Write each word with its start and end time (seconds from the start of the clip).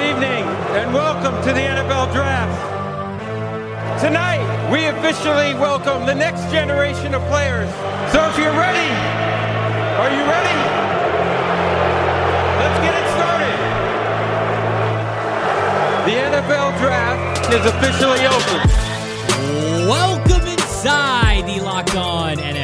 Good 0.00 0.16
evening 0.16 0.44
and 0.80 0.94
welcome 0.94 1.34
to 1.42 1.52
the 1.52 1.60
NFL 1.60 2.10
Draft. 2.14 2.56
Tonight, 4.00 4.40
we 4.72 4.86
officially 4.86 5.52
welcome 5.52 6.06
the 6.06 6.14
next 6.14 6.50
generation 6.50 7.12
of 7.12 7.20
players. 7.28 7.68
So 8.10 8.26
if 8.30 8.38
you're 8.38 8.56
ready, 8.56 8.88
are 10.00 10.08
you 10.08 10.24
ready? 10.24 10.56
Let's 12.60 12.80
get 12.80 12.94
it 12.96 13.06
started. 13.12 13.58
The 16.08 16.16
NFL 16.32 16.78
Draft 16.78 17.52
is 17.52 17.66
officially 17.66 18.24
open. 18.24 18.89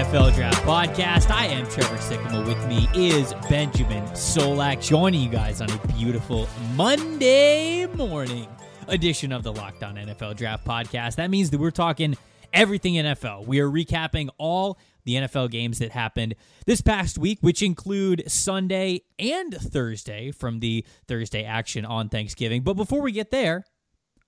NFL 0.06 0.34
Draft 0.36 0.62
Podcast. 0.64 1.30
I 1.32 1.46
am 1.46 1.68
Trevor 1.68 1.96
Sikkema. 1.96 2.46
With 2.46 2.64
me 2.68 2.88
is 2.94 3.34
Benjamin 3.50 4.04
Solak, 4.10 4.80
joining 4.80 5.20
you 5.20 5.28
guys 5.28 5.60
on 5.60 5.68
a 5.68 5.78
beautiful 5.88 6.48
Monday 6.76 7.86
morning 7.86 8.46
edition 8.86 9.32
of 9.32 9.42
the 9.42 9.52
Lockdown 9.52 9.98
NFL 9.98 10.36
Draft 10.36 10.64
Podcast. 10.64 11.16
That 11.16 11.28
means 11.28 11.50
that 11.50 11.58
we're 11.58 11.72
talking 11.72 12.16
everything 12.52 12.94
NFL. 12.94 13.48
We 13.48 13.58
are 13.58 13.68
recapping 13.68 14.28
all 14.38 14.78
the 15.02 15.14
NFL 15.14 15.50
games 15.50 15.80
that 15.80 15.90
happened 15.90 16.36
this 16.66 16.80
past 16.80 17.18
week, 17.18 17.38
which 17.40 17.60
include 17.60 18.30
Sunday 18.30 19.02
and 19.18 19.52
Thursday 19.54 20.30
from 20.30 20.60
the 20.60 20.86
Thursday 21.08 21.42
action 21.42 21.84
on 21.84 22.10
Thanksgiving. 22.10 22.62
But 22.62 22.74
before 22.74 23.02
we 23.02 23.10
get 23.10 23.32
there, 23.32 23.64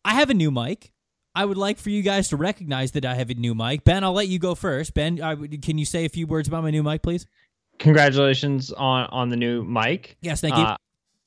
I 0.04 0.14
have 0.14 0.28
a 0.28 0.34
new 0.34 0.50
mic. 0.50 0.90
I 1.38 1.44
would 1.44 1.56
like 1.56 1.78
for 1.78 1.90
you 1.90 2.02
guys 2.02 2.30
to 2.30 2.36
recognize 2.36 2.90
that 2.92 3.04
I 3.04 3.14
have 3.14 3.30
a 3.30 3.34
new 3.34 3.54
mic. 3.54 3.84
Ben, 3.84 4.02
I'll 4.02 4.12
let 4.12 4.26
you 4.26 4.40
go 4.40 4.56
first. 4.56 4.92
Ben, 4.92 5.22
I, 5.22 5.36
can 5.36 5.78
you 5.78 5.84
say 5.84 6.04
a 6.04 6.08
few 6.08 6.26
words 6.26 6.48
about 6.48 6.64
my 6.64 6.72
new 6.72 6.82
mic, 6.82 7.00
please? 7.00 7.28
Congratulations 7.78 8.72
on 8.72 9.06
on 9.12 9.28
the 9.28 9.36
new 9.36 9.62
mic. 9.62 10.16
Yes, 10.20 10.40
thank 10.40 10.56
you. 10.56 10.64
Uh, 10.64 10.76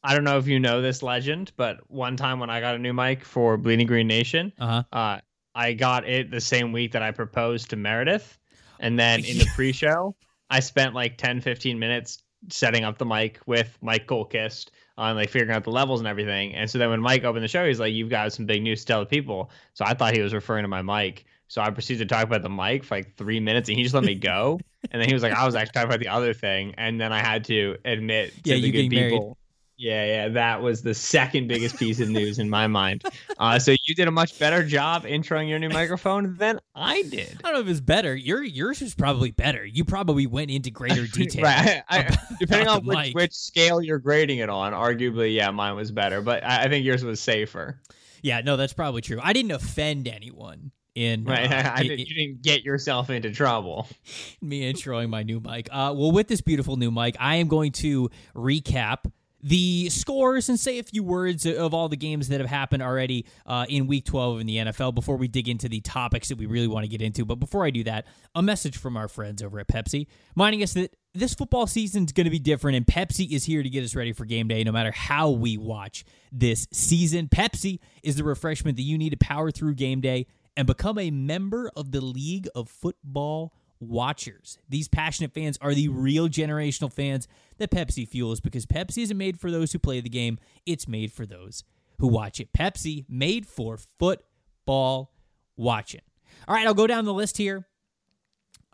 I 0.04 0.14
don't 0.14 0.26
know 0.26 0.38
if 0.38 0.48
you 0.48 0.60
know 0.60 0.82
this 0.82 1.02
legend, 1.02 1.54
but 1.56 1.78
one 1.90 2.18
time 2.18 2.42
when 2.42 2.50
I 2.50 2.60
got 2.60 2.76
a 2.76 2.78
new 2.78 2.92
mic 2.92 3.24
for 3.24 3.56
Bleeding 3.56 3.88
Green 3.88 4.06
Nation, 4.06 4.52
uh-huh. 4.60 4.84
uh, 4.92 5.20
I 5.56 5.72
got 5.72 6.06
it 6.06 6.30
the 6.30 6.42
same 6.42 6.74
week 6.74 6.92
that 6.92 7.02
I 7.02 7.12
proposed 7.12 7.70
to 7.70 7.78
Meredith. 7.78 8.38
And 8.82 9.00
then 9.00 9.24
in 9.24 9.38
the 9.38 9.46
pre 9.56 9.72
show, 9.72 10.18
I 10.50 10.60
spent 10.60 10.94
like 10.94 11.18
10, 11.20 11.40
15 11.40 11.80
minutes 11.80 12.22
setting 12.50 12.84
up 12.84 12.98
the 12.98 13.06
mic 13.06 13.40
with 13.46 13.78
Mike 13.82 14.08
Goldkist 14.08 14.72
on 14.98 15.16
like 15.16 15.30
figuring 15.30 15.56
out 15.56 15.64
the 15.64 15.72
levels 15.72 16.00
and 16.00 16.08
everything. 16.08 16.54
And 16.56 16.70
so 16.70 16.78
then 16.78 16.90
when 16.90 17.02
Mike 17.02 17.24
opened 17.24 17.44
the 17.44 17.48
show, 17.48 17.66
he's 17.66 17.80
like, 17.80 17.94
You've 17.94 18.10
got 18.10 18.34
some 18.34 18.46
big 18.46 18.62
news 18.62 18.82
to 18.82 18.86
tell 18.86 19.00
the 19.00 19.06
people. 19.06 19.50
So 19.74 19.86
I 19.86 19.94
thought 19.94 20.16
he 20.16 20.22
was 20.22 20.34
referring 20.34 20.64
to 20.64 20.68
my 20.68 20.82
mic. 20.82 21.26
So 21.48 21.62
I 21.62 21.70
proceeded 21.70 22.08
to 22.08 22.16
talk 22.16 22.24
about 22.24 22.44
the 22.44 22.50
mic 22.50 22.84
for 22.86 22.96
like 22.96 23.18
three 23.18 23.40
minutes 23.40 23.68
and 23.68 23.78
he 23.78 23.84
just 23.84 23.94
let 23.94 24.04
me 24.04 24.16
go. 24.16 24.60
and 24.92 25.02
then 25.02 25.08
he 25.08 25.14
was 25.14 25.22
like, 25.22 25.34
I 25.34 25.46
was 25.46 25.56
actually 25.56 25.74
talking 25.74 25.90
about 25.90 26.00
the 26.00 26.08
other 26.08 26.34
thing. 26.34 26.76
And 26.78 27.00
then 27.00 27.12
I 27.12 27.20
had 27.20 27.44
to 27.46 27.78
admit 27.84 28.34
to 28.44 28.56
yeah, 28.56 28.62
the 28.62 28.72
good 28.72 28.90
people. 28.90 29.38
Yeah, 29.82 30.06
yeah, 30.06 30.30
that 30.30 30.62
was 30.62 30.84
the 30.84 30.94
second 30.94 31.48
biggest 31.48 31.76
piece 31.76 32.00
of 32.00 32.08
news 32.08 32.38
in 32.38 32.52
my 32.52 32.68
mind. 32.68 33.04
Uh, 33.40 33.58
so 33.58 33.72
you 33.72 33.96
did 33.96 34.08
a 34.08 34.12
much 34.12 34.38
better 34.38 34.64
job 34.64 35.06
introing 35.06 35.50
your 35.50 35.58
new 35.58 35.70
microphone 35.70 36.36
than 36.36 36.60
I 36.76 37.02
did. 37.02 37.40
I 37.44 37.48
don't 37.48 37.54
know 37.56 37.60
if 37.62 37.68
it's 37.68 37.80
better. 37.80 38.16
Your 38.16 38.44
yours 38.44 38.84
is 38.84 38.94
probably 38.94 39.32
better. 39.32 39.66
You 39.66 39.84
probably 39.84 40.28
went 40.28 40.52
into 40.52 40.70
greater 40.70 41.08
detail. 41.12 41.46
right. 41.46 41.82
I, 41.90 42.16
depending 42.40 42.68
on 42.68 42.86
which, 42.86 43.16
which, 43.16 43.34
scale 43.34 43.82
you're 43.82 43.98
grading 43.98 44.38
it 44.38 44.50
on, 44.50 44.74
arguably, 44.74 45.34
yeah, 45.34 45.50
mine 45.50 45.76
was 45.76 45.92
better. 45.92 46.22
But 46.22 46.44
I, 46.44 46.66
I, 46.66 46.70
think 46.70 46.86
yours 46.86 47.04
was 47.04 47.20
safer. 47.20 47.82
Yeah, 48.22 48.42
no, 48.42 48.58
that's 48.58 48.74
probably 48.74 49.02
true. 49.02 49.20
I 49.20 49.34
didn't 49.34 49.50
offend 49.50 50.08
anyone 50.08 50.70
in 50.94 51.24
right. 51.24 51.52
Uh, 51.52 51.72
I, 51.76 51.82
didn't, 51.82 52.08
you 52.08 52.14
didn't 52.14 52.44
get 52.44 52.64
yourself 52.64 53.10
into 53.10 53.32
trouble. 53.32 53.88
me 54.44 54.72
introing 54.72 55.10
my 55.10 55.24
new 55.24 55.40
mic. 55.40 55.70
Uh, 55.72 55.92
well, 55.98 56.12
with 56.12 56.28
this 56.28 56.42
beautiful 56.42 56.76
new 56.76 56.92
mic, 56.92 57.16
I 57.20 57.38
am 57.38 57.48
going 57.48 57.72
to 57.72 58.12
recap 58.36 59.12
the 59.44 59.90
scores 59.90 60.50
and 60.50 60.60
say 60.60 60.80
a 60.80 60.84
few 60.84 61.04
words 61.04 61.46
of 61.46 61.74
all 61.74 61.90
the 61.90 61.98
games 61.98 62.28
that 62.30 62.40
have 62.40 62.50
happened 62.50 62.84
already 62.84 63.26
uh, 63.46 63.66
in 63.70 63.88
week 63.88 64.06
12 64.06 64.42
in 64.42 64.48
the 64.48 64.58
NFL 64.58 64.94
before 64.94 65.18
we 65.18 65.28
dig 65.28 65.50
into 65.50 65.68
the 65.68 65.82
topics 65.82 66.30
that 66.30 66.38
we 66.38 66.46
really 66.46 66.68
want 66.68 66.84
to 66.84 66.90
get 66.90 67.02
into. 67.02 67.26
But 67.26 67.36
before 67.36 67.66
I 67.66 67.70
do 67.70 67.84
that, 67.86 68.06
a 68.36 68.42
message 68.42 68.78
from 68.78 68.98
our 68.98 69.08
friends 69.08 69.42
over 69.42 69.60
at 69.60 69.68
Pepsi, 69.68 70.08
reminding 70.36 70.64
us 70.64 70.74
that 70.74 70.96
this 71.14 71.34
football 71.34 71.68
season 71.68 72.06
is 72.06 72.12
going 72.12 72.26
to 72.26 72.32
be 72.32 72.40
different, 72.40 72.78
and 72.78 72.86
Pepsi 72.86 73.32
is 73.32 73.44
here 73.44 73.64
to 73.64 73.70
get 73.70 73.84
us 73.84 73.96
ready 73.96 74.14
for 74.14 74.26
game 74.26 74.48
day 74.48 74.64
no 74.64 74.72
matter 74.72 74.92
how 74.92 75.30
we 75.30 75.58
watch 75.58 76.06
this 76.32 76.68
season. 76.72 77.28
Pepsi 77.28 77.80
is 78.04 78.16
the 78.16 78.24
refreshment 78.24 78.78
that 78.78 78.84
you 78.84 78.98
need 78.98 79.10
to 79.10 79.18
power 79.18 79.52
through 79.52 79.76
game 79.76 80.02
day 80.02 80.28
and 80.56 80.68
become 80.68 80.98
a 80.98 81.12
member 81.12 81.72
of 81.76 81.92
the 81.92 82.02
League 82.02 82.48
of 82.56 82.70
Football 82.70 83.54
watchers. 83.82 84.58
These 84.70 84.88
passionate 84.88 85.34
fans 85.34 85.58
are 85.62 85.74
the 85.74 85.90
real 85.90 86.30
generational 86.30 86.92
fans 86.92 87.28
that 87.58 87.72
Pepsi 87.72 88.08
fuels 88.08 88.40
because 88.40 88.66
Pepsi 88.66 89.04
isn't 89.04 89.18
made 89.18 89.40
for 89.40 89.52
those 89.52 89.72
who 89.72 89.80
play 89.80 90.00
the 90.00 90.10
game, 90.10 90.38
it's 90.66 90.88
made 90.88 91.12
for 91.12 91.26
those 91.26 91.64
who 92.00 92.08
watch 92.08 92.40
it. 92.40 92.54
Pepsi 92.54 93.06
made 93.10 93.46
for 93.46 93.78
football 94.00 95.14
watching. 95.58 96.02
All 96.48 96.56
right, 96.56 96.66
I'll 96.66 96.74
go 96.74 96.88
down 96.88 97.06
the 97.06 97.14
list 97.14 97.38
here. 97.38 97.66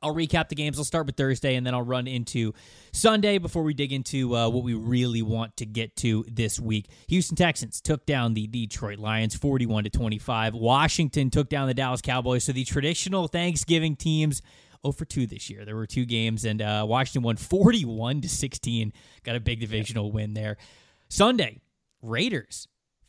I'll 0.01 0.13
recap 0.13 0.50
the 0.50 0.56
games. 0.56 0.78
I'll 0.78 0.85
start 0.85 1.07
with 1.07 1.16
Thursday 1.16 1.56
and 1.56 1.66
then 1.66 1.73
I'll 1.73 1.81
run 1.81 2.07
into 2.07 2.53
Sunday 2.91 3.40
before 3.40 3.63
we 3.63 3.73
dig 3.73 3.91
into 3.91 4.35
uh, 4.35 4.47
what 4.47 4.63
we 4.63 4.75
really 4.75 5.23
want 5.23 5.57
to 5.57 5.66
get 5.66 5.96
to 5.97 6.23
this 6.31 6.59
week. 6.59 6.88
Houston 7.07 7.35
Texans 7.35 7.81
took 7.81 8.06
down 8.06 8.35
the 8.35 8.46
Detroit 8.47 9.00
Lions 9.00 9.35
41 9.35 9.85
to 9.85 9.90
25. 9.90 10.53
Washington 10.53 11.31
took 11.31 11.50
down 11.50 11.67
the 11.67 11.73
Dallas 11.73 12.01
Cowboys. 12.01 12.44
So 12.44 12.51
the 12.51 12.63
traditional 12.63 13.28
Thanksgiving 13.28 13.96
teams 13.96 14.44
0 14.84 14.92
for 14.94 15.06
2 15.06 15.28
this 15.28 15.50
year. 15.50 15.66
There 15.66 15.76
were 15.76 15.88
two 15.88 16.06
games, 16.06 16.46
and 16.46 16.62
uh, 16.62 16.86
Washington 16.88 17.24
won 17.24 17.38
41 17.38 18.22
to 18.22 18.30
16. 18.30 18.94
Got 19.24 19.36
a 19.36 19.40
big 19.40 19.60
divisional 19.60 20.12
win 20.12 20.34
there. 20.34 20.58
Sunday, 21.10 21.62
Raiders. 22.02 22.68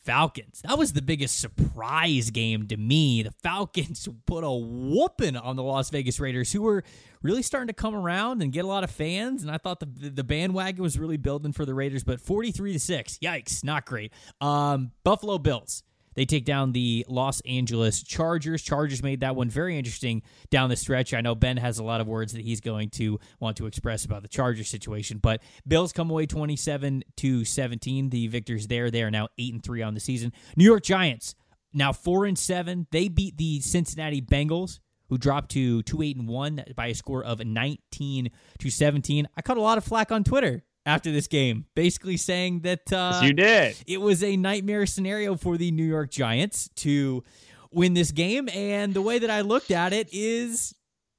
Falcons. 0.08 0.62
That 0.66 0.78
was 0.78 0.94
the 0.94 1.02
biggest 1.02 1.38
surprise 1.38 2.30
game 2.30 2.66
to 2.68 2.78
me. 2.78 3.22
The 3.22 3.32
Falcons 3.42 4.08
put 4.26 4.42
a 4.42 4.50
whooping 4.50 5.36
on 5.36 5.56
the 5.56 5.62
Las 5.62 5.90
Vegas 5.90 6.18
Raiders, 6.18 6.50
who 6.50 6.62
were 6.62 6.82
really 7.20 7.42
starting 7.42 7.66
to 7.66 7.74
come 7.74 7.94
around 7.94 8.40
and 8.40 8.50
get 8.50 8.64
a 8.64 8.68
lot 8.68 8.84
of 8.84 8.90
fans. 8.90 9.42
And 9.42 9.50
I 9.50 9.58
thought 9.58 9.80
the 9.80 9.86
the 9.86 10.24
bandwagon 10.24 10.82
was 10.82 10.98
really 10.98 11.18
building 11.18 11.52
for 11.52 11.66
the 11.66 11.74
Raiders, 11.74 12.04
but 12.04 12.22
forty 12.22 12.52
three 12.52 12.72
to 12.72 12.78
six, 12.78 13.18
yikes, 13.18 13.62
not 13.62 13.84
great. 13.84 14.14
Um, 14.40 14.92
Buffalo 15.04 15.36
Bills. 15.36 15.82
They 16.18 16.24
take 16.24 16.44
down 16.44 16.72
the 16.72 17.06
Los 17.08 17.40
Angeles 17.42 18.02
Chargers. 18.02 18.60
Chargers 18.60 19.04
made 19.04 19.20
that 19.20 19.36
one 19.36 19.48
very 19.48 19.78
interesting 19.78 20.22
down 20.50 20.68
the 20.68 20.74
stretch. 20.74 21.14
I 21.14 21.20
know 21.20 21.36
Ben 21.36 21.58
has 21.58 21.78
a 21.78 21.84
lot 21.84 22.00
of 22.00 22.08
words 22.08 22.32
that 22.32 22.42
he's 22.42 22.60
going 22.60 22.90
to 22.90 23.20
want 23.38 23.56
to 23.58 23.66
express 23.66 24.04
about 24.04 24.22
the 24.22 24.28
Chargers 24.28 24.68
situation, 24.68 25.18
but 25.18 25.40
Bills 25.64 25.92
come 25.92 26.10
away 26.10 26.26
27 26.26 27.04
to 27.18 27.44
17. 27.44 28.10
The 28.10 28.26
victors 28.26 28.66
there. 28.66 28.90
They 28.90 29.04
are 29.04 29.12
now 29.12 29.28
8 29.38 29.52
and 29.52 29.62
3 29.62 29.80
on 29.82 29.94
the 29.94 30.00
season. 30.00 30.32
New 30.56 30.64
York 30.64 30.82
Giants 30.82 31.36
now 31.72 31.92
4 31.92 32.26
and 32.26 32.36
7. 32.36 32.88
They 32.90 33.06
beat 33.06 33.36
the 33.36 33.60
Cincinnati 33.60 34.20
Bengals 34.20 34.80
who 35.10 35.18
dropped 35.18 35.52
to 35.52 35.84
2 35.84 36.02
8 36.02 36.16
and 36.16 36.28
1 36.28 36.64
by 36.74 36.88
a 36.88 36.94
score 36.96 37.22
of 37.22 37.46
19 37.46 38.30
to 38.58 38.70
17. 38.70 39.28
I 39.36 39.42
caught 39.42 39.56
a 39.56 39.62
lot 39.62 39.78
of 39.78 39.84
flack 39.84 40.10
on 40.10 40.24
Twitter 40.24 40.64
after 40.88 41.12
this 41.12 41.26
game, 41.26 41.66
basically 41.74 42.16
saying 42.16 42.60
that 42.60 42.90
uh, 42.90 43.10
yes, 43.12 43.22
you 43.22 43.32
did. 43.34 43.76
It 43.86 44.00
was 44.00 44.24
a 44.24 44.36
nightmare 44.36 44.86
scenario 44.86 45.36
for 45.36 45.58
the 45.58 45.70
New 45.70 45.84
York 45.84 46.10
Giants 46.10 46.70
to 46.76 47.22
win 47.70 47.92
this 47.92 48.10
game, 48.10 48.48
and 48.48 48.94
the 48.94 49.02
way 49.02 49.18
that 49.18 49.28
I 49.28 49.42
looked 49.42 49.70
at 49.70 49.92
it 49.92 50.08
is, 50.12 50.74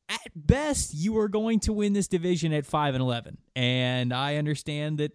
at 0.09 0.31
best, 0.35 0.95
you 0.95 1.19
are 1.19 1.27
going 1.27 1.59
to 1.61 1.73
win 1.73 1.93
this 1.93 2.07
division 2.07 2.51
at 2.51 2.65
five 2.65 2.95
and 2.95 3.01
eleven, 3.01 3.37
and 3.55 4.11
I 4.11 4.37
understand 4.37 4.97
that 4.97 5.11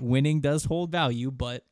winning 0.00 0.40
does 0.40 0.64
hold 0.64 0.90
value, 0.90 1.30
but 1.30 1.64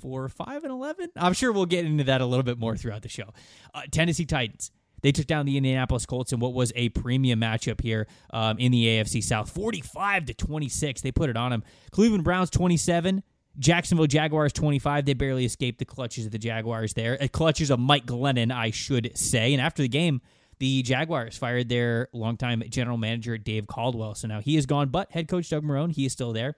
for 0.00 0.30
five 0.30 0.64
and 0.64 0.72
eleven, 0.72 1.10
I'm 1.14 1.34
sure 1.34 1.52
we'll 1.52 1.66
get 1.66 1.84
into 1.84 2.04
that 2.04 2.22
a 2.22 2.26
little 2.26 2.42
bit 2.42 2.58
more 2.58 2.74
throughout 2.74 3.02
the 3.02 3.10
show. 3.10 3.34
Uh, 3.74 3.82
Tennessee 3.90 4.24
Titans 4.24 4.70
they 5.02 5.12
took 5.12 5.26
down 5.26 5.46
the 5.46 5.56
Indianapolis 5.56 6.06
Colts 6.06 6.32
in 6.32 6.40
what 6.40 6.54
was 6.54 6.72
a 6.74 6.88
premium 6.90 7.40
matchup 7.40 7.80
here 7.80 8.06
um, 8.30 8.58
in 8.58 8.72
the 8.72 8.86
AFC 8.86 9.22
South, 9.22 9.50
45 9.50 10.26
to 10.26 10.34
26. 10.34 11.00
They 11.00 11.12
put 11.12 11.30
it 11.30 11.36
on 11.36 11.50
them. 11.50 11.64
Cleveland 11.90 12.24
Browns 12.24 12.50
27. 12.50 13.22
Jacksonville 13.58 14.06
Jaguars 14.06 14.52
25. 14.52 15.04
They 15.04 15.14
barely 15.14 15.44
escaped 15.44 15.78
the 15.78 15.84
clutches 15.84 16.26
of 16.26 16.32
the 16.32 16.38
Jaguars 16.38 16.94
there. 16.94 17.18
Uh, 17.20 17.26
clutches 17.28 17.70
of 17.70 17.80
Mike 17.80 18.06
Glennon, 18.06 18.52
I 18.52 18.70
should 18.70 19.16
say. 19.16 19.52
And 19.52 19.60
after 19.60 19.82
the 19.82 19.88
game, 19.88 20.20
the 20.58 20.82
Jaguars 20.82 21.36
fired 21.36 21.68
their 21.68 22.08
longtime 22.12 22.62
general 22.68 22.96
manager, 22.96 23.36
Dave 23.38 23.66
Caldwell. 23.66 24.14
So 24.14 24.28
now 24.28 24.40
he 24.40 24.56
is 24.56 24.66
gone, 24.66 24.88
but 24.88 25.10
head 25.10 25.28
coach 25.28 25.48
Doug 25.48 25.64
Marrone, 25.64 25.92
he 25.92 26.06
is 26.06 26.12
still 26.12 26.32
there. 26.32 26.56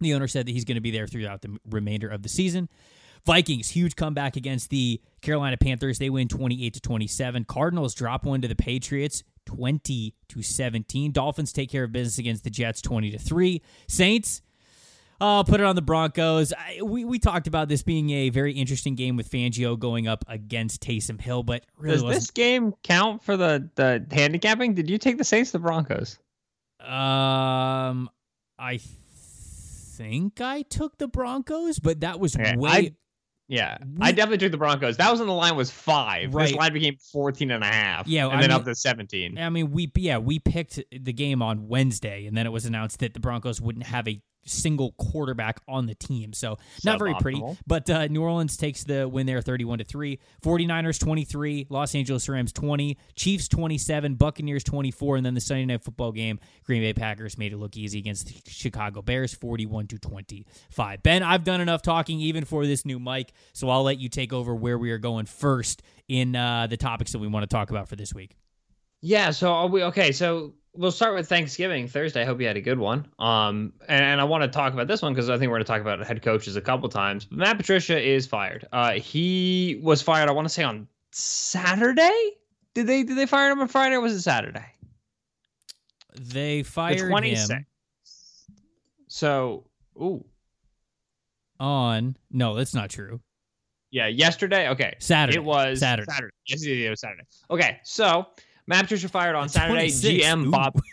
The 0.00 0.14
owner 0.14 0.28
said 0.28 0.46
that 0.46 0.52
he's 0.52 0.64
going 0.64 0.76
to 0.76 0.80
be 0.80 0.90
there 0.90 1.06
throughout 1.06 1.42
the 1.42 1.58
remainder 1.68 2.08
of 2.08 2.22
the 2.22 2.28
season. 2.28 2.68
Vikings, 3.24 3.68
huge 3.68 3.96
comeback 3.96 4.36
against 4.36 4.70
the 4.70 5.00
Carolina 5.20 5.56
Panthers. 5.56 5.98
They 5.98 6.10
win 6.10 6.28
28 6.28 6.74
to 6.74 6.80
27. 6.80 7.44
Cardinals 7.44 7.94
drop 7.94 8.24
one 8.24 8.40
to 8.42 8.48
the 8.48 8.56
Patriots 8.56 9.22
20 9.46 10.14
to 10.28 10.42
17. 10.42 11.12
Dolphins 11.12 11.52
take 11.52 11.70
care 11.70 11.84
of 11.84 11.92
business 11.92 12.18
against 12.18 12.44
the 12.44 12.50
Jets 12.50 12.80
20 12.82 13.10
to 13.12 13.18
3. 13.18 13.62
Saints 13.88 14.42
uh, 15.20 15.42
put 15.42 15.60
it 15.60 15.66
on 15.66 15.76
the 15.76 15.82
Broncos. 15.82 16.52
I, 16.52 16.80
we, 16.82 17.04
we 17.04 17.18
talked 17.18 17.46
about 17.46 17.68
this 17.68 17.82
being 17.82 18.10
a 18.10 18.30
very 18.30 18.52
interesting 18.52 18.94
game 18.94 19.16
with 19.16 19.30
Fangio 19.30 19.78
going 19.78 20.08
up 20.08 20.24
against 20.28 20.82
Taysom 20.82 21.20
Hill, 21.20 21.42
but 21.42 21.64
really 21.76 21.96
does 21.96 22.02
wasn't. 22.02 22.22
this 22.22 22.30
game 22.30 22.74
count 22.82 23.22
for 23.22 23.36
the 23.36 23.68
the 23.74 24.06
handicapping? 24.10 24.74
Did 24.74 24.88
you 24.88 24.98
take 24.98 25.18
the 25.18 25.24
Saints, 25.24 25.50
the 25.50 25.58
Broncos? 25.58 26.18
Um, 26.80 28.08
I 28.58 28.80
think 28.80 30.40
I 30.40 30.62
took 30.62 30.96
the 30.96 31.08
Broncos, 31.08 31.78
but 31.78 32.00
that 32.00 32.18
was 32.18 32.34
okay, 32.34 32.56
way. 32.56 32.70
I, 32.70 32.92
yeah, 33.50 33.78
we, 33.82 33.98
I 34.00 34.12
definitely 34.12 34.38
took 34.38 34.52
the 34.52 34.58
Broncos. 34.58 34.96
That 34.98 35.10
was 35.10 35.18
when 35.18 35.26
the 35.26 35.34
line 35.34 35.56
was 35.56 35.72
five. 35.72 36.32
Right. 36.32 36.46
This 36.46 36.54
line 36.54 36.72
became 36.72 36.96
14 37.12 37.50
and 37.50 37.64
a 37.64 37.66
half. 37.66 38.06
Yeah, 38.06 38.26
and 38.26 38.36
I 38.36 38.40
then 38.42 38.50
mean, 38.50 38.56
up 38.60 38.64
to 38.64 38.76
17. 38.76 39.38
I 39.38 39.50
mean, 39.50 39.72
we 39.72 39.90
yeah 39.96 40.18
we 40.18 40.38
picked 40.38 40.78
the 40.92 41.12
game 41.12 41.42
on 41.42 41.66
Wednesday, 41.66 42.26
and 42.26 42.36
then 42.36 42.46
it 42.46 42.50
was 42.50 42.64
announced 42.64 43.00
that 43.00 43.12
the 43.12 43.18
Broncos 43.18 43.60
wouldn't 43.60 43.86
have 43.86 44.06
a 44.06 44.22
single 44.50 44.92
quarterback 44.92 45.60
on 45.68 45.86
the 45.86 45.94
team. 45.94 46.32
So 46.32 46.58
not 46.84 46.98
very 46.98 47.14
pretty. 47.14 47.42
But 47.66 47.88
uh, 47.88 48.06
New 48.08 48.22
Orleans 48.22 48.56
takes 48.56 48.84
the 48.84 49.08
win 49.08 49.26
there 49.26 49.40
31 49.40 49.78
to 49.78 49.84
3. 49.84 50.18
49ers 50.42 50.98
23, 50.98 51.66
Los 51.70 51.94
Angeles 51.94 52.28
Rams 52.28 52.52
20, 52.52 52.98
Chiefs 53.14 53.48
27, 53.48 54.14
Buccaneers 54.14 54.64
24, 54.64 55.16
and 55.16 55.26
then 55.26 55.34
the 55.34 55.40
Sunday 55.40 55.66
night 55.66 55.82
football 55.82 56.12
game, 56.12 56.38
Green 56.64 56.82
Bay 56.82 56.92
Packers 56.92 57.38
made 57.38 57.52
it 57.52 57.56
look 57.56 57.76
easy 57.76 57.98
against 57.98 58.26
the 58.26 58.50
Chicago 58.50 59.02
Bears 59.02 59.34
41 59.34 59.86
to 59.88 59.98
25. 59.98 61.02
Ben, 61.02 61.22
I've 61.22 61.44
done 61.44 61.60
enough 61.60 61.82
talking 61.82 62.20
even 62.20 62.44
for 62.44 62.66
this 62.66 62.84
new 62.84 62.98
mic, 62.98 63.32
so 63.52 63.68
I'll 63.68 63.82
let 63.82 63.98
you 63.98 64.08
take 64.08 64.32
over 64.32 64.54
where 64.54 64.78
we 64.78 64.90
are 64.90 64.98
going 64.98 65.26
first 65.26 65.82
in 66.08 66.34
uh, 66.34 66.66
the 66.66 66.76
topics 66.76 67.12
that 67.12 67.18
we 67.18 67.28
want 67.28 67.44
to 67.44 67.46
talk 67.46 67.70
about 67.70 67.88
for 67.88 67.96
this 67.96 68.14
week. 68.14 68.36
Yeah, 69.02 69.30
so 69.30 69.66
we 69.66 69.84
okay, 69.84 70.12
so 70.12 70.54
we'll 70.74 70.90
start 70.90 71.14
with 71.14 71.28
Thanksgiving 71.28 71.88
Thursday. 71.88 72.22
I 72.22 72.24
hope 72.24 72.40
you 72.40 72.46
had 72.46 72.56
a 72.56 72.60
good 72.60 72.78
one. 72.78 73.06
Um, 73.18 73.72
and, 73.88 74.04
and 74.04 74.20
I 74.20 74.24
want 74.24 74.42
to 74.42 74.48
talk 74.48 74.72
about 74.72 74.86
this 74.86 75.02
one 75.02 75.12
because 75.12 75.28
I 75.28 75.38
think 75.38 75.50
we're 75.50 75.56
going 75.56 75.64
to 75.64 75.72
talk 75.72 75.80
about 75.80 76.04
head 76.06 76.22
coaches 76.22 76.56
a 76.56 76.60
couple 76.60 76.88
times. 76.88 77.24
But 77.24 77.38
Matt 77.38 77.56
Patricia 77.56 78.00
is 78.00 78.26
fired. 78.26 78.66
Uh, 78.72 78.92
he 78.92 79.80
was 79.82 80.02
fired. 80.02 80.28
I 80.28 80.32
want 80.32 80.46
to 80.46 80.54
say 80.54 80.62
on 80.62 80.86
Saturday. 81.12 82.36
Did 82.74 82.86
they 82.86 83.02
did 83.02 83.18
they 83.18 83.26
fire 83.26 83.50
him 83.50 83.60
on 83.60 83.68
Friday 83.68 83.96
or 83.96 84.00
was 84.00 84.12
it 84.12 84.22
Saturday? 84.22 84.64
They 86.18 86.62
fired 86.62 86.98
the 86.98 87.28
him. 87.28 87.66
So, 89.08 89.64
ooh. 89.96 90.24
On 91.58 92.16
no, 92.30 92.54
that's 92.54 92.74
not 92.74 92.90
true. 92.90 93.20
Yeah, 93.90 94.06
yesterday. 94.06 94.68
Okay, 94.68 94.94
Saturday. 95.00 95.38
It 95.38 95.44
was 95.44 95.80
Saturday. 95.80 96.10
Saturday. 96.10 96.34
Yes, 96.46 96.64
it 96.64 96.88
was 96.88 97.00
Saturday. 97.00 97.24
Okay, 97.50 97.78
so 97.82 98.26
Matt 98.70 98.84
Patricia 98.84 99.08
fired 99.08 99.34
on 99.34 99.48
Saturday. 99.48 99.88
GM 99.88 100.46
Ooh. 100.46 100.50
Bob. 100.50 100.80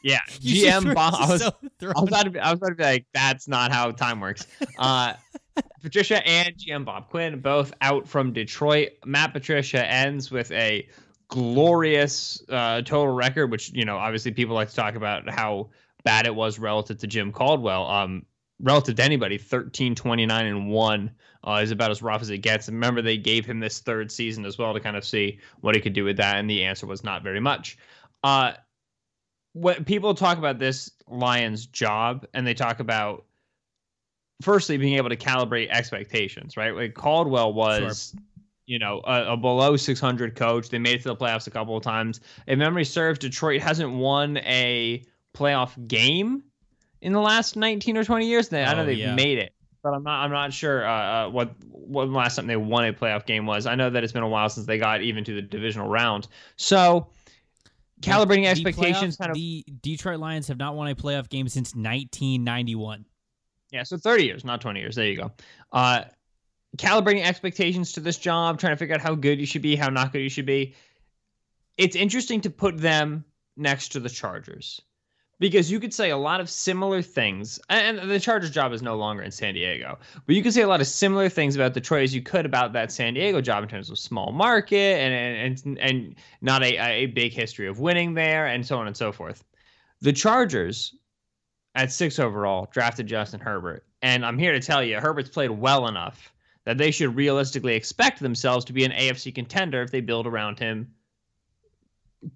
Yeah, 0.00 0.20
GM 0.28 0.94
Bob. 0.94 1.14
I 1.18 1.28
was, 1.28 1.42
so 1.42 1.52
I 1.82 2.00
was 2.00 2.08
about 2.08 2.22
to 2.22 2.30
be, 2.30 2.38
I 2.38 2.52
was 2.52 2.58
about 2.58 2.68
to 2.68 2.74
be 2.76 2.84
like, 2.84 3.06
that's 3.12 3.48
not 3.48 3.72
how 3.72 3.90
time 3.90 4.20
works. 4.20 4.46
Uh, 4.78 5.14
Patricia 5.82 6.24
and 6.26 6.54
GM 6.54 6.84
Bob 6.84 7.08
Quinn 7.10 7.40
both 7.40 7.72
out 7.80 8.06
from 8.06 8.32
Detroit. 8.32 8.90
Matt 9.04 9.32
Patricia 9.32 9.84
ends 9.84 10.30
with 10.30 10.52
a 10.52 10.88
glorious 11.26 12.40
uh, 12.48 12.80
total 12.82 13.08
record, 13.08 13.50
which 13.50 13.72
you 13.72 13.84
know 13.84 13.96
obviously 13.96 14.30
people 14.30 14.54
like 14.54 14.68
to 14.68 14.76
talk 14.76 14.94
about 14.94 15.28
how 15.28 15.68
bad 16.04 16.26
it 16.26 16.34
was 16.34 16.60
relative 16.60 16.98
to 16.98 17.08
Jim 17.08 17.32
Caldwell. 17.32 17.90
Um, 17.90 18.24
relative 18.60 18.96
to 18.96 19.02
anybody, 19.02 19.38
13, 19.38 19.94
29, 19.94 20.46
and 20.46 20.68
one 20.68 21.10
uh, 21.44 21.60
is 21.62 21.70
about 21.70 21.90
as 21.90 22.02
rough 22.02 22.22
as 22.22 22.30
it 22.30 22.38
gets. 22.38 22.68
And 22.68 22.76
remember, 22.76 23.02
they 23.02 23.16
gave 23.16 23.46
him 23.46 23.60
this 23.60 23.78
third 23.80 24.10
season 24.10 24.44
as 24.44 24.58
well 24.58 24.74
to 24.74 24.80
kind 24.80 24.96
of 24.96 25.04
see 25.04 25.38
what 25.60 25.74
he 25.74 25.80
could 25.80 25.92
do 25.92 26.04
with 26.04 26.16
that, 26.16 26.36
and 26.36 26.48
the 26.48 26.64
answer 26.64 26.86
was 26.86 27.04
not 27.04 27.22
very 27.22 27.40
much. 27.40 27.78
Uh, 28.24 28.52
when 29.52 29.84
people 29.84 30.14
talk 30.14 30.38
about 30.38 30.58
this 30.58 30.90
Lions 31.06 31.66
job, 31.66 32.26
and 32.34 32.46
they 32.46 32.54
talk 32.54 32.80
about 32.80 33.24
firstly 34.42 34.76
being 34.76 34.94
able 34.94 35.08
to 35.08 35.16
calibrate 35.16 35.68
expectations, 35.70 36.56
right? 36.56 36.74
Like 36.74 36.94
Caldwell 36.94 37.52
was. 37.52 38.10
Sure. 38.14 38.22
You 38.70 38.78
know, 38.78 39.00
a, 39.06 39.32
a, 39.32 39.36
below 39.38 39.78
600 39.78 40.36
coach. 40.36 40.68
They 40.68 40.78
made 40.78 40.96
it 40.96 41.02
to 41.04 41.08
the 41.08 41.16
playoffs 41.16 41.46
a 41.46 41.50
couple 41.50 41.74
of 41.74 41.82
times. 41.82 42.20
If 42.46 42.58
memory 42.58 42.84
serves, 42.84 43.18
Detroit 43.18 43.62
hasn't 43.62 43.90
won 43.90 44.36
a 44.44 45.02
playoff 45.34 45.88
game 45.88 46.42
in 47.00 47.12
the 47.12 47.20
last 47.20 47.56
19 47.56 47.96
or 47.96 48.04
20 48.04 48.26
years. 48.26 48.48
They, 48.48 48.64
I 48.64 48.74
know 48.74 48.82
oh, 48.82 48.86
they've 48.86 48.98
yeah. 48.98 49.14
made 49.14 49.38
it 49.38 49.52
but 49.82 49.94
I'm 49.94 50.02
not. 50.02 50.24
I'm 50.24 50.30
not 50.30 50.52
sure 50.52 50.86
uh, 50.86 50.92
uh, 50.92 51.30
what 51.30 51.54
what 51.70 52.06
the 52.06 52.12
last 52.12 52.36
time 52.36 52.46
they 52.46 52.56
won 52.56 52.84
a 52.84 52.92
playoff 52.92 53.26
game 53.26 53.46
was. 53.46 53.66
I 53.66 53.74
know 53.74 53.90
that 53.90 54.04
it's 54.04 54.12
been 54.12 54.22
a 54.22 54.28
while 54.28 54.48
since 54.48 54.66
they 54.66 54.78
got 54.78 55.02
even 55.02 55.24
to 55.24 55.34
the 55.34 55.42
divisional 55.42 55.88
round. 55.88 56.28
So 56.56 57.08
calibrating 58.00 58.42
the, 58.42 58.48
expectations. 58.48 59.16
The, 59.16 59.24
playoff, 59.24 59.26
kind 59.26 59.30
of, 59.30 59.36
the 59.36 59.64
Detroit 59.82 60.20
Lions 60.20 60.48
have 60.48 60.58
not 60.58 60.74
won 60.74 60.88
a 60.88 60.94
playoff 60.94 61.28
game 61.28 61.48
since 61.48 61.74
1991. 61.74 63.04
Yeah, 63.70 63.82
so 63.82 63.96
30 63.96 64.24
years, 64.24 64.44
not 64.44 64.60
20 64.60 64.80
years. 64.80 64.96
There 64.96 65.06
you 65.06 65.16
go. 65.16 65.32
Uh, 65.72 66.04
calibrating 66.76 67.24
expectations 67.24 67.92
to 67.92 68.00
this 68.00 68.16
job, 68.16 68.58
trying 68.58 68.72
to 68.72 68.76
figure 68.76 68.94
out 68.94 69.00
how 69.00 69.14
good 69.14 69.38
you 69.38 69.46
should 69.46 69.62
be, 69.62 69.76
how 69.76 69.90
not 69.90 70.12
good 70.12 70.20
you 70.20 70.30
should 70.30 70.46
be. 70.46 70.74
It's 71.76 71.94
interesting 71.94 72.40
to 72.42 72.50
put 72.50 72.78
them 72.78 73.24
next 73.56 73.90
to 73.90 74.00
the 74.00 74.08
Chargers 74.08 74.80
because 75.40 75.70
you 75.70 75.78
could 75.78 75.94
say 75.94 76.10
a 76.10 76.16
lot 76.16 76.40
of 76.40 76.50
similar 76.50 77.00
things, 77.00 77.60
and 77.68 78.10
the 78.10 78.18
Chargers 78.18 78.50
job 78.50 78.72
is 78.72 78.82
no 78.82 78.96
longer 78.96 79.22
in 79.22 79.30
San 79.30 79.54
Diego, 79.54 79.98
but 80.26 80.34
you 80.34 80.42
could 80.42 80.52
say 80.52 80.62
a 80.62 80.68
lot 80.68 80.80
of 80.80 80.86
similar 80.86 81.28
things 81.28 81.54
about 81.54 81.74
Detroit 81.74 82.04
as 82.04 82.14
you 82.14 82.22
could 82.22 82.44
about 82.44 82.72
that 82.72 82.90
San 82.90 83.14
Diego 83.14 83.40
job 83.40 83.62
in 83.62 83.68
terms 83.68 83.90
of 83.90 83.98
small 83.98 84.32
market 84.32 84.76
and 84.76 85.64
and 85.64 85.78
and 85.78 86.14
not 86.40 86.62
a, 86.62 86.78
a 86.78 87.06
big 87.06 87.32
history 87.32 87.66
of 87.68 87.78
winning 87.78 88.14
there, 88.14 88.46
and 88.46 88.66
so 88.66 88.78
on 88.78 88.86
and 88.86 88.96
so 88.96 89.12
forth. 89.12 89.44
The 90.00 90.12
Chargers 90.12 90.94
at 91.74 91.92
six 91.92 92.18
overall 92.18 92.68
drafted 92.72 93.06
Justin 93.06 93.40
Herbert, 93.40 93.84
and 94.02 94.26
I'm 94.26 94.38
here 94.38 94.52
to 94.52 94.60
tell 94.60 94.82
you, 94.82 94.98
Herbert's 94.98 95.30
played 95.30 95.50
well 95.50 95.86
enough 95.86 96.32
that 96.64 96.76
they 96.78 96.90
should 96.90 97.14
realistically 97.16 97.74
expect 97.74 98.20
themselves 98.20 98.64
to 98.66 98.72
be 98.72 98.84
an 98.84 98.92
AFC 98.92 99.34
contender 99.34 99.82
if 99.82 99.90
they 99.90 100.00
build 100.00 100.26
around 100.26 100.58
him 100.58 100.92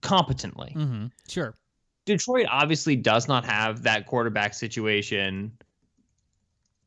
competently. 0.00 0.72
Mm-hmm. 0.75 1.06
Sure. 1.28 1.55
Detroit 2.04 2.46
obviously 2.50 2.96
does 2.96 3.28
not 3.28 3.44
have 3.44 3.82
that 3.82 4.06
quarterback 4.06 4.54
situation 4.54 5.52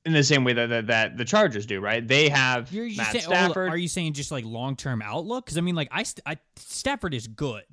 in 0.06 0.14
the 0.14 0.24
same 0.24 0.44
way 0.44 0.54
that 0.54 0.70
that, 0.70 0.88
that 0.88 1.18
the 1.18 1.26
Chargers 1.26 1.66
do, 1.66 1.80
right? 1.80 2.08
They 2.08 2.30
have 2.30 2.72
You're 2.72 2.86
Matt 2.96 3.12
saying, 3.12 3.26
oh, 3.28 3.32
Stafford. 3.32 3.70
are 3.70 3.78
you 3.78 3.88
saying 3.88 4.14
just 4.14 4.32
like 4.32 4.46
long 4.46 4.76
term 4.76 5.02
outlook? 5.02 5.46
Because 5.46 5.58
I 5.58 5.62
mean, 5.62 5.76
like 5.76 5.90
I, 5.92 6.06
I 6.26 6.38
Stafford 6.56 7.14
is 7.14 7.28
good. 7.28 7.64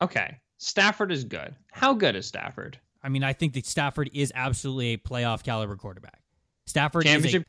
Okay, 0.00 0.38
Stafford 0.58 1.12
is 1.12 1.24
good. 1.24 1.54
How 1.70 1.94
good 1.94 2.16
is 2.16 2.26
Stafford? 2.26 2.78
I 3.02 3.08
mean, 3.08 3.24
I 3.24 3.32
think 3.32 3.54
that 3.54 3.66
Stafford 3.66 4.10
is 4.12 4.32
absolutely 4.34 4.94
a 4.94 4.98
playoff 4.98 5.42
caliber 5.42 5.76
quarterback. 5.76 6.20
Stafford 6.66 7.06
is 7.06 7.34
a, 7.34 7.44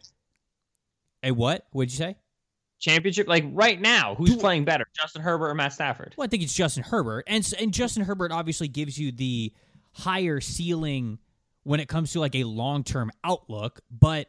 a 1.23 1.31
what? 1.31 1.67
What'd 1.71 1.91
you 1.91 1.97
say? 1.97 2.15
Championship? 2.83 3.27
Like 3.27 3.45
right 3.51 3.79
now, 3.79 4.15
who's 4.15 4.35
playing 4.35 4.65
better, 4.65 4.85
Justin 4.95 5.21
Herbert 5.21 5.49
or 5.49 5.55
Matt 5.55 5.73
Stafford? 5.73 6.13
Well, 6.17 6.25
I 6.25 6.27
think 6.27 6.43
it's 6.43 6.53
Justin 6.53 6.83
Herbert, 6.83 7.23
and 7.27 7.47
and 7.59 7.73
Justin 7.73 8.03
Herbert 8.03 8.31
obviously 8.31 8.67
gives 8.67 8.97
you 8.97 9.11
the 9.11 9.53
higher 9.93 10.41
ceiling 10.41 11.19
when 11.63 11.79
it 11.79 11.87
comes 11.87 12.11
to 12.13 12.19
like 12.19 12.35
a 12.35 12.43
long 12.43 12.83
term 12.83 13.11
outlook, 13.23 13.81
but. 13.89 14.27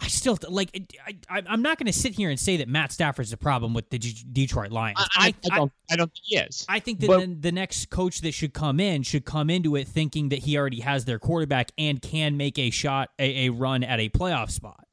I 0.00 0.08
still 0.08 0.36
like. 0.48 0.92
I, 1.30 1.42
am 1.46 1.62
not 1.62 1.78
going 1.78 1.86
to 1.86 1.92
sit 1.92 2.12
here 2.12 2.28
and 2.28 2.40
say 2.40 2.56
that 2.56 2.68
Matt 2.68 2.90
Stafford's 2.90 3.30
the 3.30 3.36
problem 3.36 3.72
with 3.72 3.88
the 3.88 4.00
Detroit 4.00 4.72
Lions. 4.72 4.98
I, 4.98 5.26
I, 5.28 5.34
I, 5.52 5.56
don't. 5.56 5.72
I 5.92 5.94
don't 5.94 6.08
think 6.08 6.24
he 6.24 6.36
is. 6.38 6.66
I 6.68 6.80
think 6.80 6.98
that 6.98 7.06
but, 7.06 7.20
the, 7.20 7.26
the, 7.26 7.52
next 7.52 7.88
coach 7.88 8.20
that 8.22 8.34
should 8.34 8.52
come 8.52 8.80
in 8.80 9.04
should 9.04 9.24
come 9.24 9.48
into 9.48 9.76
it 9.76 9.86
thinking 9.86 10.30
that 10.30 10.40
he 10.40 10.58
already 10.58 10.80
has 10.80 11.04
their 11.04 11.20
quarterback 11.20 11.70
and 11.78 12.02
can 12.02 12.36
make 12.36 12.58
a 12.58 12.70
shot, 12.70 13.10
a, 13.20 13.46
a 13.46 13.50
run 13.50 13.84
at 13.84 14.00
a 14.00 14.08
playoff 14.08 14.50
spot. 14.50 14.84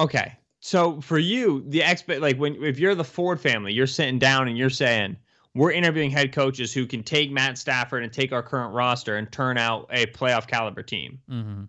Okay. 0.00 0.36
So 0.60 1.00
for 1.00 1.18
you, 1.18 1.64
the 1.68 1.82
expert, 1.82 2.20
like 2.20 2.38
when 2.38 2.62
if 2.62 2.78
you're 2.78 2.94
the 2.94 3.04
Ford 3.04 3.40
family, 3.40 3.72
you're 3.72 3.86
sitting 3.86 4.18
down 4.18 4.48
and 4.48 4.56
you're 4.56 4.70
saying, 4.70 5.16
we're 5.54 5.72
interviewing 5.72 6.10
head 6.10 6.32
coaches 6.32 6.72
who 6.72 6.86
can 6.86 7.02
take 7.02 7.30
Matt 7.30 7.58
Stafford 7.58 8.02
and 8.02 8.12
take 8.12 8.32
our 8.32 8.42
current 8.42 8.74
roster 8.74 9.16
and 9.16 9.30
turn 9.30 9.56
out 9.56 9.86
a 9.90 10.06
playoff 10.06 10.46
caliber 10.46 10.82
team. 10.82 11.20
Mm-hmm. 11.30 11.64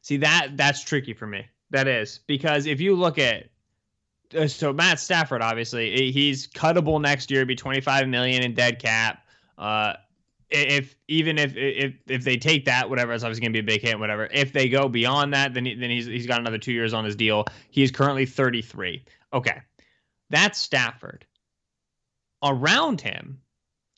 See 0.00 0.16
that 0.18 0.56
that's 0.56 0.82
tricky 0.82 1.12
for 1.12 1.26
me. 1.26 1.46
That 1.70 1.88
is 1.88 2.20
because 2.26 2.66
if 2.66 2.80
you 2.80 2.94
look 2.94 3.18
at 3.18 3.48
uh, 4.36 4.46
so 4.46 4.72
Matt 4.72 5.00
Stafford, 5.00 5.42
obviously 5.42 6.12
he's 6.12 6.46
cuttable 6.46 7.00
next 7.00 7.30
year, 7.30 7.44
be 7.44 7.54
25 7.54 8.08
million 8.08 8.42
in 8.42 8.54
dead 8.54 8.78
cap. 8.78 9.26
Uh, 9.58 9.94
if 10.54 10.94
even 11.08 11.38
if 11.38 11.56
if 11.56 11.94
if 12.08 12.24
they 12.24 12.36
take 12.36 12.64
that, 12.66 12.88
whatever, 12.88 13.12
it's 13.12 13.24
obviously 13.24 13.42
going 13.42 13.52
to 13.52 13.62
be 13.62 13.72
a 13.72 13.76
big 13.76 13.82
hit, 13.82 13.98
whatever. 13.98 14.28
If 14.32 14.52
they 14.52 14.68
go 14.68 14.88
beyond 14.88 15.34
that, 15.34 15.52
then 15.52 15.66
he, 15.66 15.74
then 15.74 15.90
he's 15.90 16.06
he's 16.06 16.26
got 16.26 16.40
another 16.40 16.58
two 16.58 16.72
years 16.72 16.94
on 16.94 17.04
his 17.04 17.16
deal. 17.16 17.44
He 17.70 17.82
is 17.82 17.90
currently 17.90 18.26
33. 18.26 19.04
Okay, 19.32 19.60
that's 20.30 20.58
Stafford. 20.58 21.26
Around 22.42 23.00
him, 23.00 23.40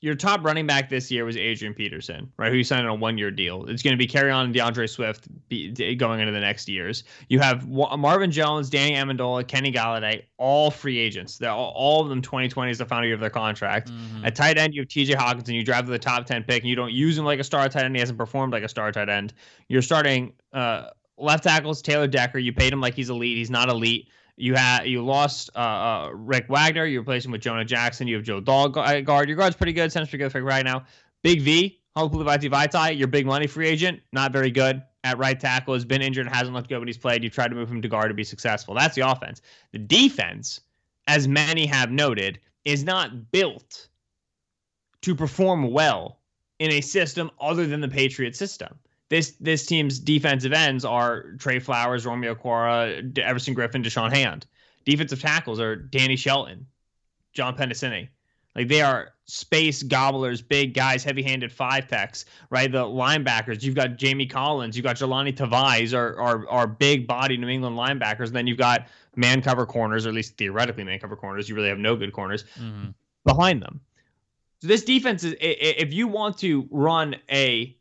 your 0.02 0.14
top 0.14 0.44
running 0.44 0.66
back 0.66 0.90
this 0.90 1.10
year 1.10 1.24
was 1.24 1.38
Adrian 1.38 1.72
Peterson, 1.72 2.30
right? 2.36 2.50
Who 2.52 2.58
you 2.58 2.64
signed 2.64 2.86
on 2.86 2.92
a 2.92 2.94
one-year 2.94 3.30
deal. 3.30 3.64
It's 3.64 3.82
going 3.82 3.92
to 3.92 3.98
be 3.98 4.06
Kerryon 4.06 4.44
and 4.44 4.54
D'Andre 4.54 4.86
Swift 4.86 5.26
be, 5.48 5.94
going 5.94 6.20
into 6.20 6.32
the 6.32 6.40
next 6.40 6.68
years. 6.68 7.04
You 7.28 7.40
have 7.40 7.66
Marvin 7.66 8.30
Jones, 8.30 8.68
Danny 8.68 8.94
Amendola, 8.94 9.48
Kenny 9.48 9.72
Golladay, 9.72 10.24
all 10.36 10.70
free 10.70 10.98
agents. 10.98 11.38
They're 11.38 11.50
all, 11.50 11.72
all 11.74 12.02
of 12.02 12.10
them 12.10 12.20
2020 12.20 12.70
is 12.70 12.78
the 12.78 12.84
final 12.84 13.06
year 13.06 13.14
of 13.14 13.20
their 13.20 13.30
contract. 13.30 13.90
Mm-hmm. 13.90 14.26
At 14.26 14.34
tight 14.34 14.58
end, 14.58 14.74
you 14.74 14.82
have 14.82 14.88
T.J. 14.88 15.14
Hockenson. 15.14 15.54
You 15.54 15.64
drive 15.64 15.86
to 15.86 15.90
the 15.90 15.98
top 15.98 16.26
10 16.26 16.44
pick, 16.44 16.62
and 16.62 16.68
you 16.68 16.76
don't 16.76 16.92
use 16.92 17.16
him 17.16 17.24
like 17.24 17.40
a 17.40 17.44
star 17.44 17.66
tight 17.70 17.84
end. 17.84 17.96
He 17.96 18.00
hasn't 18.00 18.18
performed 18.18 18.52
like 18.52 18.64
a 18.64 18.68
star 18.68 18.92
tight 18.92 19.08
end. 19.08 19.32
You're 19.68 19.82
starting 19.82 20.34
uh, 20.52 20.90
left 21.16 21.44
tackles 21.44 21.80
Taylor 21.80 22.06
Decker. 22.06 22.38
You 22.38 22.52
paid 22.52 22.70
him 22.70 22.82
like 22.82 22.94
he's 22.94 23.08
elite. 23.08 23.38
He's 23.38 23.50
not 23.50 23.70
elite. 23.70 24.08
You 24.36 24.54
had 24.54 24.84
you 24.84 25.02
lost 25.02 25.50
uh, 25.54 25.58
uh, 25.58 26.10
Rick 26.12 26.48
Wagner. 26.48 26.84
You 26.84 27.00
replaced 27.00 27.24
him 27.26 27.32
with 27.32 27.40
Jonah 27.40 27.64
Jackson. 27.64 28.06
You 28.06 28.16
have 28.16 28.24
Joe 28.24 28.40
Dalgard. 28.40 29.26
Your 29.26 29.36
guard's 29.36 29.56
pretty 29.56 29.72
good. 29.72 29.90
Center's 29.90 30.10
pretty 30.10 30.28
good 30.28 30.42
right 30.42 30.64
now. 30.64 30.84
Big 31.22 31.40
V, 31.40 31.80
Halapoulivaati 31.96 32.50
Vaitai, 32.50 32.96
your 32.96 33.08
big 33.08 33.24
money 33.26 33.46
free 33.46 33.66
agent, 33.66 34.00
not 34.12 34.32
very 34.32 34.50
good 34.50 34.82
at 35.02 35.16
right 35.18 35.40
tackle, 35.40 35.72
has 35.72 35.84
been 35.84 36.02
injured, 36.02 36.28
hasn't 36.28 36.54
looked 36.54 36.68
good 36.68 36.78
when 36.78 36.88
he's 36.88 36.98
played. 36.98 37.24
You 37.24 37.30
tried 37.30 37.48
to 37.48 37.54
move 37.54 37.70
him 37.70 37.80
to 37.80 37.88
guard 37.88 38.10
to 38.10 38.14
be 38.14 38.24
successful. 38.24 38.74
That's 38.74 38.94
the 38.94 39.10
offense. 39.10 39.40
The 39.72 39.78
defense, 39.78 40.60
as 41.06 41.26
many 41.26 41.64
have 41.66 41.90
noted, 41.90 42.38
is 42.64 42.84
not 42.84 43.30
built 43.32 43.88
to 45.02 45.14
perform 45.14 45.70
well 45.70 46.18
in 46.58 46.70
a 46.72 46.80
system 46.80 47.30
other 47.40 47.66
than 47.66 47.80
the 47.80 47.88
Patriot 47.88 48.36
system. 48.36 48.78
This 49.08 49.32
this 49.40 49.66
team's 49.66 49.98
defensive 49.98 50.52
ends 50.52 50.84
are 50.84 51.32
Trey 51.38 51.58
Flowers, 51.58 52.04
Romeo 52.04 52.34
Okwara, 52.34 53.16
Everson 53.18 53.54
Griffen, 53.54 53.84
Da'Shawn 53.84 54.12
Hand. 54.12 54.46
Defensive 54.84 55.20
tackles 55.20 55.60
are 55.60 55.76
Danny 55.76 56.16
Shelton, 56.16 56.66
John 57.32 57.56
Penisini. 57.56 58.08
Like 58.56 58.68
they 58.68 58.80
are 58.80 59.12
space 59.26 59.82
gobblers, 59.82 60.40
big 60.40 60.72
guys, 60.72 61.04
heavy-handed 61.04 61.52
five 61.52 61.86
techs, 61.88 62.24
right? 62.48 62.70
The 62.70 62.84
linebackers, 62.84 63.62
you've 63.62 63.74
got 63.74 63.96
Jamie 63.96 64.26
Collins, 64.26 64.76
you've 64.76 64.84
got 64.84 64.96
Jahlani 64.96 65.36
Tavai 65.36 65.92
are, 65.94 66.18
are 66.18 66.48
are 66.48 66.66
big 66.66 67.06
body 67.06 67.36
New 67.36 67.48
England 67.48 67.76
linebackers. 67.76 68.28
And 68.28 68.36
then 68.36 68.46
you've 68.46 68.58
got 68.58 68.86
man 69.14 69.42
cover 69.42 69.66
corners, 69.66 70.06
or 70.06 70.08
at 70.08 70.14
least 70.14 70.36
theoretically 70.36 70.84
man 70.84 70.98
cover 70.98 71.16
corners. 71.16 71.48
You 71.48 71.54
really 71.54 71.68
have 71.68 71.78
no 71.78 71.96
good 71.96 72.12
corners 72.12 72.44
mm-hmm. 72.58 72.88
behind 73.24 73.62
them. 73.62 73.80
So 74.62 74.68
this 74.68 74.84
defense 74.84 75.22
is 75.22 75.36
if 75.38 75.92
you 75.92 76.08
want 76.08 76.38
to 76.38 76.66
run 76.70 77.16
a 77.30 77.76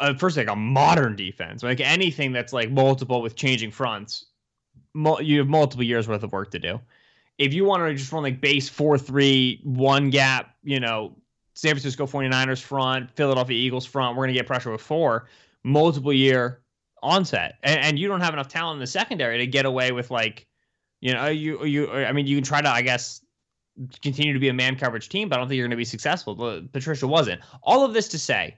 uh, 0.00 0.14
first 0.14 0.36
like 0.36 0.48
a 0.48 0.56
modern 0.56 1.16
defense, 1.16 1.62
like 1.62 1.80
anything 1.80 2.32
that's 2.32 2.52
like 2.52 2.70
multiple 2.70 3.22
with 3.22 3.36
changing 3.36 3.70
fronts, 3.70 4.26
you 5.20 5.38
have 5.38 5.48
multiple 5.48 5.84
years 5.84 6.08
worth 6.08 6.22
of 6.22 6.32
work 6.32 6.50
to 6.50 6.58
do 6.58 6.80
if 7.38 7.52
you 7.52 7.64
want 7.64 7.82
to 7.82 7.94
just 7.94 8.12
run 8.12 8.22
like 8.22 8.40
base 8.40 8.68
4 8.68 8.98
3, 8.98 9.60
one 9.64 10.10
gap, 10.10 10.54
you 10.62 10.80
know, 10.80 11.16
San 11.54 11.70
Francisco 11.70 12.06
49ers 12.06 12.62
front, 12.62 13.10
Philadelphia 13.10 13.56
Eagles 13.56 13.86
front, 13.86 14.16
we're 14.16 14.24
going 14.24 14.34
to 14.34 14.38
get 14.38 14.46
pressure 14.46 14.70
with 14.70 14.80
four, 14.80 15.28
multiple 15.64 16.12
year 16.12 16.62
onset. 17.02 17.58
And, 17.62 17.80
and 17.80 17.98
you 17.98 18.08
don't 18.08 18.20
have 18.20 18.32
enough 18.32 18.48
talent 18.48 18.76
in 18.76 18.80
the 18.80 18.86
secondary 18.86 19.38
to 19.38 19.46
get 19.46 19.66
away 19.66 19.92
with 19.92 20.10
like, 20.10 20.46
you 21.00 21.12
know, 21.12 21.26
you, 21.26 21.64
you, 21.64 21.90
I 21.90 22.12
mean, 22.12 22.26
you 22.26 22.36
can 22.36 22.44
try 22.44 22.62
to, 22.62 22.68
I 22.68 22.80
guess, 22.80 23.20
continue 24.02 24.32
to 24.32 24.38
be 24.38 24.48
a 24.48 24.54
man 24.54 24.76
coverage 24.76 25.08
team, 25.08 25.28
but 25.28 25.36
I 25.36 25.38
don't 25.40 25.48
think 25.48 25.56
you're 25.56 25.66
going 25.66 25.72
to 25.72 25.76
be 25.76 25.84
successful. 25.84 26.62
Patricia 26.72 27.08
wasn't. 27.08 27.40
All 27.62 27.84
of 27.84 27.92
this 27.92 28.08
to 28.08 28.18
say, 28.18 28.56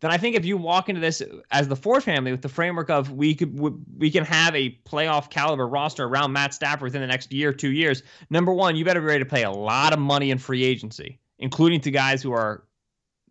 then 0.00 0.12
I 0.12 0.16
think 0.16 0.36
if 0.36 0.44
you 0.44 0.56
walk 0.56 0.88
into 0.88 1.00
this 1.00 1.22
as 1.50 1.66
the 1.66 1.74
Ford 1.74 2.04
family 2.04 2.30
with 2.30 2.42
the 2.42 2.48
framework 2.48 2.88
of 2.88 3.10
we 3.10 3.34
could 3.34 3.58
we 3.98 4.10
can 4.10 4.24
have 4.24 4.54
a 4.54 4.78
playoff 4.88 5.28
caliber 5.28 5.66
roster 5.66 6.04
around 6.04 6.32
Matt 6.32 6.54
Stafford 6.54 6.84
within 6.84 7.00
the 7.00 7.06
next 7.06 7.32
year, 7.32 7.52
two 7.52 7.72
years. 7.72 8.02
Number 8.30 8.52
one, 8.52 8.76
you 8.76 8.84
better 8.84 9.00
be 9.00 9.06
ready 9.06 9.24
to 9.24 9.28
pay 9.28 9.42
a 9.42 9.50
lot 9.50 9.92
of 9.92 9.98
money 9.98 10.30
in 10.30 10.38
free 10.38 10.62
agency, 10.62 11.18
including 11.38 11.80
to 11.80 11.90
guys 11.90 12.22
who 12.22 12.32
are 12.32 12.64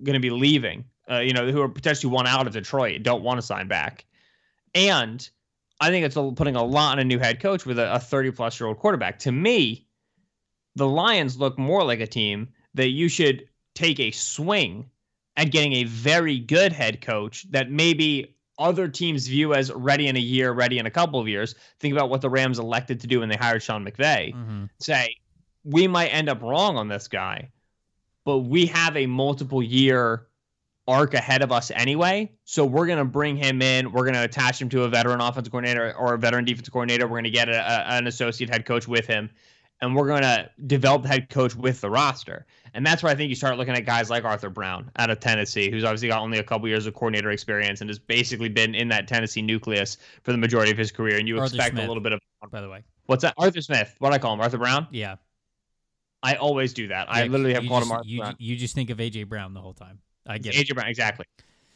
going 0.04 0.16
to 0.16 0.20
be 0.20 0.30
leaving, 0.30 0.84
uh, 1.10 1.20
you 1.20 1.34
know, 1.34 1.50
who 1.52 1.62
are 1.62 1.70
potentially 1.70 2.12
one 2.12 2.28
out 2.28 2.48
of 2.48 2.54
Detroit 2.54 3.04
don't 3.04 3.24
want 3.24 3.40
to 3.40 3.46
sign 3.46 3.68
back. 3.68 4.06
And 4.76 5.28
I 5.80 5.90
think 5.90 6.06
it's 6.06 6.16
putting 6.36 6.56
a 6.56 6.64
lot 6.64 6.94
on 6.94 7.00
a 7.00 7.06
new 7.06 7.20
head 7.20 7.40
coach 7.40 7.66
with 7.66 7.80
a, 7.80 7.96
a 7.96 8.00
30 8.00 8.32
plus 8.32 8.60
year 8.60 8.68
old 8.68 8.78
quarterback. 8.78 9.20
To 9.20 9.32
me, 9.32 9.88
the 10.76 10.88
Lions 10.88 11.38
look 11.38 11.58
more 11.58 11.84
like 11.84 12.02
a 12.02 12.08
team 12.08 12.50
that 12.74 12.90
you 12.90 13.08
should 13.08 13.48
take 13.74 14.00
a 14.00 14.12
swing 14.12 14.90
at 15.38 15.52
getting 15.52 15.74
a 15.74 15.84
very 15.84 16.40
good 16.40 16.74
head 16.74 17.00
coach 17.00 17.50
that 17.52 17.70
maybe 17.72 18.36
other 18.58 18.88
teams 18.88 19.28
view 19.28 19.54
as 19.54 19.72
ready 19.72 20.08
in 20.08 20.16
a 20.16 20.20
year, 20.20 20.52
ready 20.52 20.80
in 20.80 20.88
a 20.88 20.92
couple 20.92 21.20
of 21.20 21.28
years. 21.28 21.54
Think 21.80 21.94
about 21.94 22.10
what 22.10 22.22
the 22.22 22.30
Rams 22.30 22.58
elected 22.58 23.00
to 23.02 23.08
do 23.08 23.20
when 23.20 23.30
they 23.30 23.36
hired 23.36 23.62
Sean 23.62 23.86
McVay. 23.86 24.34
Mm-hmm. 24.34 24.66
Say, 24.80 25.16
we 25.64 25.88
might 25.88 26.08
end 26.08 26.28
up 26.28 26.42
wrong 26.42 26.76
on 26.76 26.88
this 26.88 27.08
guy, 27.08 27.52
but 28.26 28.40
we 28.40 28.66
have 28.66 28.98
a 28.98 29.06
multiple 29.06 29.62
year 29.62 30.26
arc 30.88 31.14
ahead 31.14 31.44
of 31.44 31.52
us 31.52 31.70
anyway. 31.70 32.32
So 32.46 32.66
we're 32.66 32.88
going 32.88 32.98
to 32.98 33.06
bring 33.06 33.36
him 33.36 33.62
in. 33.62 33.92
We're 33.92 34.04
going 34.04 34.16
to 34.16 34.24
attach 34.24 34.60
him 34.60 34.70
to 34.70 34.84
a 34.84 34.90
veteran 34.90 35.22
offensive 35.22 35.52
coordinator 35.52 35.94
or 35.96 36.16
a 36.16 36.18
veteran 36.18 36.46
defensive 36.46 36.74
coordinator. 36.74 37.06
We're 37.06 37.18
going 37.18 37.26
to 37.26 37.30
get 37.30 37.50
a, 37.50 37.60
a, 37.60 37.98
an 37.98 38.08
associate 38.08 38.50
head 38.50 38.66
coach 38.66 38.88
with 38.88 39.06
him 39.06 39.30
and 39.82 39.96
we're 39.96 40.08
going 40.08 40.24
to 40.24 40.50
develop 40.66 41.04
the 41.04 41.08
head 41.08 41.30
coach 41.30 41.56
with 41.56 41.82
the 41.82 41.90
roster. 41.90 42.46
And 42.74 42.86
that's 42.86 43.02
where 43.02 43.12
I 43.12 43.16
think 43.16 43.30
you 43.30 43.36
start 43.36 43.58
looking 43.58 43.76
at 43.76 43.86
guys 43.86 44.10
like 44.10 44.24
Arthur 44.24 44.50
Brown 44.50 44.92
out 44.98 45.10
of 45.10 45.20
Tennessee, 45.20 45.72
who's 45.72 45.84
obviously 45.84 46.10
got 46.10 46.22
only 46.22 46.40
a 46.40 46.44
couple 46.44 46.68
years 46.68 46.86
of 46.86 46.94
coordinator 46.94 47.32
experience 47.32 47.82
and 47.82 47.90
has 47.90 48.00
basically 48.00 48.50
been 48.50 48.76
in 48.76 48.88
that 48.90 49.08
Tennessee 49.08 49.42
nucleus 49.42 49.98
for 50.24 50.32
the 50.32 50.38
majority 50.38 50.72
of 50.72 50.78
his 50.78 50.92
career. 50.92 51.18
And 51.18 51.28
you 51.28 51.40
Arthur 51.40 51.56
expect 51.56 51.74
Smith, 51.74 51.86
a 51.86 51.88
little 51.88 52.04
bit 52.04 52.14
of. 52.14 52.20
By 52.52 52.62
the 52.62 52.70
way, 52.70 52.84
what's 53.08 53.24
that? 53.24 53.34
Arthur 53.38 53.62
Smith. 53.62 53.96
What 54.00 54.14
I 54.14 54.20
call 54.20 54.34
him? 54.34 54.42
Arthur 54.42 54.60
Brown? 54.60 54.88
Yeah. 54.92 55.16
I 56.22 56.36
always 56.36 56.74
do 56.74 56.88
that. 56.88 57.08
Yeah, 57.08 57.14
I 57.14 57.28
literally 57.28 57.54
have 57.54 57.66
called 57.68 57.82
just, 57.82 57.92
him 57.92 57.98
Arthur 57.98 58.08
you, 58.08 58.20
Brown. 58.20 58.36
You 58.38 58.56
just 58.56 58.76
think 58.76 58.90
of 58.90 58.98
AJ 58.98 59.28
Brown 59.28 59.54
the 59.54 59.62
whole 59.62 59.74
time. 59.74 60.00
I 60.26 60.38
get 60.38 60.54
AJ 60.54 60.72
it. 60.72 60.74
Brown, 60.74 60.88
exactly. 60.88 61.26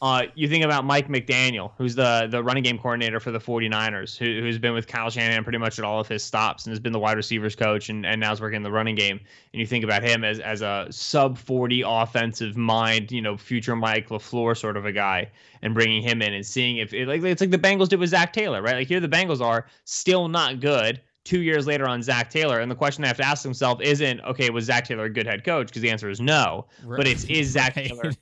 Uh, 0.02 0.24
you 0.34 0.48
think 0.48 0.64
about 0.64 0.84
Mike 0.84 1.06
McDaniel, 1.06 1.70
who's 1.78 1.94
the 1.94 2.26
the 2.28 2.42
running 2.42 2.64
game 2.64 2.76
coordinator 2.76 3.20
for 3.20 3.30
the 3.30 3.38
49ers, 3.38 4.18
who, 4.18 4.40
who's 4.40 4.58
been 4.58 4.74
with 4.74 4.88
Kyle 4.88 5.08
Shanahan 5.08 5.44
pretty 5.44 5.58
much 5.58 5.78
at 5.78 5.84
all 5.84 6.00
of 6.00 6.08
his 6.08 6.24
stops 6.24 6.64
and 6.64 6.72
has 6.72 6.80
been 6.80 6.92
the 6.92 6.98
wide 6.98 7.16
receivers 7.16 7.54
coach 7.54 7.88
and, 7.88 8.04
and 8.04 8.20
now 8.20 8.32
is 8.32 8.40
working 8.40 8.56
in 8.56 8.62
the 8.64 8.72
running 8.72 8.96
game. 8.96 9.20
And 9.52 9.60
you 9.60 9.66
think 9.66 9.84
about 9.84 10.02
him 10.02 10.24
as, 10.24 10.40
as 10.40 10.60
a 10.60 10.88
sub 10.90 11.38
40 11.38 11.84
offensive 11.86 12.56
mind, 12.56 13.12
you 13.12 13.22
know, 13.22 13.36
future 13.36 13.76
Mike 13.76 14.08
LaFleur 14.08 14.56
sort 14.56 14.76
of 14.76 14.86
a 14.86 14.92
guy, 14.92 15.30
and 15.62 15.72
bringing 15.72 16.02
him 16.02 16.20
in 16.20 16.34
and 16.34 16.44
seeing 16.44 16.78
if 16.78 16.92
it, 16.92 17.06
like 17.06 17.22
it's 17.22 17.40
like 17.40 17.52
the 17.52 17.58
Bengals 17.58 17.88
did 17.88 18.00
with 18.00 18.10
Zac 18.10 18.32
Taylor, 18.32 18.60
right? 18.60 18.74
Like 18.74 18.88
here 18.88 18.98
the 18.98 19.08
Bengals 19.08 19.40
are 19.40 19.66
still 19.84 20.26
not 20.26 20.58
good 20.58 21.00
two 21.24 21.42
years 21.42 21.66
later 21.66 21.88
on 21.88 22.02
Zac 22.02 22.30
Taylor. 22.30 22.60
And 22.60 22.70
the 22.70 22.74
question 22.74 23.02
they 23.02 23.08
have 23.08 23.16
to 23.18 23.26
ask 23.26 23.42
themselves 23.42 23.80
isn't, 23.82 24.20
okay, 24.22 24.50
was 24.50 24.64
Zac 24.64 24.86
Taylor 24.86 25.04
a 25.04 25.10
good 25.10 25.26
head 25.26 25.44
coach? 25.44 25.68
Because 25.68 25.82
the 25.82 25.90
answer 25.90 26.10
is 26.10 26.20
no. 26.20 26.66
Right. 26.84 26.96
But 26.96 27.06
it's, 27.06 27.24
is 27.24 27.50
Zach. 27.50 27.74
Taylor 27.82 28.12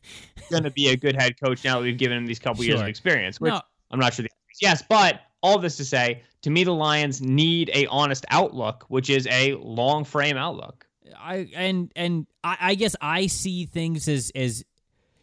going 0.51 0.65
to 0.65 0.71
be 0.71 0.89
a 0.89 0.97
good 0.97 1.17
head 1.17 1.41
coach 1.41 1.65
now 1.65 1.77
that 1.77 1.83
we've 1.83 1.97
given 1.97 2.19
him 2.19 2.27
these 2.27 2.39
couple 2.39 2.63
sure. 2.63 2.73
years 2.73 2.81
of 2.81 2.89
experience? 2.89 3.41
Which 3.41 3.53
no. 3.53 3.61
I'm 3.91 3.99
not 3.99 4.15
sure 4.15 4.25
the 4.25 4.31
answer 4.31 4.53
is 4.53 4.59
yes. 4.63 4.85
But 4.89 5.21
all 5.43 5.59
this 5.59 5.77
to 5.79 5.85
say, 5.85 6.23
to 6.43 6.51
me, 6.51 6.65
the 6.65 6.75
Lions 6.75 7.21
need 7.23 7.71
a 7.75 7.87
honest 7.87 8.25
outlook, 8.31 8.85
which 8.89 9.11
is 9.11 9.27
a 9.31 9.55
long 9.55 10.05
frame 10.05 10.37
outlook. 10.37 10.87
I 11.19 11.49
and 11.55 11.93
and 11.97 12.27
I, 12.45 12.57
I 12.61 12.75
guess 12.75 12.97
I 13.01 13.27
see 13.27 13.67
things 13.67 14.09
as 14.09 14.31
as 14.35 14.65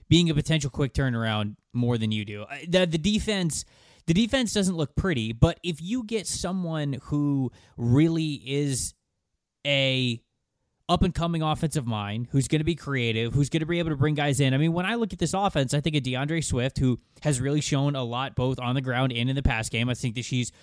being 0.09 0.29
a 0.29 0.33
potential 0.33 0.69
quick 0.69 0.93
turnaround 0.93 1.55
more 1.73 1.97
than 1.97 2.11
you 2.11 2.25
do. 2.25 2.45
The 2.67 2.85
the 2.85 2.97
defense 2.97 3.65
the 4.07 4.13
defense 4.13 4.53
doesn't 4.53 4.75
look 4.75 4.95
pretty, 4.95 5.33
but 5.33 5.59
if 5.63 5.81
you 5.81 6.03
get 6.03 6.25
someone 6.25 6.97
who 7.03 7.51
really 7.77 8.41
is 8.45 8.93
a 9.65 10.21
up 10.89 11.03
and 11.03 11.13
coming 11.13 11.41
offensive 11.41 11.85
mind 11.85 12.27
who's 12.31 12.47
going 12.47 12.61
to 12.61 12.65
be 12.65 12.75
creative, 12.75 13.33
who's 13.33 13.49
going 13.49 13.59
to 13.59 13.65
be 13.65 13.79
able 13.79 13.89
to 13.89 13.97
bring 13.97 14.15
guys 14.15 14.39
in. 14.39 14.53
I 14.53 14.57
mean, 14.57 14.71
when 14.71 14.85
I 14.85 14.95
look 14.95 15.11
at 15.11 15.19
this 15.19 15.33
offense, 15.33 15.73
I 15.73 15.81
think 15.81 15.97
of 15.97 16.03
D'Andre 16.03 16.39
Swift, 16.39 16.79
who 16.79 16.97
has 17.21 17.41
really 17.41 17.59
shown 17.59 17.95
a 17.95 18.03
lot 18.03 18.35
both 18.35 18.57
on 18.59 18.75
the 18.75 18.81
ground 18.81 19.11
and 19.11 19.29
in 19.29 19.35
the 19.35 19.43
pass 19.43 19.67
game. 19.67 19.89
I 19.89 19.93
think 19.93 20.15
that 20.15 20.23
she's 20.23 20.53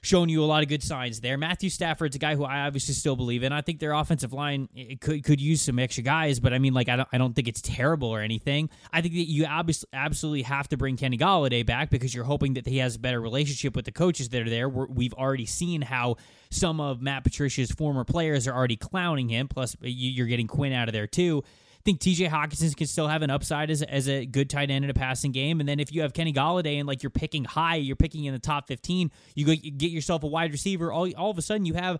shown 0.00 0.28
you 0.28 0.42
a 0.42 0.46
lot 0.46 0.62
of 0.62 0.68
good 0.68 0.82
signs 0.82 1.20
there. 1.20 1.36
Matthew 1.36 1.70
Stafford's 1.70 2.16
a 2.16 2.18
guy 2.18 2.34
who 2.34 2.44
I 2.44 2.66
obviously 2.66 2.94
still 2.94 3.16
believe 3.16 3.42
in. 3.42 3.52
I 3.52 3.60
think 3.60 3.80
their 3.80 3.92
offensive 3.92 4.32
line 4.32 4.68
could 5.00 5.24
could 5.24 5.40
use 5.40 5.62
some 5.62 5.78
extra 5.78 6.02
guys, 6.02 6.40
but 6.40 6.52
I 6.52 6.58
mean, 6.58 6.74
like 6.74 6.88
I 6.88 6.96
don't 6.96 7.08
I 7.12 7.18
don't 7.18 7.34
think 7.34 7.48
it's 7.48 7.60
terrible 7.60 8.08
or 8.08 8.20
anything. 8.20 8.70
I 8.92 9.00
think 9.00 9.14
that 9.14 9.28
you 9.28 9.46
obviously 9.46 9.88
absolutely 9.92 10.42
have 10.42 10.68
to 10.68 10.76
bring 10.76 10.96
Kenny 10.96 11.18
Golladay 11.18 11.64
back 11.64 11.90
because 11.90 12.14
you're 12.14 12.24
hoping 12.24 12.54
that 12.54 12.66
he 12.66 12.78
has 12.78 12.96
a 12.96 12.98
better 12.98 13.20
relationship 13.20 13.74
with 13.74 13.84
the 13.84 13.92
coaches 13.92 14.28
that 14.30 14.42
are 14.42 14.50
there. 14.50 14.68
we 14.68 15.04
have 15.04 15.14
already 15.14 15.46
seen 15.46 15.82
how 15.82 16.16
some 16.50 16.80
of 16.80 17.02
Matt 17.02 17.24
Patricia's 17.24 17.70
former 17.70 18.04
players 18.04 18.46
are 18.46 18.54
already 18.54 18.76
clowning 18.76 19.28
him. 19.28 19.48
Plus, 19.48 19.74
uh, 19.74 19.86
you're 19.86 20.26
getting 20.26 20.46
Quinn 20.46 20.72
out 20.72 20.88
of 20.88 20.92
there 20.92 21.06
too 21.06 21.42
think 21.86 22.00
TJ 22.00 22.28
Hockenson 22.28 22.76
can 22.76 22.86
still 22.86 23.06
have 23.06 23.22
an 23.22 23.30
upside 23.30 23.70
as, 23.70 23.80
as 23.80 24.08
a 24.08 24.26
good 24.26 24.50
tight 24.50 24.70
end 24.70 24.84
in 24.84 24.90
a 24.90 24.94
passing 24.94 25.32
game. 25.32 25.60
And 25.60 25.68
then 25.68 25.80
if 25.80 25.92
you 25.92 26.02
have 26.02 26.12
Kenny 26.12 26.32
Golladay 26.32 26.78
and 26.78 26.86
like 26.86 27.02
you're 27.02 27.10
picking 27.10 27.44
high, 27.44 27.76
you're 27.76 27.96
picking 27.96 28.24
in 28.24 28.34
the 28.34 28.40
top 28.40 28.66
15, 28.66 29.10
you, 29.34 29.46
go, 29.46 29.52
you 29.52 29.70
get 29.70 29.92
yourself 29.92 30.24
a 30.24 30.26
wide 30.26 30.52
receiver. 30.52 30.92
All, 30.92 31.08
all 31.16 31.30
of 31.30 31.38
a 31.38 31.42
sudden, 31.42 31.64
you 31.64 31.74
have 31.74 31.98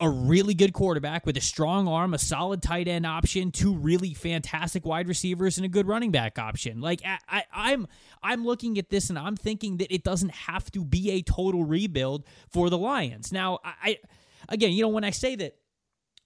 a 0.00 0.08
really 0.08 0.54
good 0.54 0.72
quarterback 0.72 1.26
with 1.26 1.36
a 1.36 1.40
strong 1.40 1.86
arm, 1.86 2.14
a 2.14 2.18
solid 2.18 2.62
tight 2.62 2.88
end 2.88 3.06
option, 3.06 3.52
two 3.52 3.74
really 3.74 4.14
fantastic 4.14 4.84
wide 4.84 5.06
receivers, 5.06 5.58
and 5.58 5.64
a 5.64 5.68
good 5.68 5.86
running 5.86 6.10
back 6.10 6.38
option. 6.38 6.80
Like 6.80 7.02
I, 7.04 7.18
I, 7.28 7.44
I'm 7.52 7.86
I'm 8.20 8.44
looking 8.44 8.78
at 8.78 8.90
this 8.90 9.10
and 9.10 9.18
I'm 9.18 9.36
thinking 9.36 9.76
that 9.76 9.94
it 9.94 10.02
doesn't 10.02 10.32
have 10.32 10.72
to 10.72 10.84
be 10.84 11.10
a 11.12 11.22
total 11.22 11.64
rebuild 11.64 12.24
for 12.48 12.68
the 12.68 12.78
Lions. 12.78 13.30
Now, 13.30 13.60
I, 13.64 13.74
I 13.82 13.98
again, 14.48 14.72
you 14.72 14.82
know, 14.82 14.88
when 14.88 15.04
I 15.04 15.10
say 15.10 15.36
that 15.36 15.54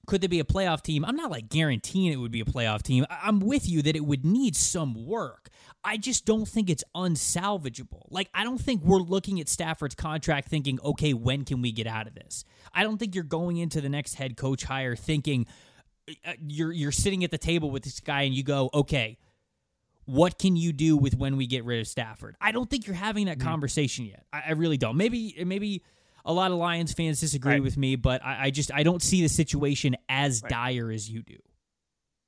could 0.06 0.20
there 0.20 0.28
be 0.28 0.40
a 0.40 0.44
playoff 0.44 0.82
team? 0.82 1.04
I'm 1.04 1.16
not 1.16 1.30
like 1.30 1.48
guaranteeing 1.48 2.12
it 2.12 2.16
would 2.16 2.30
be 2.30 2.40
a 2.40 2.44
playoff 2.44 2.82
team. 2.82 3.04
I'm 3.10 3.40
with 3.40 3.68
you 3.68 3.82
that 3.82 3.96
it 3.96 4.04
would 4.04 4.24
need 4.24 4.56
some 4.56 5.06
work. 5.06 5.50
I 5.84 5.96
just 5.96 6.24
don't 6.24 6.46
think 6.46 6.70
it's 6.70 6.84
unsalvageable. 6.94 8.06
Like, 8.10 8.28
I 8.34 8.44
don't 8.44 8.58
think 8.58 8.82
we're 8.82 8.98
looking 8.98 9.40
at 9.40 9.48
Stafford's 9.48 9.94
contract 9.94 10.48
thinking, 10.48 10.80
okay, 10.82 11.12
when 11.12 11.44
can 11.44 11.62
we 11.62 11.70
get 11.70 11.86
out 11.86 12.06
of 12.06 12.14
this? 12.14 12.44
I 12.74 12.82
don't 12.82 12.98
think 12.98 13.14
you're 13.14 13.24
going 13.24 13.58
into 13.58 13.80
the 13.80 13.88
next 13.88 14.14
head 14.14 14.36
coach 14.36 14.64
hire 14.64 14.96
thinking 14.96 15.46
uh, 16.24 16.32
you're 16.46 16.72
you're 16.72 16.92
sitting 16.92 17.24
at 17.24 17.30
the 17.30 17.38
table 17.38 17.70
with 17.70 17.82
this 17.82 18.00
guy 18.00 18.22
and 18.22 18.34
you 18.34 18.42
go, 18.42 18.70
okay, 18.72 19.18
what 20.04 20.38
can 20.38 20.56
you 20.56 20.72
do 20.72 20.96
with 20.96 21.16
when 21.16 21.36
we 21.36 21.46
get 21.46 21.64
rid 21.64 21.80
of 21.80 21.88
Stafford? 21.88 22.36
I 22.40 22.52
don't 22.52 22.70
think 22.70 22.86
you're 22.86 22.96
having 22.96 23.26
that 23.26 23.38
mm-hmm. 23.38 23.48
conversation 23.48 24.06
yet. 24.06 24.24
I, 24.32 24.42
I 24.48 24.52
really 24.52 24.76
don't. 24.76 24.96
Maybe 24.96 25.36
maybe 25.44 25.82
a 26.26 26.32
lot 26.32 26.50
of 26.50 26.58
Lions 26.58 26.92
fans 26.92 27.20
disagree 27.20 27.54
right. 27.54 27.62
with 27.62 27.76
me, 27.76 27.96
but 27.96 28.22
I, 28.24 28.46
I, 28.46 28.50
just 28.50 28.72
I 28.74 28.82
don't 28.82 29.02
see 29.02 29.22
the 29.22 29.28
situation 29.28 29.96
as 30.08 30.42
right. 30.42 30.50
dire 30.50 30.90
as 30.90 31.08
you 31.08 31.22
do. 31.22 31.38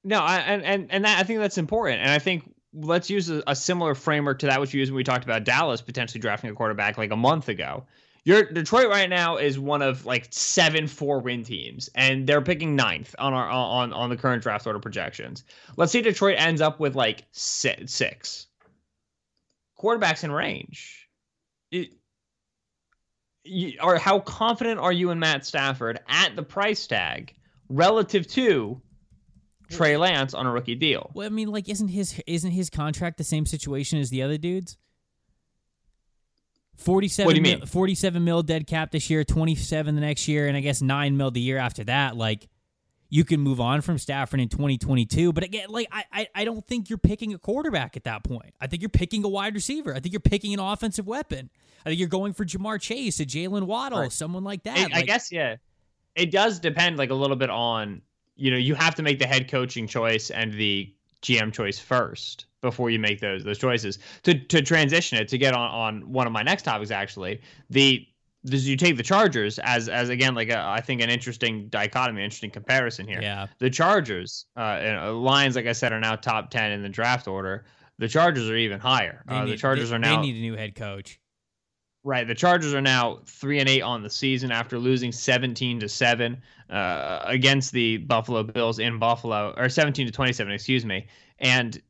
No, 0.05 0.21
I, 0.21 0.39
and 0.39 0.63
and 0.65 0.87
and 0.91 1.05
that, 1.05 1.19
I 1.19 1.25
think 1.25 1.41
that's 1.41 1.59
important, 1.59 2.01
and 2.01 2.11
I 2.11 2.19
think 2.19 2.55
let's 2.73 3.11
use 3.11 3.29
a, 3.29 3.43
a, 3.47 3.57
similar 3.57 3.95
framework 3.95 4.39
to 4.41 4.47
that 4.47 4.61
which 4.61 4.73
we 4.73 4.79
used 4.79 4.93
when 4.93 4.97
we 4.97 5.05
talked 5.05 5.25
about 5.25 5.45
Dallas 5.45 5.81
potentially 5.81 6.21
drafting 6.21 6.51
a 6.51 6.55
quarterback 6.55 6.97
like 6.97 7.11
a 7.11 7.17
month 7.17 7.49
ago. 7.49 7.85
Your 8.25 8.45
Detroit 8.45 8.89
right 8.89 9.09
now 9.09 9.39
is 9.39 9.59
one 9.59 9.83
of 9.83 10.07
like 10.07 10.29
seven 10.31 10.87
four 10.87 11.21
win 11.21 11.43
teams, 11.43 11.89
and 11.95 12.27
they're 12.27 12.43
picking 12.43 12.77
ninth 12.77 13.15
on 13.19 13.35
our 13.35 13.49
on 13.49 13.93
on 13.93 14.11
the 14.11 14.17
current 14.17 14.43
draft 14.43 14.67
order 14.67 14.79
projections. 14.79 15.45
Let's 15.77 15.93
see 15.93 16.03
Detroit 16.03 16.37
ends 16.39 16.61
up 16.61 16.79
with 16.79 16.95
like 16.95 17.25
six 17.33 18.47
quarterbacks 19.79 20.25
in 20.25 20.33
range. 20.33 21.09
It, 21.71 21.93
you, 23.49 23.79
or 23.83 23.97
how 23.97 24.21
confident 24.21 24.79
are 24.81 24.93
you 24.93 25.11
in 25.11 25.19
Matt 25.19 25.45
Stafford 25.47 26.01
at 26.09 26.37
the 26.37 26.43
price 26.43 26.87
tag 26.87 27.35
relative 27.69 28.27
to 28.29 28.81
Trey 29.71 29.97
Lance 29.97 30.35
on 30.35 30.47
a 30.47 30.53
rookie 30.53 30.75
deal? 30.75 31.11
Well, 31.15 31.27
I 31.27 31.31
mean, 31.31 31.51
like, 31.51 31.69
isn't 31.69 31.89
his 31.89 32.21
isn't 32.27 32.51
his 32.51 32.71
contract 32.71 33.19
the 33.19 33.25
same 33.25 33.47
situation 33.47 33.99
as 33.99 34.11
the 34.11 34.23
other 34.23 34.39
dudes? 34.39 34.77
47 36.77 37.27
what 37.27 37.35
do 37.35 37.41
you 37.41 37.43
mil, 37.43 37.59
mean? 37.59 37.67
47 37.67 38.25
mil 38.25 38.43
dead 38.43 38.67
cap 38.67 38.93
this 38.93 39.11
year, 39.11 39.25
27 39.25 39.95
the 39.95 40.01
next 40.01 40.29
year, 40.29 40.47
and 40.47 40.57
I 40.57 40.61
guess 40.61 40.81
9 40.81 41.17
mil 41.17 41.31
the 41.31 41.41
year 41.41 41.59
after 41.59 41.85
that. 41.85 42.17
Like, 42.17 42.49
you 43.11 43.25
can 43.25 43.41
move 43.41 43.61
on 43.61 43.81
from 43.81 43.99
Stafford 43.99 44.41
in 44.41 44.49
2022. 44.49 45.33
But 45.33 45.45
again, 45.45 45.67
like 45.69 45.89
I, 45.91 46.29
I, 46.35 46.45
don't 46.45 46.67
think 46.67 46.91
you're 46.91 46.99
picking 46.99 47.33
a 47.35 47.39
quarterback 47.39 47.97
at 47.97 48.05
that 48.05 48.23
point. 48.23 48.55
I 48.61 48.67
think 48.67 48.83
you're 48.83 48.91
picking 48.91 49.25
a 49.25 49.29
wide 49.29 49.55
receiver. 49.55 49.95
I 49.95 50.01
think 50.01 50.13
you're 50.13 50.21
picking 50.21 50.53
an 50.53 50.61
offensive 50.61 51.07
weapon. 51.07 51.51
I 51.85 51.91
think 51.91 52.01
you're 52.01 52.09
going 52.09 52.33
for 52.33 52.45
Ja'Marr 52.45 52.81
Chase, 52.81 53.21
a 53.21 53.25
Jaylen 53.25 53.65
Waddle, 53.65 54.01
right. 54.01 54.13
someone 54.13 54.45
like 54.45 54.65
that. 54.65 54.79
It, 54.79 54.83
like, 54.93 54.95
I 54.95 55.03
guess 55.03 55.33
yeah, 55.33 55.57
it 56.15 56.31
does 56.31 56.59
depend 56.59 56.99
like 56.99 57.11
a 57.11 57.15
little 57.15 57.37
bit 57.37 57.51
on 57.51 58.03
you 58.37 58.51
know 58.51 58.57
you 58.57 58.75
have 58.75 58.95
to 58.97 59.03
make 59.03 59.19
the 59.19 59.27
head 59.27 59.51
coaching 59.51 59.87
choice 59.87 60.31
and 60.31 60.53
the 60.53 60.93
GM 61.23 61.53
choice 61.53 61.79
first 61.79 62.47
before 62.61 62.91
you 62.91 62.99
make 62.99 63.21
those 63.21 63.45
those 63.45 63.59
choices 63.59 63.99
to 64.25 64.35
to 64.35 64.63
transition 64.63 65.19
it 65.19 65.29
to 65.29 65.39
get 65.39 65.55
on 65.55 65.71
on 65.71 66.13
one 66.13 66.27
of 66.27 66.33
my 66.33 66.43
next 66.43 66.63
topics 66.63 66.91
actually 66.91 67.41
the 67.71 68.07
you 68.45 68.77
take 68.77 68.97
the 68.97 69.03
Chargers 69.03 69.59
as 69.59 69.89
as 69.89 70.09
again 70.09 70.35
like 70.35 70.49
a, 70.49 70.59
I 70.59 70.81
think 70.81 71.01
an 71.01 71.11
interesting 71.11 71.69
dichotomy, 71.69 72.23
interesting 72.23 72.51
comparison 72.51 73.07
here. 73.07 73.21
Yeah, 73.21 73.47
the 73.59 73.71
Chargers, 73.71 74.47
uh, 74.57 75.13
Lions, 75.15 75.57
like 75.57 75.67
I 75.67 75.73
said, 75.73 75.93
are 75.93 76.01
now 76.01 76.17
top 76.17 76.51
ten 76.51 76.73
in 76.73 76.83
the 76.83 76.89
draft 76.89 77.27
order. 77.27 77.65
The 77.99 78.09
Chargers 78.09 78.49
are 78.49 78.57
even 78.57 78.79
higher. 78.79 79.25
Uh, 79.27 79.45
need, 79.45 79.53
the 79.53 79.57
Chargers 79.57 79.91
they, 79.91 79.97
are 79.97 79.99
now 79.99 80.17
they 80.17 80.29
need 80.29 80.37
a 80.37 80.41
new 80.41 80.57
head 80.57 80.75
coach. 80.75 81.21
Right, 82.05 82.27
the 82.27 82.35
Chargers 82.35 82.73
are 82.75 82.81
now 82.81 83.21
three 83.27 83.59
and 83.59 83.69
eight 83.69 83.83
on 83.83 84.03
the 84.03 84.11
season 84.11 84.53
after 84.53 84.79
losing 84.79 85.11
seventeen 85.11 85.81
to 85.81 85.89
seven 85.89 86.41
uh, 86.71 87.23
against 87.25 87.73
the 87.73 87.99
Buffalo 87.99 88.45
Bills 88.45 88.79
in 88.79 88.99
Buffalo, 88.99 89.53
or 89.57 89.69
seventeen 89.69 90.07
to 90.07 90.13
twenty-seven, 90.13 90.53
excuse 90.53 90.87
me, 90.87 91.09
and 91.41 91.83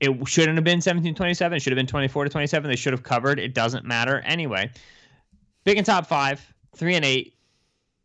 it 0.00 0.28
shouldn't 0.28 0.56
have 0.56 0.64
been 0.64 0.80
17 0.82 1.14
27 1.14 1.56
it 1.56 1.60
should 1.60 1.72
have 1.72 1.76
been 1.76 1.86
24 1.86 2.24
to 2.24 2.30
27 2.30 2.68
they 2.68 2.76
should 2.76 2.92
have 2.92 3.02
covered 3.02 3.38
it 3.38 3.54
doesn't 3.54 3.86
matter 3.86 4.20
anyway 4.26 4.70
Big 5.66 5.78
and 5.78 5.84
top 5.84 6.06
five, 6.06 6.54
three 6.76 6.94
and 6.94 7.04
eight. 7.04 7.34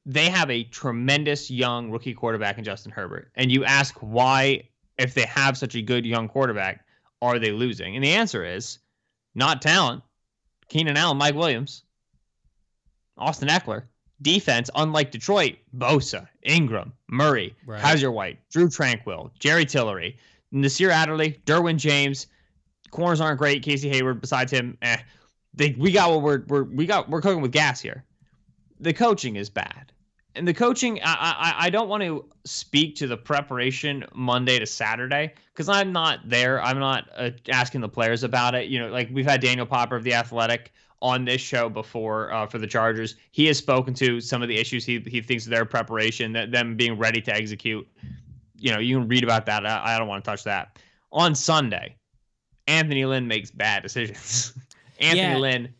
They 0.08 0.30
have 0.30 0.50
a 0.50 0.64
tremendous 0.64 1.52
young 1.52 1.92
rookie 1.92 2.16
quarterback 2.16 2.58
in 2.58 2.64
Justin 2.64 2.92
Herbert. 2.92 3.32
And 3.36 3.52
you 3.52 3.64
ask 3.64 3.96
why, 4.00 4.64
if 4.98 5.14
they 5.14 5.28
have 5.28 5.56
such 5.56 5.76
a 5.76 5.82
good 5.84 6.04
young 6.04 6.28
quarterback, 6.28 6.84
are 7.22 7.38
they 7.38 7.52
losing? 7.52 7.96
And 7.96 8.04
the 8.04 8.14
answer 8.14 8.44
is 8.44 8.80
not 9.36 9.62
talent. 9.62 10.02
Keenan 10.70 10.98
Allen, 10.98 11.18
Mike 11.18 11.36
Williams, 11.36 11.84
Austin 13.18 13.48
Ekeler. 13.48 13.84
Defense, 14.24 14.70
unlike 14.76 15.10
Detroit, 15.10 15.56
Bosa, 15.76 16.28
Ingram, 16.44 16.94
Murray, 17.08 17.56
right. 17.66 18.08
White, 18.08 18.38
Drue 18.52 18.70
Tranquill, 18.70 19.32
Jerry 19.40 19.66
Tillery, 19.66 20.16
Nasir 20.52 20.92
Adderley, 20.92 21.40
Derwin 21.48 21.78
James. 21.78 22.28
Corners 22.92 23.20
aren't 23.20 23.40
great. 23.40 23.64
Casey 23.64 23.90
Hayward, 23.90 24.22
besides 24.22 24.52
him, 24.52 24.78
eh 24.84 24.98
they 25.54 25.76
we 25.78 25.92
got 25.92 26.10
what 26.10 26.22
we're, 26.22 26.44
we're 26.48 26.64
we 26.64 26.86
got 26.86 27.10
we're 27.10 27.22
cooking 27.22 27.42
with 27.42 27.52
gas 27.52 27.82
here. 27.82 28.04
The 28.80 28.94
coaching 28.94 29.36
is 29.36 29.50
bad, 29.50 29.92
and 30.36 30.48
the 30.48 30.54
coaching 30.54 31.00
I 31.04 31.54
I, 31.60 31.66
I 31.66 31.70
don't 31.70 31.90
want 31.90 32.04
to 32.04 32.26
speak 32.46 32.96
to 32.98 33.08
the 33.08 33.18
preparation 33.18 34.06
Monday 34.14 34.60
to 34.60 34.66
Saturday 34.66 35.34
because 35.54 35.70
I'm 35.70 35.92
not 35.92 36.20
there. 36.26 36.62
I'm 36.62 36.80
not 36.80 37.10
uh, 37.16 37.32
asking 37.50 37.82
the 37.82 37.90
players 37.90 38.24
about 38.24 38.56
it. 38.56 38.68
You 38.68 38.80
know, 38.80 38.90
like 38.90 39.10
we've 39.12 39.26
had 39.26 39.42
Daniel 39.42 39.66
Popper 39.66 39.96
of 39.96 40.04
the 40.04 40.14
Athletic 40.14 40.72
on 41.02 41.26
this 41.26 41.42
show 41.42 41.68
before 41.68 42.32
uh, 42.32 42.46
for 42.46 42.60
the 42.60 42.68
Chargers. 42.68 43.16
He 43.32 43.46
has 43.48 43.58
spoken 43.58 43.94
to 43.96 44.22
some 44.22 44.42
of 44.42 44.48
the 44.48 44.58
issues 44.58 44.86
he 44.86 45.00
he 45.00 45.22
thinks 45.22 45.46
their 45.46 45.66
preparation, 45.66 46.32
that 46.34 46.52
them 46.52 46.76
being 46.76 46.98
ready 46.98 47.22
to 47.22 47.36
execute. 47.36 47.88
You 48.58 48.72
know, 48.72 48.80
you 48.80 49.00
can 49.00 49.08
read 49.08 49.24
about 49.24 49.46
that. 49.48 49.66
I, 49.66 49.96
I 49.96 50.00
don't 50.00 50.08
want 50.08 50.24
to 50.24 50.30
touch 50.30 50.44
that. 50.44 50.80
On 51.12 51.36
Sunday, 51.36 51.96
Anthony 52.68 53.06
Lynn 53.06 53.28
makes 53.28 53.52
bad 53.52 53.84
decisions. 53.84 54.54
Anthony 55.02 55.22
yeah. 55.22 55.38
Lynn 55.38 55.74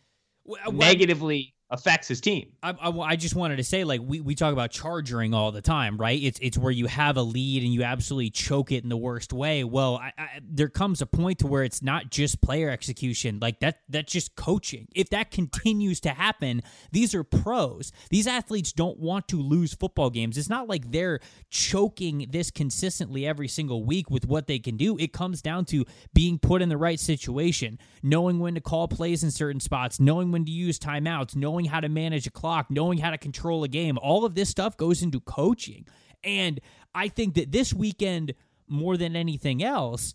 uh, 0.66 0.70
negatively 0.70 1.54
affects 1.72 2.06
his 2.06 2.20
team. 2.20 2.52
I, 2.62 2.70
I, 2.70 2.90
I, 2.90 3.16
just 3.16 3.34
wanted 3.34 3.56
to 3.56 3.64
say, 3.64 3.82
like 3.82 4.02
we, 4.04 4.20
we 4.20 4.34
talk 4.34 4.52
about 4.52 4.70
charging 4.70 5.32
all 5.32 5.50
the 5.50 5.62
time, 5.62 5.96
right? 5.96 6.22
It's 6.22 6.38
it's 6.42 6.58
where 6.58 6.70
you 6.70 6.86
have 6.86 7.16
a 7.16 7.22
lead 7.22 7.62
and 7.62 7.72
you 7.72 7.82
absolutely 7.82 8.28
choke 8.28 8.70
it 8.70 8.82
in 8.82 8.90
the 8.90 8.96
worst 8.96 9.32
way. 9.32 9.64
Well, 9.64 9.96
I, 9.96 10.12
I, 10.18 10.28
there 10.46 10.68
comes 10.68 11.00
a 11.00 11.06
point 11.06 11.38
to 11.38 11.46
where 11.46 11.64
it's 11.64 11.82
not 11.82 12.10
just 12.10 12.42
player 12.42 12.68
execution, 12.68 13.38
like 13.40 13.60
that 13.60 13.80
that's 13.88 14.12
just 14.12 14.36
coaching. 14.36 14.86
If 14.94 15.08
that 15.10 15.30
continues 15.30 15.98
to 16.00 16.10
happen, 16.10 16.62
these 16.92 17.14
are 17.14 17.24
pros. 17.24 17.90
These 18.10 18.26
athletes 18.26 18.72
don't 18.72 18.98
want 18.98 19.26
to 19.28 19.40
lose 19.40 19.72
football 19.72 20.10
games. 20.10 20.36
It's 20.36 20.50
not 20.50 20.68
like 20.68 20.92
they're 20.92 21.20
choking 21.48 22.26
this 22.30 22.50
consistently 22.50 23.26
every 23.26 23.48
single 23.48 23.82
week 23.84 24.10
with 24.10 24.26
what 24.26 24.46
they 24.46 24.58
can 24.58 24.76
do. 24.76 24.98
It 24.98 25.14
comes 25.14 25.40
down 25.40 25.64
to 25.66 25.86
being 26.12 26.38
put 26.38 26.60
in 26.60 26.68
the 26.68 26.76
right 26.76 27.00
situation, 27.00 27.78
knowing 28.02 28.40
when 28.40 28.56
to 28.56 28.60
call 28.60 28.88
plays 28.88 29.24
in 29.24 29.30
certain 29.30 29.60
spots, 29.60 29.98
knowing 29.98 30.32
when 30.32 30.44
to 30.44 30.50
use 30.50 30.78
timeouts, 30.78 31.34
knowing 31.34 31.61
knowing 31.62 31.70
how 31.70 31.80
to 31.80 31.88
manage 31.88 32.26
a 32.26 32.30
clock, 32.30 32.70
knowing 32.70 32.98
how 32.98 33.10
to 33.10 33.18
control 33.18 33.64
a 33.64 33.68
game. 33.68 33.98
All 33.98 34.24
of 34.24 34.34
this 34.34 34.48
stuff 34.48 34.76
goes 34.76 35.02
into 35.02 35.20
coaching. 35.20 35.86
And 36.24 36.60
I 36.94 37.08
think 37.08 37.34
that 37.34 37.52
this 37.52 37.72
weekend, 37.72 38.34
more 38.68 38.96
than 38.96 39.16
anything 39.16 39.62
else, 39.62 40.14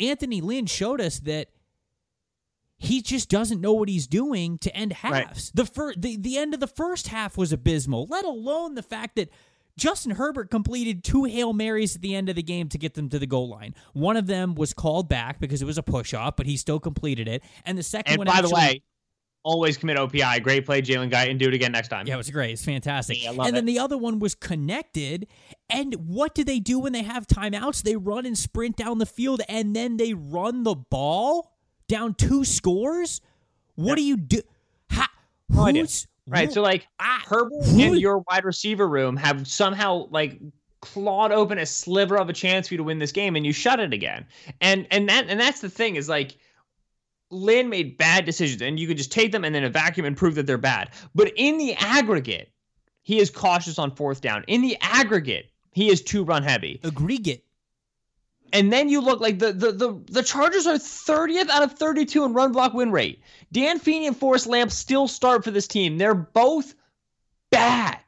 Anthony 0.00 0.40
Lynn 0.40 0.66
showed 0.66 1.00
us 1.00 1.20
that 1.20 1.48
he 2.76 3.02
just 3.02 3.28
doesn't 3.28 3.60
know 3.60 3.72
what 3.72 3.88
he's 3.88 4.06
doing 4.06 4.58
to 4.58 4.74
end 4.76 4.92
halves. 4.92 5.14
Right. 5.14 5.50
The, 5.54 5.64
fir- 5.64 5.94
the 5.96 6.16
the 6.16 6.38
end 6.38 6.54
of 6.54 6.60
the 6.60 6.66
first 6.66 7.08
half 7.08 7.38
was 7.38 7.52
abysmal, 7.52 8.06
let 8.10 8.24
alone 8.24 8.74
the 8.74 8.82
fact 8.82 9.16
that 9.16 9.30
Justin 9.76 10.12
Herbert 10.12 10.50
completed 10.50 11.02
two 11.02 11.24
Hail 11.24 11.52
Marys 11.52 11.96
at 11.96 12.02
the 12.02 12.14
end 12.14 12.28
of 12.28 12.36
the 12.36 12.42
game 12.42 12.68
to 12.68 12.78
get 12.78 12.94
them 12.94 13.08
to 13.08 13.18
the 13.18 13.26
goal 13.26 13.48
line. 13.48 13.74
One 13.92 14.16
of 14.16 14.26
them 14.26 14.54
was 14.54 14.74
called 14.74 15.08
back 15.08 15.40
because 15.40 15.62
it 15.62 15.64
was 15.64 15.78
a 15.78 15.82
push 15.82 16.14
off, 16.14 16.36
but 16.36 16.46
he 16.46 16.56
still 16.56 16.80
completed 16.80 17.26
it. 17.26 17.42
And 17.64 17.78
the 17.78 17.82
second 17.82 18.12
and 18.12 18.18
one 18.18 18.26
by 18.26 18.34
actually, 18.34 18.50
the 18.50 18.54
way, 18.54 18.82
always 19.44 19.76
commit 19.76 19.96
OPI. 19.96 20.42
Great 20.42 20.66
play, 20.66 20.82
Jalen 20.82 21.10
Guyton 21.10 21.38
Do 21.38 21.48
it 21.48 21.54
again 21.54 21.72
next 21.72 21.88
time. 21.88 22.06
Yeah, 22.06 22.14
it 22.14 22.18
was 22.18 22.30
great. 22.30 22.52
It's 22.52 22.64
fantastic. 22.64 23.22
Yeah, 23.22 23.30
and 23.30 23.48
it. 23.48 23.52
then 23.52 23.66
the 23.66 23.78
other 23.78 23.96
one 23.96 24.18
was 24.18 24.34
connected. 24.34 25.28
And 25.70 25.94
what 26.08 26.34
do 26.34 26.42
they 26.42 26.58
do 26.58 26.80
when 26.80 26.92
they 26.92 27.02
have 27.02 27.26
timeouts? 27.26 27.82
They 27.82 27.96
run 27.96 28.26
and 28.26 28.36
sprint 28.36 28.76
down 28.76 28.98
the 28.98 29.06
field 29.06 29.42
and 29.48 29.76
then 29.76 29.96
they 29.96 30.14
run 30.14 30.64
the 30.64 30.74
ball 30.74 31.52
down 31.86 32.14
two 32.14 32.44
scores. 32.44 33.20
What 33.76 33.90
yep. 33.90 33.96
do 33.96 34.02
you 34.02 34.16
do? 34.16 34.42
How, 34.88 35.06
no 35.48 35.66
who's, 35.66 36.06
right. 36.26 36.52
So 36.52 36.62
like 36.62 36.86
ah, 36.98 37.22
Herbert 37.26 37.64
who, 37.64 37.82
and 37.82 37.98
your 37.98 38.18
wide 38.30 38.44
receiver 38.44 38.88
room 38.88 39.16
have 39.16 39.46
somehow 39.46 40.06
like 40.10 40.40
clawed 40.80 41.32
open 41.32 41.58
a 41.58 41.66
sliver 41.66 42.16
of 42.18 42.28
a 42.28 42.32
chance 42.32 42.68
for 42.68 42.74
you 42.74 42.78
to 42.78 42.84
win 42.84 42.98
this 42.98 43.12
game 43.12 43.36
and 43.36 43.44
you 43.44 43.52
shut 43.52 43.80
it 43.80 43.92
again. 43.92 44.26
And 44.60 44.86
and 44.90 45.08
that 45.08 45.26
and 45.28 45.40
that's 45.40 45.60
the 45.60 45.70
thing 45.70 45.96
is 45.96 46.08
like 46.08 46.36
Lynn 47.34 47.68
made 47.68 47.96
bad 47.96 48.24
decisions, 48.24 48.62
and 48.62 48.78
you 48.78 48.86
could 48.86 48.96
just 48.96 49.12
take 49.12 49.32
them 49.32 49.44
and 49.44 49.54
then 49.54 49.64
a 49.64 49.70
vacuum 49.70 50.06
and 50.06 50.16
prove 50.16 50.36
that 50.36 50.46
they're 50.46 50.58
bad. 50.58 50.90
But 51.14 51.32
in 51.36 51.58
the 51.58 51.74
aggregate, 51.74 52.50
he 53.02 53.18
is 53.18 53.30
cautious 53.30 53.78
on 53.78 53.94
fourth 53.94 54.20
down. 54.20 54.44
In 54.46 54.62
the 54.62 54.76
aggregate, 54.80 55.50
he 55.72 55.90
is 55.90 56.02
too 56.02 56.24
run 56.24 56.42
heavy. 56.42 56.80
Aggregate. 56.84 57.44
And 58.52 58.72
then 58.72 58.88
you 58.88 59.00
look 59.00 59.20
like 59.20 59.38
the 59.40 59.52
the 59.52 59.72
the, 59.72 60.00
the 60.06 60.22
Chargers 60.22 60.66
are 60.66 60.74
30th 60.74 61.48
out 61.50 61.64
of 61.64 61.72
32 61.72 62.24
in 62.24 62.32
run 62.32 62.52
block 62.52 62.72
win 62.72 62.92
rate. 62.92 63.20
Dan 63.50 63.78
Feeney 63.78 64.06
and 64.06 64.16
Forrest 64.16 64.46
Lamp 64.46 64.70
still 64.70 65.08
start 65.08 65.42
for 65.42 65.50
this 65.50 65.66
team. 65.66 65.98
They're 65.98 66.14
both 66.14 66.74
bad. 67.50 67.98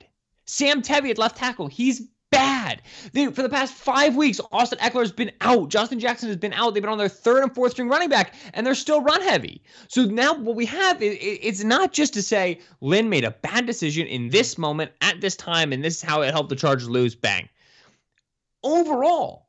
Sam 0.44 0.82
Tevi 0.82 1.10
at 1.10 1.18
left 1.18 1.36
tackle, 1.36 1.66
he's 1.66 2.02
bad. 2.36 2.82
They, 3.12 3.26
for 3.26 3.42
the 3.42 3.48
past 3.48 3.72
five 3.72 4.16
weeks, 4.16 4.40
Austin 4.52 4.78
Ekeler 4.78 5.00
has 5.00 5.12
been 5.12 5.32
out. 5.40 5.68
Justin 5.68 5.98
Jackson 5.98 6.28
has 6.28 6.36
been 6.36 6.52
out. 6.52 6.74
They've 6.74 6.82
been 6.82 6.92
on 6.92 6.98
their 6.98 7.08
third 7.08 7.42
and 7.42 7.54
fourth 7.54 7.72
string 7.72 7.88
running 7.88 8.08
back, 8.08 8.34
and 8.54 8.66
they're 8.66 8.74
still 8.74 9.00
run 9.00 9.22
heavy. 9.22 9.62
So 9.88 10.04
now 10.04 10.34
what 10.34 10.56
we 10.56 10.66
have, 10.66 11.02
is, 11.02 11.16
it's 11.20 11.64
not 11.64 11.92
just 11.92 12.14
to 12.14 12.22
say 12.22 12.60
Lynn 12.80 13.08
made 13.08 13.24
a 13.24 13.30
bad 13.30 13.66
decision 13.66 14.06
in 14.06 14.28
this 14.28 14.58
moment 14.58 14.92
at 15.00 15.20
this 15.20 15.36
time, 15.36 15.72
and 15.72 15.82
this 15.84 15.96
is 15.96 16.02
how 16.02 16.22
it 16.22 16.32
helped 16.32 16.50
the 16.50 16.56
Chargers 16.56 16.88
lose. 16.88 17.14
Bang. 17.14 17.48
Overall, 18.62 19.45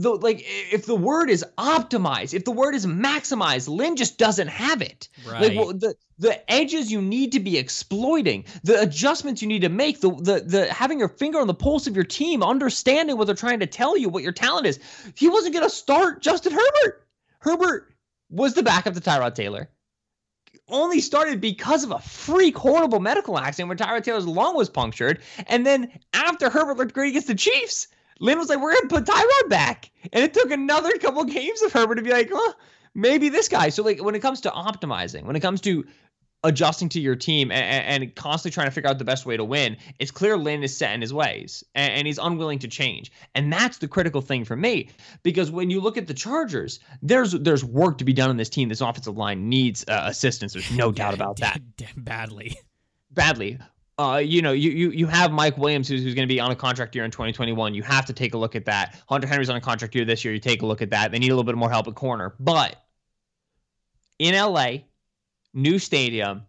the 0.00 0.10
like 0.10 0.44
if 0.46 0.86
the 0.86 0.96
word 0.96 1.28
is 1.28 1.44
optimize, 1.58 2.32
if 2.32 2.44
the 2.44 2.50
word 2.50 2.74
is 2.74 2.86
maximize, 2.86 3.68
Lynn 3.68 3.96
just 3.96 4.16
doesn't 4.16 4.48
have 4.48 4.80
it. 4.80 5.08
Right. 5.26 5.42
Like 5.42 5.58
well, 5.58 5.68
the 5.74 5.94
the 6.18 6.50
edges 6.50 6.90
you 6.90 7.02
need 7.02 7.32
to 7.32 7.40
be 7.40 7.58
exploiting, 7.58 8.46
the 8.62 8.80
adjustments 8.80 9.42
you 9.42 9.48
need 9.48 9.62
to 9.62 9.68
make, 9.68 10.00
the 10.00 10.10
the 10.10 10.40
the 10.40 10.72
having 10.72 10.98
your 10.98 11.08
finger 11.08 11.38
on 11.38 11.46
the 11.46 11.54
pulse 11.54 11.86
of 11.86 11.94
your 11.94 12.04
team, 12.04 12.42
understanding 12.42 13.18
what 13.18 13.26
they're 13.26 13.34
trying 13.34 13.60
to 13.60 13.66
tell 13.66 13.96
you, 13.96 14.08
what 14.08 14.22
your 14.22 14.32
talent 14.32 14.66
is. 14.66 14.80
He 15.14 15.28
wasn't 15.28 15.54
going 15.54 15.66
to 15.66 15.74
start 15.74 16.22
Justin 16.22 16.52
Herbert. 16.52 17.06
Herbert 17.40 17.94
was 18.30 18.54
the 18.54 18.62
backup 18.62 18.94
to 18.94 19.00
Tyrod 19.00 19.34
Taylor. 19.34 19.68
Only 20.66 21.00
started 21.00 21.40
because 21.40 21.84
of 21.84 21.90
a 21.90 21.98
freak, 21.98 22.56
horrible 22.56 23.00
medical 23.00 23.38
accident 23.38 23.68
where 23.68 23.76
Tyrod 23.76 24.04
Taylor's 24.04 24.26
lung 24.26 24.56
was 24.56 24.70
punctured. 24.70 25.20
And 25.46 25.66
then 25.66 25.90
after 26.14 26.48
Herbert 26.48 26.78
looked 26.78 26.94
great 26.94 27.08
against 27.10 27.26
the 27.26 27.34
Chiefs, 27.34 27.88
Lynn 28.20 28.38
was 28.38 28.48
like, 28.48 28.60
we're 28.60 28.72
going 28.72 28.88
to 28.88 28.94
put 28.94 29.04
Tyrod 29.04 29.48
back. 29.48 29.90
And 30.12 30.22
it 30.22 30.34
took 30.34 30.50
another 30.50 30.92
couple 30.92 31.24
games 31.24 31.62
of 31.62 31.72
Herbert 31.72 31.96
to 31.96 32.02
be 32.02 32.10
like, 32.10 32.30
oh, 32.32 32.54
maybe 32.94 33.28
this 33.28 33.48
guy. 33.48 33.70
So, 33.70 33.82
like, 33.82 34.02
when 34.02 34.14
it 34.14 34.20
comes 34.20 34.42
to 34.42 34.50
optimizing, 34.50 35.24
when 35.24 35.36
it 35.36 35.40
comes 35.40 35.60
to 35.62 35.84
adjusting 36.42 36.88
to 36.88 37.00
your 37.00 37.16
team 37.16 37.50
and, 37.50 38.02
and, 38.02 38.14
constantly 38.14 38.54
trying 38.54 38.66
to 38.66 38.70
figure 38.70 38.88
out 38.88 38.98
the 38.98 39.04
best 39.04 39.26
way 39.26 39.36
to 39.36 39.44
win, 39.44 39.76
it's 39.98 40.10
clear 40.10 40.36
Lynn 40.36 40.62
is 40.62 40.76
set 40.76 40.94
in 40.94 41.00
his 41.00 41.12
ways 41.12 41.62
and, 41.74 41.92
and, 41.92 42.06
he's 42.06 42.18
unwilling 42.18 42.58
to 42.60 42.68
change. 42.68 43.12
And 43.34 43.52
that's 43.52 43.78
the 43.78 43.88
critical 43.88 44.22
thing 44.22 44.44
for 44.44 44.56
me 44.56 44.90
because 45.22 45.50
when 45.50 45.70
you 45.70 45.80
look 45.80 45.98
at 45.98 46.06
the 46.06 46.14
Chargers, 46.14 46.80
there's 47.02 47.32
there's 47.32 47.64
work 47.64 47.98
to 47.98 48.04
be 48.04 48.12
done 48.12 48.30
on 48.30 48.36
this 48.36 48.48
team. 48.48 48.68
This 48.68 48.80
offensive 48.80 49.16
line 49.16 49.48
needs 49.48 49.84
uh, 49.86 50.04
assistance. 50.06 50.54
There's 50.54 50.70
no 50.70 50.92
doubt 50.92 51.14
about 51.14 51.38
that. 51.40 51.60
Badly. 51.96 52.56
Badly. 53.10 53.58
Uh, 54.00 54.16
you 54.16 54.40
know, 54.40 54.52
you 54.52 54.70
you 54.70 54.90
you 54.92 55.06
have 55.06 55.30
Mike 55.30 55.58
Williams 55.58 55.86
who's, 55.86 56.02
who's 56.02 56.14
going 56.14 56.26
to 56.26 56.34
be 56.34 56.40
on 56.40 56.50
a 56.50 56.56
contract 56.56 56.94
year 56.94 57.04
in 57.04 57.10
2021. 57.10 57.74
You 57.74 57.82
have 57.82 58.06
to 58.06 58.14
take 58.14 58.32
a 58.32 58.38
look 58.38 58.56
at 58.56 58.64
that. 58.64 58.98
Hunter 59.10 59.26
Henry's 59.26 59.50
on 59.50 59.56
a 59.56 59.60
contract 59.60 59.94
year 59.94 60.06
this 60.06 60.24
year. 60.24 60.32
You 60.32 60.40
take 60.40 60.62
a 60.62 60.66
look 60.66 60.80
at 60.80 60.88
that. 60.88 61.12
They 61.12 61.18
need 61.18 61.28
a 61.28 61.34
little 61.34 61.44
bit 61.44 61.54
more 61.54 61.68
help 61.68 61.86
at 61.86 61.94
corner, 61.94 62.34
but 62.40 62.76
in 64.18 64.34
LA, 64.34 64.84
new 65.52 65.78
stadium, 65.78 66.44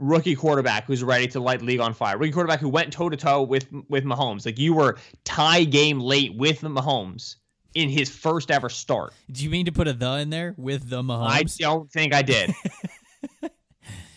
rookie 0.00 0.34
quarterback 0.34 0.86
who's 0.86 1.04
ready 1.04 1.28
to 1.28 1.38
light 1.38 1.60
the 1.60 1.64
league 1.64 1.78
on 1.78 1.94
fire. 1.94 2.18
Rookie 2.18 2.32
quarterback 2.32 2.58
who 2.58 2.70
went 2.70 2.92
toe 2.92 3.08
to 3.08 3.16
toe 3.16 3.44
with 3.44 3.68
with 3.88 4.02
Mahomes. 4.02 4.44
Like 4.44 4.58
you 4.58 4.74
were 4.74 4.96
tie 5.22 5.62
game 5.62 6.00
late 6.00 6.36
with 6.36 6.62
Mahomes 6.62 7.36
in 7.74 7.88
his 7.88 8.10
first 8.10 8.50
ever 8.50 8.68
start. 8.68 9.12
Do 9.30 9.44
you 9.44 9.50
mean 9.50 9.66
to 9.66 9.72
put 9.72 9.86
a 9.86 9.92
the 9.92 10.14
in 10.14 10.30
there 10.30 10.56
with 10.56 10.90
the 10.90 11.02
Mahomes? 11.02 11.28
I 11.28 11.44
don't 11.62 11.88
think 11.88 12.12
I 12.12 12.22
did. 12.22 12.52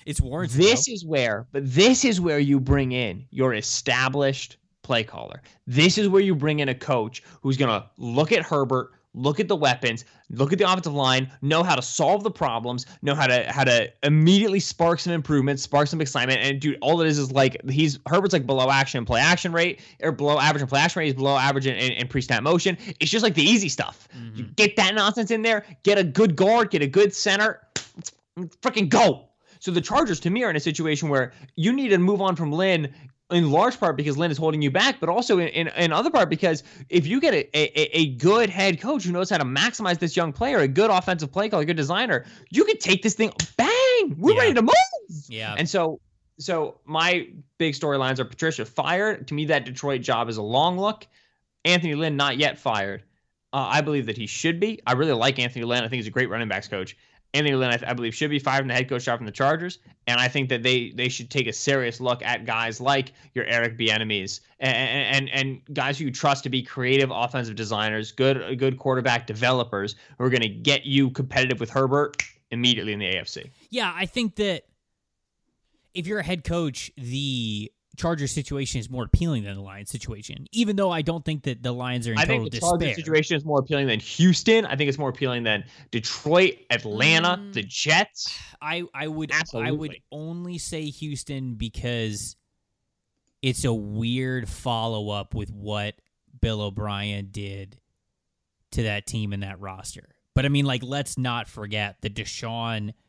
It's 0.08 0.22
warranted. 0.22 0.58
This 0.58 0.86
though. 0.86 0.94
is 0.94 1.06
where, 1.06 1.48
but 1.52 1.64
this 1.66 2.06
is 2.06 2.22
where 2.22 2.40
you 2.40 2.62
bring 2.62 2.94
in 2.94 3.26
your 3.30 3.54
established 3.54 4.58
play 4.82 5.04
caller. 5.04 5.42
This 5.68 5.98
is 5.98 6.08
where 6.08 6.22
you 6.22 6.34
bring 6.34 6.60
in 6.60 6.70
a 6.70 6.76
coach 6.76 7.22
who's 7.42 7.58
going 7.58 7.70
to 7.70 7.86
look 7.98 8.32
at 8.32 8.42
Herbert, 8.42 8.92
look 9.14 9.42
at 9.42 9.50
the 9.50 9.56
weapons, 9.56 10.06
look 10.30 10.54
at 10.54 10.60
the 10.60 10.64
offensive 10.64 10.94
line, 10.94 11.30
know 11.42 11.62
how 11.62 11.76
to 11.76 11.82
solve 11.82 12.24
the 12.24 12.32
problems, 12.32 12.86
know 13.02 13.16
how 13.16 13.28
to 13.28 13.52
how 13.52 13.66
to 13.66 13.92
immediately 14.04 14.62
spark 14.62 15.02
some 15.02 15.12
improvements, 15.12 15.62
spark 15.62 15.90
some 15.90 16.00
excitement. 16.00 16.40
And 16.42 16.62
dude, 16.62 16.78
all 16.80 17.02
it 17.02 17.08
is 17.08 17.18
is 17.18 17.34
like 17.34 17.62
he's 17.70 18.00
Herbert's 18.08 18.32
like 18.32 18.48
below 18.48 18.72
action 18.72 19.04
play 19.04 19.20
action 19.20 19.52
rate 19.52 19.82
or 20.02 20.14
below 20.14 20.40
average 20.40 20.62
and 20.62 20.70
play 20.70 20.80
action 20.80 21.02
rate. 21.02 21.08
He's 21.08 21.16
below 21.16 21.36
average 21.36 21.68
in, 21.68 21.76
in, 21.76 22.08
pre 22.08 22.22
snap 22.22 22.44
motion. 22.44 22.78
It's 23.02 23.12
just 23.12 23.24
like 23.24 23.34
the 23.34 23.44
easy 23.44 23.68
stuff. 23.68 24.08
Mm-hmm. 24.18 24.38
You 24.38 24.44
get 24.56 24.78
that 24.78 24.96
nonsense 24.96 25.32
in 25.32 25.42
there, 25.42 25.66
get 25.84 25.98
a 25.98 26.04
good 26.06 26.38
guard, 26.38 26.72
get 26.72 26.82
a 26.82 26.88
good 26.88 27.14
center, 27.14 27.68
freaking 28.62 28.88
go. 28.88 29.27
So 29.60 29.72
the 29.72 29.82
Chargers, 29.82 30.20
to 30.22 30.30
me, 30.30 30.44
are 30.44 30.50
in 30.50 30.56
a 30.56 30.62
situation 30.62 31.10
where 31.10 31.34
you 31.56 31.74
need 31.74 31.90
to 31.90 31.98
move 31.98 32.22
on 32.22 32.36
from 32.36 32.52
Lynn 32.52 32.94
in 33.30 33.52
large 33.52 33.80
part 33.80 33.98
because 33.98 34.18
Lynn 34.18 34.32
is 34.32 34.38
holding 34.38 34.62
you 34.62 34.72
back, 34.72 35.00
but 35.00 35.10
also 35.10 35.40
in, 35.40 35.50
in, 35.50 35.68
in 35.70 35.92
other 35.92 36.10
part 36.10 36.30
because 36.30 36.64
if 36.90 37.06
you 37.06 37.20
get 37.20 37.34
a, 37.34 37.58
a, 37.58 37.98
a, 37.98 38.16
good 38.16 38.50
head 38.50 38.80
coach 38.80 39.04
who 39.04 39.12
knows 39.12 39.30
how 39.30 39.38
to 39.38 39.44
maximize 39.44 40.00
this 40.00 40.16
young 40.16 40.32
player, 40.32 40.60
a 40.60 40.68
good 40.68 40.90
offensive 40.90 41.32
play 41.32 41.50
call, 41.50 41.60
a 41.60 41.66
good 41.66 41.76
designer, 41.76 42.26
you 42.52 42.64
could 42.64 42.80
take 42.80 43.04
this 43.04 43.16
thing, 43.16 43.34
bang, 43.58 44.16
we're 44.18 44.34
yeah. 44.34 44.40
ready 44.40 44.54
to 44.54 44.62
move. 44.62 45.26
Yeah. 45.28 45.56
And 45.58 45.68
so 45.68 46.00
so 46.40 46.80
my 46.86 47.28
big 47.58 47.74
storylines 47.74 48.20
are 48.20 48.26
Patricia 48.26 48.66
fired. 48.66 49.28
To 49.28 49.34
me, 49.34 49.46
that 49.46 49.66
Detroit 49.66 50.02
job 50.02 50.30
is 50.30 50.38
a 50.38 50.42
long 50.42 50.80
look. 50.80 51.08
Anthony 51.66 51.96
Lynn 51.96 52.16
not 52.16 52.38
yet 52.38 52.58
fired. 52.60 53.04
Uh, 53.54 53.68
I 53.72 53.82
believe 53.82 54.06
that 54.06 54.18
he 54.18 54.28
should 54.28 54.60
be. 54.60 54.80
I 54.86 54.94
really 54.94 55.14
like 55.14 55.40
Anthony 55.40 55.66
Lynn. 55.66 55.84
I 55.84 55.88
think 55.88 55.98
he's 55.98 56.08
a 56.08 56.12
great 56.12 56.30
running 56.30 56.48
backs 56.48 56.68
coach. 56.68 56.96
Anthony 57.34 57.56
Lynn, 57.56 57.72
I, 57.72 57.92
I, 57.92 57.94
believe, 57.94 58.16
should 58.16 58.30
be 58.30 58.40
fired 58.40 58.60
from 58.60 58.70
the 58.70 58.74
head 58.74 58.90
coach 58.90 59.04
job 59.06 59.20
from 59.20 59.26
the 59.26 59.32
Chargers, 59.32 59.80
and 60.08 60.20
I 60.20 60.28
think 60.28 60.50
that 60.50 60.64
they 60.64 60.92
they 60.96 61.10
should 61.10 61.30
take 61.30 61.48
a 61.48 61.54
serious 61.54 62.00
look 62.00 62.24
at 62.24 62.46
guys 62.46 62.80
like 62.80 63.14
your 63.34 63.46
Eric 63.46 63.78
Bieniemys 63.78 64.40
and, 64.60 65.30
and 65.30 65.30
and 65.30 65.76
guys 65.76 66.00
who 66.00 66.06
you 66.06 66.12
trust 66.12 66.44
to 66.44 66.50
be 66.50 66.64
creative 66.64 67.12
offensive 67.12 67.56
designers, 67.56 68.12
good 68.12 68.58
good 68.58 68.78
quarterback 68.78 69.28
developers 69.28 69.96
who 70.18 70.24
are 70.24 70.30
going 70.30 70.42
to 70.42 70.50
get 70.50 70.86
you 70.86 71.10
competitive 71.10 71.60
with 71.60 71.70
Herbert 71.70 72.24
immediately 72.52 72.94
in 72.94 73.00
the 73.00 73.06
AFC. 73.06 73.50
Yeah, 73.70 73.94
I 73.96 74.06
think 74.06 74.36
that 74.36 74.64
if 75.94 76.08
you're 76.08 76.20
a 76.20 76.24
head 76.24 76.44
coach, 76.44 76.92
the 76.98 77.72
Chargers 77.98 78.32
situation 78.32 78.80
is 78.80 78.92
more 78.92 79.04
appealing 79.04 79.44
than 79.44 79.56
the 79.56 79.62
Lions 79.62 79.90
situation, 79.90 80.46
even 80.52 80.76
though 80.76 80.92
I 80.92 81.02
don't 81.02 81.26
think 81.26 81.44
that 81.44 81.64
the 81.64 81.72
Lions 81.72 82.08
are 82.08 82.12
in 82.12 82.20
I 82.20 82.26
total 82.26 82.44
think 82.44 82.52
the 82.52 82.60
despair. 82.60 82.70
Chargers 82.70 82.96
situation 82.96 83.38
is 83.38 83.44
more 83.44 83.60
appealing 83.60 83.88
than 83.88 84.00
Houston. 84.00 84.66
I 84.66 84.76
think 84.76 84.88
it's 84.88 85.00
more 85.00 85.10
appealing 85.10 85.44
than 85.44 85.64
Detroit, 85.90 86.60
Atlanta, 86.70 87.38
mm, 87.38 87.54
the 87.54 87.64
Jets. 87.64 88.40
I 88.62 88.84
I 88.94 89.08
would 89.08 89.32
Absolutely. 89.32 89.68
I 89.68 89.72
would 89.72 89.96
only 90.12 90.60
say 90.60 90.86
Houston 90.86 91.56
because 91.56 92.36
it's 93.42 93.66
a 93.66 93.74
weird 93.74 94.48
follow 94.48 95.10
up 95.10 95.34
with 95.34 95.52
what 95.52 95.96
Bill 96.40 96.62
O'Brien 96.62 97.30
did 97.32 97.80
to 98.72 98.84
that 98.84 99.08
team 99.08 99.34
and 99.34 99.42
that 99.42 99.60
roster. 99.60 100.10
But 100.36 100.46
I 100.46 100.50
mean, 100.50 100.66
like, 100.66 100.84
let's 100.84 101.18
not 101.18 101.50
forget 101.50 101.98
the 102.02 102.12
Deshaun– 102.12 102.94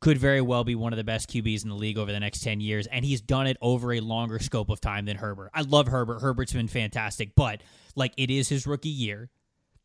could 0.00 0.16
very 0.16 0.40
well 0.40 0.64
be 0.64 0.74
one 0.74 0.92
of 0.92 0.96
the 0.96 1.04
best 1.04 1.30
QBs 1.30 1.62
in 1.62 1.68
the 1.68 1.74
league 1.74 1.98
over 1.98 2.10
the 2.10 2.20
next 2.20 2.40
10 2.40 2.60
years, 2.60 2.86
and 2.86 3.04
he's 3.04 3.20
done 3.20 3.46
it 3.46 3.56
over 3.60 3.92
a 3.92 4.00
longer 4.00 4.38
scope 4.38 4.70
of 4.70 4.80
time 4.80 5.04
than 5.04 5.16
Herbert. 5.16 5.50
I 5.54 5.62
love 5.62 5.88
Herbert. 5.88 6.20
Herbert's 6.20 6.52
been 6.52 6.68
fantastic, 6.68 7.34
but 7.34 7.62
like 7.94 8.12
it 8.16 8.30
is 8.30 8.48
his 8.48 8.66
rookie 8.66 8.88
year. 8.88 9.30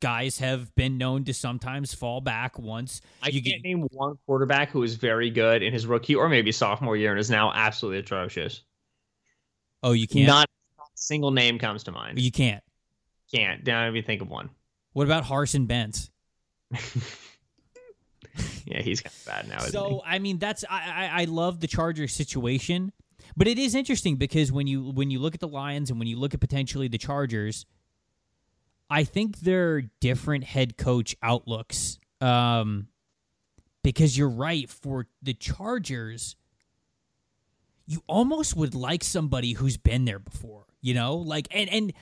Guys 0.01 0.39
have 0.39 0.73
been 0.75 0.97
known 0.97 1.23
to 1.25 1.34
sometimes 1.34 1.93
fall 1.93 2.21
back 2.21 2.60
once. 2.60 3.01
I 3.23 3.30
you 3.30 3.41
can't 3.41 3.63
get... 3.63 3.67
name 3.67 3.88
one 3.91 4.17
quarterback 4.25 4.69
who 4.69 4.80
was 4.80 4.95
very 4.95 5.30
good 5.30 5.63
in 5.63 5.73
his 5.73 5.86
rookie 5.86 6.15
or 6.15 6.30
maybe 6.30 6.51
sophomore 6.51 6.97
year 6.97 7.12
and 7.12 7.19
is 7.19 7.30
now 7.30 7.51
absolutely 7.54 7.99
atrocious. 7.99 8.62
Oh, 9.84 9.93
you 9.93 10.08
can't? 10.08 10.28
Not 10.28 10.47
a 10.80 10.84
single 10.95 11.32
name 11.32 11.60
comes 11.60 11.84
to 11.86 11.91
mind. 11.91 12.19
You 12.19 12.32
can't? 12.32 12.63
Can't. 13.34 13.63
Don't 13.63 13.89
even 13.89 14.04
think 14.04 14.21
of 14.21 14.30
one. 14.30 14.49
What 14.93 15.06
about 15.06 15.25
Carson 15.25 15.67
Wentz? 15.67 16.10
yeah, 18.65 18.82
he's 18.82 19.02
kind 19.02 19.13
of 19.13 19.26
bad 19.26 19.48
now. 19.48 19.60
So 19.65 20.02
I 20.06 20.19
mean, 20.19 20.38
that's 20.38 20.63
I, 20.69 21.10
I 21.15 21.21
I 21.21 21.24
love 21.26 21.60
the 21.60 21.67
Chargers 21.67 22.13
situation, 22.13 22.91
but 23.36 23.48
it 23.48 23.58
is 23.58 23.76
interesting 23.76 24.15
because 24.15 24.52
when 24.52 24.67
you 24.67 24.91
when 24.91 25.12
you 25.12 25.19
look 25.19 25.34
at 25.34 25.39
the 25.39 25.48
Lions 25.48 25.89
and 25.89 26.00
when 26.00 26.08
you 26.08 26.17
look 26.17 26.34
at 26.34 26.39
potentially 26.39 26.88
the 26.88 26.98
Chargers, 26.98 27.65
I 28.89 29.04
think 29.04 29.39
they're 29.39 29.84
different 30.00 30.43
head 30.43 30.78
coach 30.78 31.15
outlooks. 31.21 32.00
Um, 32.21 32.88
because 33.84 34.17
you're 34.17 34.30
right 34.30 34.67
for 34.67 35.06
the 35.21 35.36
Chargers, 35.36 36.36
you 37.86 38.02
almost 38.08 38.56
would 38.56 38.74
like 38.74 39.04
somebody 39.04 39.54
who's 39.54 39.78
been 39.78 40.06
there 40.06 40.17
before, 40.17 40.65
you 40.82 40.93
know, 40.95 41.17
like 41.17 41.48
and 41.52 41.69
and 41.69 41.93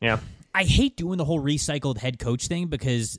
yeah. 0.00 0.20
I 0.54 0.64
hate 0.64 0.96
doing 0.96 1.16
the 1.16 1.24
whole 1.24 1.40
recycled 1.40 1.98
head 1.98 2.18
coach 2.18 2.48
thing 2.48 2.66
because 2.66 3.18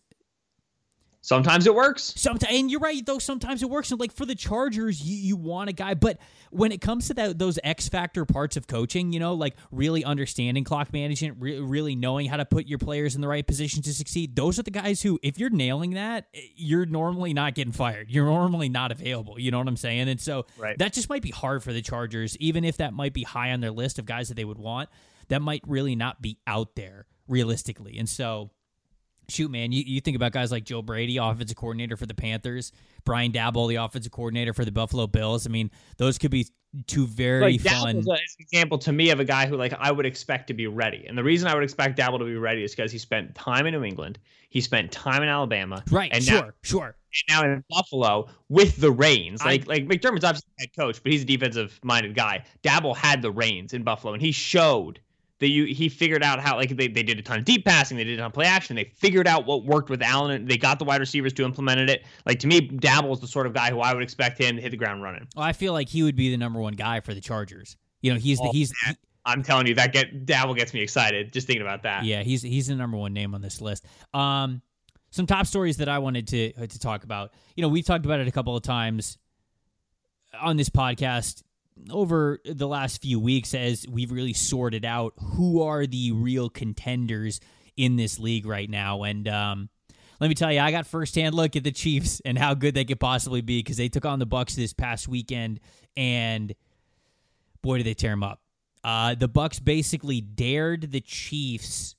Sometimes 1.23 1.67
it 1.67 1.75
works. 1.75 2.13
Sometimes, 2.17 2.51
and 2.51 2.71
you're 2.71 2.79
right 2.79 3.05
though. 3.05 3.19
Sometimes 3.19 3.61
it 3.61 3.69
works. 3.69 3.91
And 3.91 3.99
like 3.99 4.11
for 4.11 4.25
the 4.25 4.33
Chargers, 4.33 5.01
you, 5.01 5.15
you 5.15 5.35
want 5.35 5.69
a 5.69 5.73
guy, 5.73 5.93
but 5.93 6.17
when 6.49 6.71
it 6.71 6.81
comes 6.81 7.07
to 7.07 7.13
that 7.13 7.37
those 7.37 7.59
X 7.63 7.87
factor 7.87 8.25
parts 8.25 8.57
of 8.57 8.65
coaching, 8.65 9.13
you 9.13 9.19
know, 9.19 9.35
like 9.35 9.55
really 9.71 10.03
understanding 10.03 10.63
clock 10.63 10.91
management, 10.91 11.37
re- 11.39 11.59
really 11.59 11.95
knowing 11.95 12.25
how 12.25 12.37
to 12.37 12.45
put 12.45 12.65
your 12.65 12.79
players 12.79 13.13
in 13.13 13.21
the 13.21 13.27
right 13.27 13.45
position 13.45 13.83
to 13.83 13.93
succeed, 13.93 14.35
those 14.35 14.57
are 14.57 14.63
the 14.63 14.71
guys 14.71 15.03
who, 15.03 15.19
if 15.21 15.37
you're 15.37 15.51
nailing 15.51 15.91
that, 15.91 16.27
eh, 16.33 16.41
you're 16.55 16.87
normally 16.87 17.35
not 17.35 17.53
getting 17.53 17.71
fired. 17.71 18.09
You're 18.09 18.25
normally 18.25 18.69
not 18.69 18.91
available. 18.91 19.39
You 19.39 19.51
know 19.51 19.59
what 19.59 19.67
I'm 19.67 19.77
saying? 19.77 20.09
And 20.09 20.19
so 20.19 20.47
right. 20.57 20.77
that 20.79 20.91
just 20.91 21.07
might 21.07 21.21
be 21.21 21.31
hard 21.31 21.63
for 21.63 21.71
the 21.71 21.83
Chargers, 21.83 22.35
even 22.37 22.65
if 22.65 22.77
that 22.77 22.93
might 22.93 23.13
be 23.13 23.23
high 23.23 23.51
on 23.51 23.61
their 23.61 23.71
list 23.71 23.99
of 23.99 24.07
guys 24.07 24.29
that 24.29 24.35
they 24.35 24.45
would 24.45 24.57
want. 24.57 24.89
That 25.27 25.43
might 25.43 25.61
really 25.67 25.95
not 25.95 26.19
be 26.21 26.39
out 26.47 26.75
there 26.75 27.05
realistically. 27.27 27.99
And 27.99 28.09
so 28.09 28.49
shoot, 29.31 29.49
man, 29.49 29.71
you, 29.71 29.83
you 29.85 30.01
think 30.01 30.15
about 30.15 30.31
guys 30.31 30.51
like 30.51 30.63
Joe 30.63 30.81
Brady, 30.81 31.17
offensive 31.17 31.57
coordinator 31.57 31.97
for 31.97 32.05
the 32.05 32.13
Panthers, 32.13 32.71
Brian 33.05 33.31
Daboll, 33.31 33.69
the 33.69 33.75
offensive 33.75 34.11
coordinator 34.11 34.53
for 34.53 34.65
the 34.65 34.71
Buffalo 34.71 35.07
Bills. 35.07 35.47
I 35.47 35.49
mean, 35.49 35.71
those 35.97 36.17
could 36.17 36.31
be 36.31 36.47
two 36.87 37.05
very 37.05 37.57
like, 37.57 37.61
fun. 37.61 37.97
An 37.97 38.05
example 38.39 38.77
to 38.79 38.91
me 38.91 39.09
of 39.09 39.19
a 39.19 39.25
guy 39.25 39.45
who 39.45 39.57
like 39.57 39.73
I 39.77 39.91
would 39.91 40.05
expect 40.05 40.47
to 40.47 40.53
be 40.53 40.67
ready, 40.67 41.05
and 41.07 41.17
the 41.17 41.23
reason 41.23 41.47
I 41.47 41.53
would 41.53 41.63
expect 41.63 41.97
Daboll 41.97 42.19
to 42.19 42.25
be 42.25 42.35
ready 42.35 42.63
is 42.63 42.75
because 42.75 42.91
he 42.91 42.97
spent 42.97 43.35
time 43.35 43.65
in 43.65 43.73
New 43.73 43.83
England, 43.83 44.19
he 44.49 44.61
spent 44.61 44.91
time 44.91 45.23
in 45.23 45.29
Alabama, 45.29 45.83
right? 45.91 46.11
And 46.13 46.23
sure, 46.23 46.41
now, 46.41 46.49
sure. 46.63 46.95
And 47.29 47.35
now 47.35 47.43
in 47.43 47.63
Buffalo 47.69 48.29
with 48.49 48.77
the 48.77 48.91
reins, 48.91 49.43
like 49.43 49.63
I, 49.63 49.73
like 49.73 49.87
McDermott's 49.87 50.23
obviously 50.23 50.49
head 50.59 50.69
coach, 50.77 51.03
but 51.03 51.11
he's 51.11 51.23
a 51.23 51.25
defensive 51.25 51.79
minded 51.83 52.15
guy. 52.15 52.45
Daboll 52.63 52.95
had 52.95 53.21
the 53.21 53.31
reins 53.31 53.73
in 53.73 53.83
Buffalo, 53.83 54.13
and 54.13 54.21
he 54.21 54.31
showed 54.31 54.99
he 55.49 55.89
figured 55.89 56.23
out 56.23 56.39
how 56.39 56.55
like 56.55 56.75
they, 56.75 56.87
they 56.87 57.03
did 57.03 57.17
a 57.19 57.21
ton 57.21 57.39
of 57.39 57.45
deep 57.45 57.65
passing, 57.65 57.97
they 57.97 58.03
did 58.03 58.13
a 58.13 58.17
ton 58.17 58.27
of 58.27 58.33
play 58.33 58.45
action, 58.45 58.75
they 58.75 58.85
figured 58.95 59.27
out 59.27 59.45
what 59.45 59.65
worked 59.65 59.89
with 59.89 60.01
Allen, 60.01 60.31
and 60.31 60.47
they 60.47 60.57
got 60.57 60.79
the 60.79 60.85
wide 60.85 60.99
receivers 60.99 61.33
to 61.33 61.43
implement 61.43 61.89
it. 61.89 62.05
Like 62.25 62.39
to 62.39 62.47
me, 62.47 62.69
Daboll 62.69 63.13
is 63.13 63.19
the 63.19 63.27
sort 63.27 63.47
of 63.47 63.53
guy 63.53 63.71
who 63.71 63.79
I 63.79 63.93
would 63.93 64.03
expect 64.03 64.39
him 64.39 64.55
to 64.55 64.61
hit 64.61 64.71
the 64.71 64.77
ground 64.77 65.01
running. 65.01 65.27
Well, 65.35 65.45
I 65.45 65.53
feel 65.53 65.73
like 65.73 65.89
he 65.89 66.03
would 66.03 66.15
be 66.15 66.31
the 66.31 66.37
number 66.37 66.59
one 66.59 66.73
guy 66.73 66.99
for 66.99 67.13
the 67.13 67.21
Chargers. 67.21 67.77
You 68.01 68.13
know, 68.13 68.19
he's 68.19 68.39
oh, 68.39 68.45
the 68.45 68.49
he's. 68.49 68.71
He, 68.85 68.93
I'm 69.23 69.43
telling 69.43 69.67
you 69.67 69.75
that 69.75 69.93
get 69.93 70.25
Daboll 70.25 70.55
gets 70.55 70.73
me 70.73 70.81
excited 70.81 71.31
just 71.31 71.47
thinking 71.47 71.61
about 71.61 71.83
that. 71.83 72.05
Yeah, 72.05 72.23
he's 72.23 72.41
he's 72.41 72.67
the 72.67 72.75
number 72.75 72.97
one 72.97 73.13
name 73.13 73.35
on 73.35 73.41
this 73.41 73.61
list. 73.61 73.85
Um, 74.13 74.61
some 75.11 75.27
top 75.27 75.45
stories 75.45 75.77
that 75.77 75.89
I 75.89 75.99
wanted 75.99 76.27
to 76.29 76.53
uh, 76.55 76.65
to 76.65 76.79
talk 76.79 77.03
about. 77.03 77.31
You 77.55 77.61
know, 77.61 77.67
we've 77.67 77.85
talked 77.85 78.05
about 78.05 78.19
it 78.19 78.27
a 78.27 78.31
couple 78.31 78.55
of 78.55 78.63
times 78.63 79.17
on 80.39 80.57
this 80.57 80.69
podcast 80.69 81.43
over 81.89 82.39
the 82.45 82.67
last 82.67 83.01
few 83.01 83.19
weeks 83.19 83.53
as 83.53 83.85
we've 83.89 84.11
really 84.11 84.33
sorted 84.33 84.85
out 84.85 85.13
who 85.17 85.61
are 85.61 85.85
the 85.85 86.11
real 86.11 86.49
contenders 86.49 87.39
in 87.77 87.95
this 87.95 88.19
league 88.19 88.45
right 88.45 88.69
now. 88.69 89.03
And 89.03 89.27
um, 89.27 89.69
let 90.19 90.27
me 90.27 90.35
tell 90.35 90.51
you, 90.51 90.59
I 90.59 90.71
got 90.71 90.85
firsthand 90.85 91.33
look 91.33 91.55
at 91.55 91.63
the 91.63 91.71
Chiefs 91.71 92.21
and 92.23 92.37
how 92.37 92.53
good 92.53 92.75
they 92.75 92.85
could 92.85 92.99
possibly 92.99 93.41
be 93.41 93.59
because 93.59 93.77
they 93.77 93.89
took 93.89 94.05
on 94.05 94.19
the 94.19 94.25
Bucks 94.25 94.55
this 94.55 94.73
past 94.73 95.07
weekend, 95.07 95.59
and 95.97 96.53
boy, 97.61 97.77
did 97.77 97.85
they 97.87 97.93
tear 97.93 98.11
them 98.11 98.23
up. 98.23 98.39
Uh, 98.83 99.15
the 99.15 99.27
Bucks 99.27 99.59
basically 99.59 100.21
dared 100.21 100.91
the 100.91 101.01
Chiefs 101.01 101.95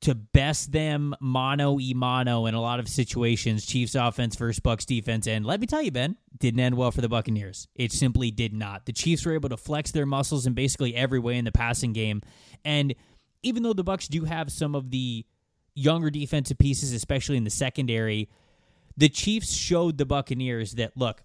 to 0.00 0.14
best 0.14 0.70
them 0.70 1.14
mano 1.20 1.80
e 1.80 1.92
mano 1.92 2.46
in 2.46 2.54
a 2.54 2.60
lot 2.60 2.78
of 2.78 2.88
situations. 2.88 3.66
Chiefs 3.66 3.94
offense 3.94 4.36
versus 4.36 4.60
Bucks 4.60 4.84
defense, 4.84 5.26
and 5.26 5.44
let 5.44 5.60
me 5.60 5.66
tell 5.66 5.82
you, 5.82 5.90
Ben, 5.90 6.16
didn't 6.38 6.60
end 6.60 6.76
well 6.76 6.90
for 6.90 7.00
the 7.00 7.08
Buccaneers. 7.08 7.66
It 7.74 7.92
simply 7.92 8.30
did 8.30 8.52
not. 8.52 8.86
The 8.86 8.92
Chiefs 8.92 9.26
were 9.26 9.34
able 9.34 9.48
to 9.48 9.56
flex 9.56 9.90
their 9.90 10.06
muscles 10.06 10.46
in 10.46 10.54
basically 10.54 10.94
every 10.94 11.18
way 11.18 11.36
in 11.36 11.44
the 11.44 11.52
passing 11.52 11.92
game, 11.92 12.22
and 12.64 12.94
even 13.42 13.62
though 13.62 13.72
the 13.72 13.84
Bucks 13.84 14.08
do 14.08 14.24
have 14.24 14.50
some 14.50 14.74
of 14.74 14.90
the 14.90 15.24
younger 15.74 16.10
defensive 16.10 16.58
pieces, 16.58 16.92
especially 16.92 17.36
in 17.36 17.44
the 17.44 17.50
secondary, 17.50 18.28
the 18.96 19.08
Chiefs 19.08 19.52
showed 19.52 19.96
the 19.96 20.06
Buccaneers 20.06 20.72
that 20.72 20.96
look, 20.96 21.22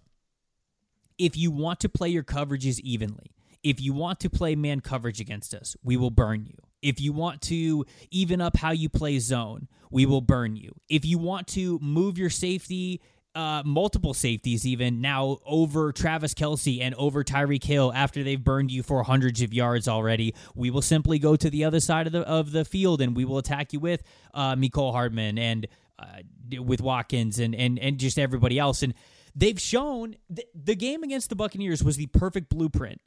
if 1.18 1.38
you 1.38 1.52
want 1.52 1.80
to 1.82 1.90
play 1.90 2.10
your 2.10 2.24
coverages 2.24 2.80
evenly, 2.80 3.32
if 3.64 3.82
you 3.82 3.94
want 3.94 4.20
to 4.20 4.30
play 4.30 4.56
man 4.56 4.80
coverage 4.80 5.20
against 5.20 5.54
us, 5.54 5.76
we 5.84 5.98
will 5.98 6.12
burn 6.12 6.46
you. 6.46 6.58
If 6.84 7.02
you 7.02 7.14
want 7.14 7.42
to 7.44 7.86
even 8.12 8.42
up 8.42 8.58
how 8.58 8.72
you 8.72 8.90
play 8.90 9.18
zone, 9.20 9.68
we 9.90 10.06
will 10.06 10.22
burn 10.22 10.56
you. 10.56 10.76
If 10.90 11.06
you 11.06 11.18
want 11.18 11.48
to 11.50 11.80
move 11.82 12.18
your 12.18 12.30
safety, 12.30 13.02
uh, 13.36 13.64
multiple 13.66 14.14
safeties 14.14 14.66
even 14.66 15.02
now 15.02 15.40
over 15.46 15.92
Travis 15.92 16.34
Kelce 16.34 16.82
and 16.82 16.94
over 16.96 17.24
Tyreek 17.24 17.64
Hill 17.64 17.92
after 17.96 18.24
they've 18.24 18.44
burned 18.44 18.72
you 18.72 18.84
for 18.84 19.04
hundreds 19.04 19.42
of 19.42 19.54
yards 19.54 19.88
already, 19.88 20.36
we 20.56 20.70
will 20.70 20.82
simply 20.82 21.18
go 21.18 21.36
to 21.36 21.50
the 21.50 21.64
other 21.64 21.80
side 21.80 22.06
of 22.06 22.14
the 22.14 22.22
of 22.22 22.52
the 22.52 22.66
field 22.66 23.02
and 23.02 23.16
we 23.16 23.26
will 23.26 23.38
attack 23.40 23.74
you 23.74 23.80
with 23.80 24.04
uh, 24.34 24.56
Mecole 24.56 24.92
Hardman 24.92 25.38
and 25.38 25.68
uh, 25.98 26.06
with 26.60 26.82
Watkins 26.82 27.40
and 27.40 27.56
and 27.56 27.80
and 27.80 27.98
just 27.98 28.20
everybody 28.20 28.60
else. 28.60 28.84
And 28.84 28.94
they've 29.36 29.60
shown 29.60 30.16
th- 30.34 30.48
the 30.54 30.76
game 30.76 31.02
against 31.02 31.30
the 31.30 31.36
Buccaneers 31.36 31.84
was 31.84 31.98
the 31.98 32.08
perfect 32.08 32.50
blueprint 32.50 33.02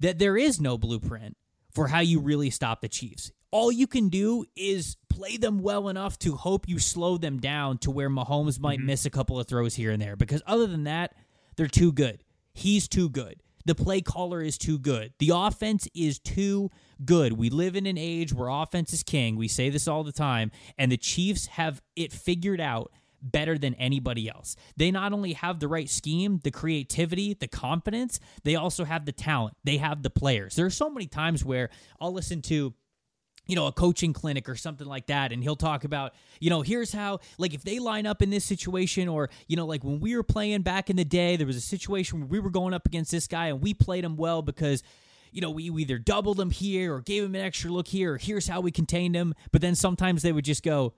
that 0.00 0.18
there 0.18 0.36
is 0.36 0.60
no 0.60 0.78
blueprint 0.78 1.36
for 1.74 1.88
how 1.88 2.00
you 2.00 2.20
really 2.20 2.50
stop 2.50 2.80
the 2.80 2.88
Chiefs. 2.88 3.32
All 3.50 3.70
you 3.70 3.86
can 3.86 4.08
do 4.08 4.44
is 4.56 4.96
play 5.08 5.36
them 5.36 5.60
well 5.60 5.88
enough 5.88 6.18
to 6.20 6.34
hope 6.34 6.68
you 6.68 6.78
slow 6.78 7.16
them 7.16 7.38
down 7.38 7.78
to 7.78 7.90
where 7.90 8.10
Mahomes 8.10 8.58
might 8.58 8.78
mm-hmm. 8.78 8.86
miss 8.86 9.06
a 9.06 9.10
couple 9.10 9.38
of 9.38 9.46
throws 9.46 9.74
here 9.74 9.90
and 9.90 10.02
there. 10.02 10.16
Because 10.16 10.42
other 10.46 10.66
than 10.66 10.84
that, 10.84 11.14
they're 11.56 11.66
too 11.68 11.92
good. 11.92 12.24
He's 12.52 12.88
too 12.88 13.08
good. 13.08 13.40
The 13.66 13.74
play 13.74 14.00
caller 14.00 14.42
is 14.42 14.58
too 14.58 14.78
good. 14.78 15.12
The 15.18 15.30
offense 15.34 15.88
is 15.94 16.18
too 16.18 16.70
good. 17.04 17.32
We 17.32 17.48
live 17.48 17.76
in 17.76 17.86
an 17.86 17.96
age 17.96 18.32
where 18.32 18.48
offense 18.48 18.92
is 18.92 19.02
king. 19.02 19.36
We 19.36 19.48
say 19.48 19.70
this 19.70 19.88
all 19.88 20.04
the 20.04 20.12
time. 20.12 20.50
And 20.76 20.92
the 20.92 20.96
Chiefs 20.96 21.46
have 21.46 21.80
it 21.96 22.12
figured 22.12 22.60
out 22.60 22.92
better 23.24 23.58
than 23.58 23.74
anybody 23.74 24.28
else. 24.28 24.56
They 24.76 24.90
not 24.90 25.12
only 25.12 25.32
have 25.32 25.58
the 25.58 25.68
right 25.68 25.88
scheme, 25.88 26.40
the 26.44 26.50
creativity, 26.50 27.34
the 27.34 27.48
confidence, 27.48 28.20
they 28.44 28.54
also 28.54 28.84
have 28.84 29.06
the 29.06 29.12
talent. 29.12 29.56
They 29.64 29.78
have 29.78 30.02
the 30.02 30.10
players. 30.10 30.54
There 30.54 30.66
are 30.66 30.70
so 30.70 30.90
many 30.90 31.06
times 31.06 31.44
where 31.44 31.70
I'll 32.00 32.12
listen 32.12 32.42
to 32.42 32.74
you 33.46 33.56
know, 33.56 33.66
a 33.66 33.72
coaching 33.72 34.12
clinic 34.12 34.48
or 34.48 34.56
something 34.56 34.86
like 34.86 35.06
that. 35.06 35.32
And 35.32 35.42
he'll 35.42 35.56
talk 35.56 35.84
about, 35.84 36.14
you 36.40 36.50
know, 36.50 36.62
here's 36.62 36.92
how, 36.92 37.18
like, 37.38 37.54
if 37.54 37.62
they 37.62 37.78
line 37.78 38.06
up 38.06 38.22
in 38.22 38.30
this 38.30 38.44
situation, 38.44 39.08
or, 39.08 39.28
you 39.48 39.56
know, 39.56 39.66
like 39.66 39.84
when 39.84 40.00
we 40.00 40.16
were 40.16 40.22
playing 40.22 40.62
back 40.62 40.90
in 40.90 40.96
the 40.96 41.04
day, 41.04 41.36
there 41.36 41.46
was 41.46 41.56
a 41.56 41.60
situation 41.60 42.20
where 42.20 42.28
we 42.28 42.40
were 42.40 42.50
going 42.50 42.72
up 42.74 42.86
against 42.86 43.10
this 43.10 43.26
guy 43.26 43.48
and 43.48 43.60
we 43.60 43.74
played 43.74 44.04
him 44.04 44.16
well 44.16 44.40
because, 44.40 44.82
you 45.30 45.40
know, 45.40 45.50
we 45.50 45.64
either 45.64 45.98
doubled 45.98 46.40
him 46.40 46.50
here 46.50 46.94
or 46.94 47.00
gave 47.00 47.24
him 47.24 47.34
an 47.34 47.40
extra 47.42 47.70
look 47.70 47.88
here, 47.88 48.14
or 48.14 48.18
here's 48.18 48.46
how 48.46 48.60
we 48.60 48.70
contained 48.70 49.14
him. 49.14 49.34
But 49.52 49.60
then 49.60 49.74
sometimes 49.74 50.22
they 50.22 50.32
would 50.32 50.44
just 50.44 50.62
go, 50.62 50.94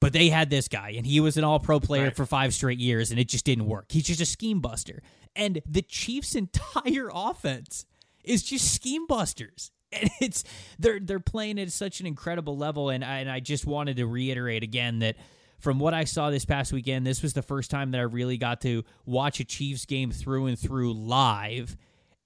but 0.00 0.12
they 0.12 0.28
had 0.28 0.50
this 0.50 0.68
guy, 0.68 0.94
and 0.96 1.06
he 1.06 1.20
was 1.20 1.36
an 1.36 1.44
all 1.44 1.58
pro 1.58 1.80
player 1.80 2.04
right. 2.04 2.16
for 2.16 2.26
five 2.26 2.54
straight 2.54 2.78
years, 2.78 3.10
and 3.10 3.18
it 3.18 3.28
just 3.28 3.44
didn't 3.44 3.66
work. 3.66 3.86
He's 3.90 4.04
just 4.04 4.20
a 4.20 4.26
scheme 4.26 4.60
buster. 4.60 5.02
And 5.34 5.60
the 5.66 5.82
Chiefs' 5.82 6.34
entire 6.36 7.10
offense 7.12 7.86
is 8.24 8.42
just 8.42 8.72
scheme 8.74 9.06
busters. 9.06 9.70
And 9.90 10.10
it's 10.20 10.44
they're 10.78 11.00
they're 11.00 11.18
playing 11.18 11.58
at 11.58 11.72
such 11.72 12.00
an 12.00 12.06
incredible 12.06 12.58
level. 12.58 12.90
And 12.90 13.02
I, 13.02 13.20
and 13.20 13.30
I 13.30 13.40
just 13.40 13.64
wanted 13.64 13.96
to 13.96 14.06
reiterate 14.06 14.62
again 14.62 14.98
that 14.98 15.16
from 15.60 15.78
what 15.78 15.94
I 15.94 16.04
saw 16.04 16.28
this 16.28 16.44
past 16.44 16.74
weekend, 16.74 17.06
this 17.06 17.22
was 17.22 17.32
the 17.32 17.40
first 17.40 17.70
time 17.70 17.92
that 17.92 17.98
I 17.98 18.02
really 18.02 18.36
got 18.36 18.60
to 18.62 18.84
watch 19.06 19.40
a 19.40 19.44
Chiefs 19.44 19.86
game 19.86 20.10
through 20.10 20.44
and 20.44 20.58
through 20.58 20.92
live. 20.92 21.74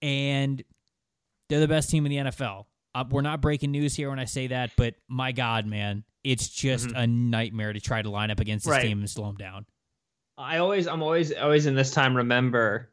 And 0.00 0.60
they're 1.48 1.60
the 1.60 1.68
best 1.68 1.88
team 1.88 2.04
in 2.04 2.10
the 2.10 2.30
NFL. 2.32 2.64
Uh, 2.96 3.04
we're 3.08 3.22
not 3.22 3.40
breaking 3.40 3.70
news 3.70 3.94
here 3.94 4.10
when 4.10 4.18
I 4.18 4.24
say 4.24 4.48
that, 4.48 4.72
but 4.76 4.94
my 5.08 5.30
God, 5.30 5.64
man, 5.64 6.02
it's 6.24 6.48
just 6.48 6.88
mm-hmm. 6.88 6.96
a 6.96 7.06
nightmare 7.06 7.72
to 7.72 7.80
try 7.80 8.02
to 8.02 8.10
line 8.10 8.30
up 8.30 8.40
against 8.40 8.64
this 8.64 8.72
right. 8.72 8.82
team 8.82 9.00
and 9.00 9.10
slow 9.10 9.26
them 9.26 9.36
down. 9.36 9.66
I 10.38 10.58
always, 10.58 10.86
I'm 10.86 11.02
always, 11.02 11.32
always 11.32 11.66
in 11.66 11.74
this 11.74 11.90
time 11.90 12.16
remember 12.16 12.90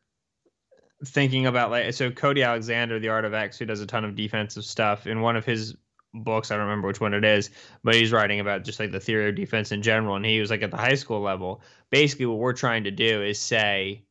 thinking 1.05 1.45
about 1.45 1.71
like 1.71 1.93
so 1.93 2.11
Cody 2.11 2.43
Alexander, 2.43 2.99
the 2.99 3.09
Art 3.09 3.25
of 3.25 3.33
X, 3.33 3.57
who 3.57 3.65
does 3.65 3.81
a 3.81 3.85
ton 3.85 4.05
of 4.05 4.15
defensive 4.15 4.65
stuff. 4.65 5.07
In 5.07 5.21
one 5.21 5.35
of 5.35 5.45
his 5.45 5.75
books, 6.13 6.51
I 6.51 6.55
don't 6.55 6.65
remember 6.65 6.87
which 6.87 6.99
one 6.99 7.13
it 7.13 7.23
is, 7.23 7.49
but 7.83 7.95
he's 7.95 8.11
writing 8.11 8.39
about 8.39 8.63
just 8.63 8.79
like 8.79 8.91
the 8.91 8.99
theory 8.99 9.29
of 9.29 9.35
defense 9.35 9.71
in 9.71 9.81
general. 9.81 10.15
And 10.15 10.25
he 10.25 10.39
was 10.39 10.49
like 10.49 10.61
at 10.61 10.71
the 10.71 10.77
high 10.77 10.95
school 10.95 11.21
level. 11.21 11.61
Basically, 11.89 12.25
what 12.25 12.37
we're 12.37 12.53
trying 12.53 12.83
to 12.83 12.91
do 12.91 13.23
is 13.23 13.39
say 13.39 14.03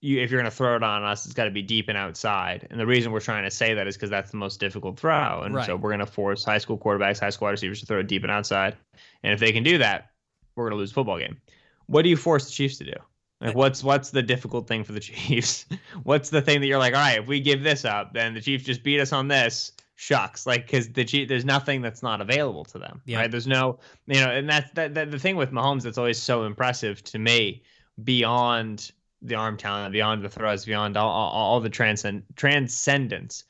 you 0.00 0.20
if 0.20 0.30
you're 0.30 0.40
going 0.40 0.50
to 0.50 0.56
throw 0.56 0.76
it 0.76 0.82
on 0.82 1.04
us, 1.04 1.26
it's 1.26 1.34
got 1.34 1.44
to 1.44 1.50
be 1.50 1.62
deep 1.62 1.88
and 1.88 1.98
outside. 1.98 2.66
And 2.70 2.80
the 2.80 2.86
reason 2.86 3.12
we're 3.12 3.20
trying 3.20 3.44
to 3.44 3.50
say 3.50 3.74
that 3.74 3.86
is 3.86 3.96
because 3.96 4.10
that's 4.10 4.30
the 4.30 4.36
most 4.36 4.60
difficult 4.60 4.98
throw. 4.98 5.42
And 5.42 5.54
right. 5.54 5.66
so 5.66 5.76
we're 5.76 5.90
going 5.90 6.00
to 6.00 6.06
force 6.06 6.44
high 6.44 6.58
school 6.58 6.78
quarterbacks, 6.78 7.20
high 7.20 7.30
school 7.30 7.46
wide 7.46 7.52
receivers 7.52 7.80
to 7.80 7.86
throw 7.86 8.00
it 8.00 8.06
deep 8.06 8.22
and 8.22 8.32
outside. 8.32 8.76
And 9.22 9.32
if 9.32 9.40
they 9.40 9.52
can 9.52 9.62
do 9.62 9.78
that, 9.78 10.10
we're 10.56 10.64
going 10.64 10.72
to 10.72 10.78
lose 10.78 10.90
a 10.90 10.94
football 10.94 11.18
game. 11.18 11.40
What 11.86 12.02
do 12.02 12.08
you 12.08 12.16
force 12.16 12.46
the 12.46 12.52
Chiefs 12.52 12.78
to 12.78 12.84
do? 12.84 12.94
Like 13.40 13.54
what's 13.54 13.82
what's 13.82 14.10
the 14.10 14.22
difficult 14.22 14.68
thing 14.68 14.84
for 14.84 14.92
the 14.92 15.00
Chiefs? 15.00 15.66
what's 16.02 16.30
the 16.30 16.42
thing 16.42 16.60
that 16.60 16.66
you're 16.66 16.78
like, 16.78 16.94
all 16.94 17.00
right, 17.00 17.20
if 17.20 17.26
we 17.26 17.40
give 17.40 17.62
this 17.62 17.84
up, 17.84 18.12
then 18.12 18.34
the 18.34 18.40
Chiefs 18.40 18.64
just 18.64 18.82
beat 18.82 19.00
us 19.00 19.12
on 19.12 19.28
this. 19.28 19.72
Shucks, 19.96 20.46
like 20.46 20.64
because 20.64 20.88
the 20.88 21.04
Chief, 21.04 21.28
there's 21.28 21.44
nothing 21.44 21.82
that's 21.82 22.02
not 22.02 22.22
available 22.22 22.64
to 22.64 22.78
them. 22.78 23.02
Yeah. 23.04 23.18
Right? 23.18 23.30
There's 23.30 23.46
no, 23.46 23.80
you 24.06 24.18
know, 24.18 24.30
and 24.30 24.48
that's 24.48 24.70
that, 24.72 24.94
that 24.94 25.10
the 25.10 25.18
thing 25.18 25.36
with 25.36 25.52
Mahomes 25.52 25.82
that's 25.82 25.98
always 25.98 26.16
so 26.16 26.44
impressive 26.44 27.04
to 27.04 27.18
me 27.18 27.62
beyond 28.02 28.92
the 29.22 29.34
arm 29.34 29.56
talent, 29.56 29.92
beyond 29.92 30.22
the 30.22 30.28
throws, 30.28 30.64
beyond 30.64 30.96
all, 30.96 31.10
all, 31.10 31.32
all 31.32 31.60
the 31.60 31.70
transcend, 31.70 32.24
transcendence, 32.36 33.44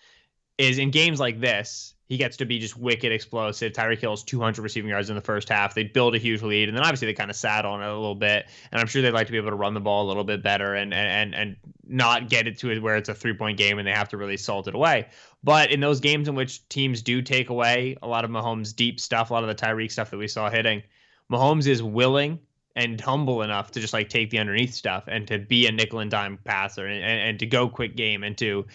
is 0.59 0.78
in 0.78 0.90
games 0.90 1.20
like 1.20 1.40
this, 1.40 1.94
he 2.11 2.16
gets 2.16 2.38
to 2.38 2.44
be 2.44 2.59
just 2.59 2.76
wicked 2.76 3.12
explosive. 3.12 3.72
Tyreek 3.72 4.00
Hill's 4.00 4.24
200 4.24 4.61
receiving 4.61 4.90
yards 4.90 5.11
in 5.11 5.14
the 5.14 5.22
first 5.22 5.48
half. 5.48 5.74
They 5.76 5.85
build 5.85 6.16
a 6.16 6.18
huge 6.18 6.42
lead, 6.42 6.68
and 6.68 6.76
then 6.76 6.83
obviously 6.83 7.06
they 7.06 7.14
kind 7.14 7.30
of 7.30 7.37
sat 7.37 7.64
on 7.64 7.80
it 7.80 7.87
a 7.87 7.94
little 7.94 8.16
bit. 8.16 8.46
And 8.72 8.80
I'm 8.80 8.88
sure 8.88 9.00
they'd 9.00 9.12
like 9.12 9.26
to 9.26 9.33
be 9.33 9.38
able 9.38 9.50
to 9.50 9.56
run 9.56 9.74
the 9.74 9.80
ball 9.80 10.06
a 10.06 10.09
little 10.09 10.24
bit 10.24 10.42
better 10.42 10.74
and 10.74 10.92
and 10.92 11.37
and 11.37 11.56
not 11.87 12.28
get 12.28 12.48
it 12.48 12.59
to 12.59 12.80
where 12.80 12.96
it's 12.96 13.09
a 13.09 13.14
three 13.14 13.33
point 13.33 13.59
game 13.59 13.78
and 13.78 13.87
they 13.87 13.92
have 13.92 14.09
to 14.09 14.16
really 14.16 14.37
salt 14.37 14.66
it 14.66 14.74
away. 14.74 15.06
But 15.44 15.70
in 15.70 15.78
those 15.78 16.00
games 16.00 16.26
in 16.26 16.35
which 16.35 16.68
teams 16.68 17.00
do 17.00 17.22
take 17.22 17.48
away 17.48 17.96
a 18.02 18.09
lot 18.09 18.24
of 18.24 18.30
Mahomes' 18.33 18.74
deep 18.74 18.98
stuff, 18.98 19.30
a 19.30 19.33
lot 19.33 19.44
of 19.44 19.48
the 19.48 19.54
Tyreek 19.54 19.92
stuff 19.92 20.11
that 20.11 20.18
we 20.18 20.26
saw 20.26 20.50
hitting, 20.50 20.83
Mahomes 21.30 21.68
is 21.68 21.80
willing 21.80 22.40
and 22.81 23.01
humble 23.01 23.43
enough 23.43 23.71
to 23.73 23.81
just 23.81 23.93
like 23.93 24.09
take 24.09 24.31
the 24.31 24.38
underneath 24.38 24.75
stuff 24.75 25.05
and 25.07 25.27
to 25.29 25.38
be 25.38 25.66
a 25.66 25.73
nickel 25.73 26.01
and 26.01 26.11
dime 26.11 26.38
passer 26.45 26.87
and, 26.87 27.03
and, 27.03 27.21
and, 27.21 27.38
to 27.38 27.47
go 27.47 27.69
quick 27.69 27.97
game 27.97 28.23
and 28.25 28.37
to 28.38 28.66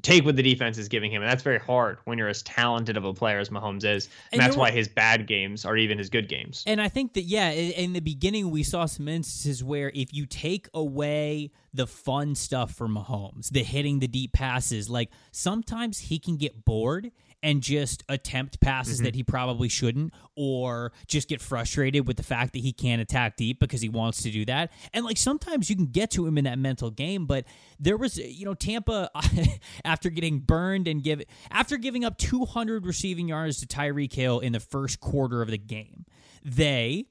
take 0.00 0.24
what 0.24 0.36
the 0.36 0.42
defense 0.42 0.78
is 0.78 0.88
giving 0.88 1.12
him. 1.12 1.22
And 1.22 1.30
that's 1.30 1.42
very 1.42 1.58
hard 1.58 1.98
when 2.04 2.16
you're 2.18 2.28
as 2.28 2.42
talented 2.42 2.96
of 2.96 3.04
a 3.04 3.12
player 3.12 3.38
as 3.38 3.50
Mahomes 3.50 3.84
is. 3.84 4.06
And, 4.06 4.40
and 4.40 4.40
that's 4.40 4.56
why 4.56 4.70
his 4.70 4.88
bad 4.88 5.26
games 5.26 5.64
are 5.64 5.76
even 5.76 5.98
his 5.98 6.08
good 6.08 6.28
games. 6.28 6.64
And 6.66 6.80
I 6.80 6.88
think 6.88 7.12
that, 7.14 7.22
yeah, 7.22 7.50
in 7.50 7.92
the 7.92 8.00
beginning, 8.00 8.50
we 8.50 8.62
saw 8.62 8.86
some 8.86 9.08
instances 9.08 9.62
where 9.62 9.90
if 9.94 10.14
you 10.14 10.24
take 10.26 10.68
away 10.72 11.50
the 11.74 11.86
fun 11.86 12.34
stuff 12.34 12.74
for 12.74 12.88
Mahomes, 12.88 13.50
the 13.50 13.62
hitting 13.62 13.98
the 13.98 14.08
deep 14.08 14.32
passes, 14.32 14.88
like 14.88 15.10
sometimes 15.30 15.98
he 15.98 16.18
can 16.18 16.36
get 16.36 16.64
bored 16.64 17.12
and 17.42 17.62
just 17.62 18.04
attempt 18.08 18.60
passes 18.60 18.98
mm-hmm. 18.98 19.04
that 19.04 19.14
he 19.14 19.22
probably 19.22 19.68
shouldn't, 19.68 20.12
or 20.36 20.92
just 21.06 21.28
get 21.28 21.40
frustrated 21.40 22.06
with 22.06 22.16
the 22.16 22.22
fact 22.22 22.52
that 22.52 22.60
he 22.60 22.72
can't 22.72 23.02
attack 23.02 23.36
deep 23.36 23.58
because 23.58 23.80
he 23.80 23.88
wants 23.88 24.22
to 24.22 24.30
do 24.30 24.44
that. 24.44 24.70
And 24.92 25.04
like 25.04 25.16
sometimes 25.16 25.68
you 25.68 25.76
can 25.76 25.86
get 25.86 26.10
to 26.12 26.26
him 26.26 26.38
in 26.38 26.44
that 26.44 26.58
mental 26.58 26.90
game, 26.90 27.26
but 27.26 27.44
there 27.78 27.96
was, 27.96 28.18
you 28.18 28.44
know, 28.44 28.54
Tampa 28.54 29.10
after 29.84 30.10
getting 30.10 30.40
burned 30.40 30.88
and 30.88 31.02
give 31.02 31.22
after 31.50 31.76
giving 31.76 32.04
up 32.04 32.18
200 32.18 32.86
receiving 32.86 33.28
yards 33.28 33.60
to 33.60 33.66
Tyreek 33.66 34.12
Hill 34.12 34.40
in 34.40 34.52
the 34.52 34.60
first 34.60 35.00
quarter 35.00 35.42
of 35.42 35.50
the 35.50 35.58
game, 35.58 36.06
they 36.44 37.06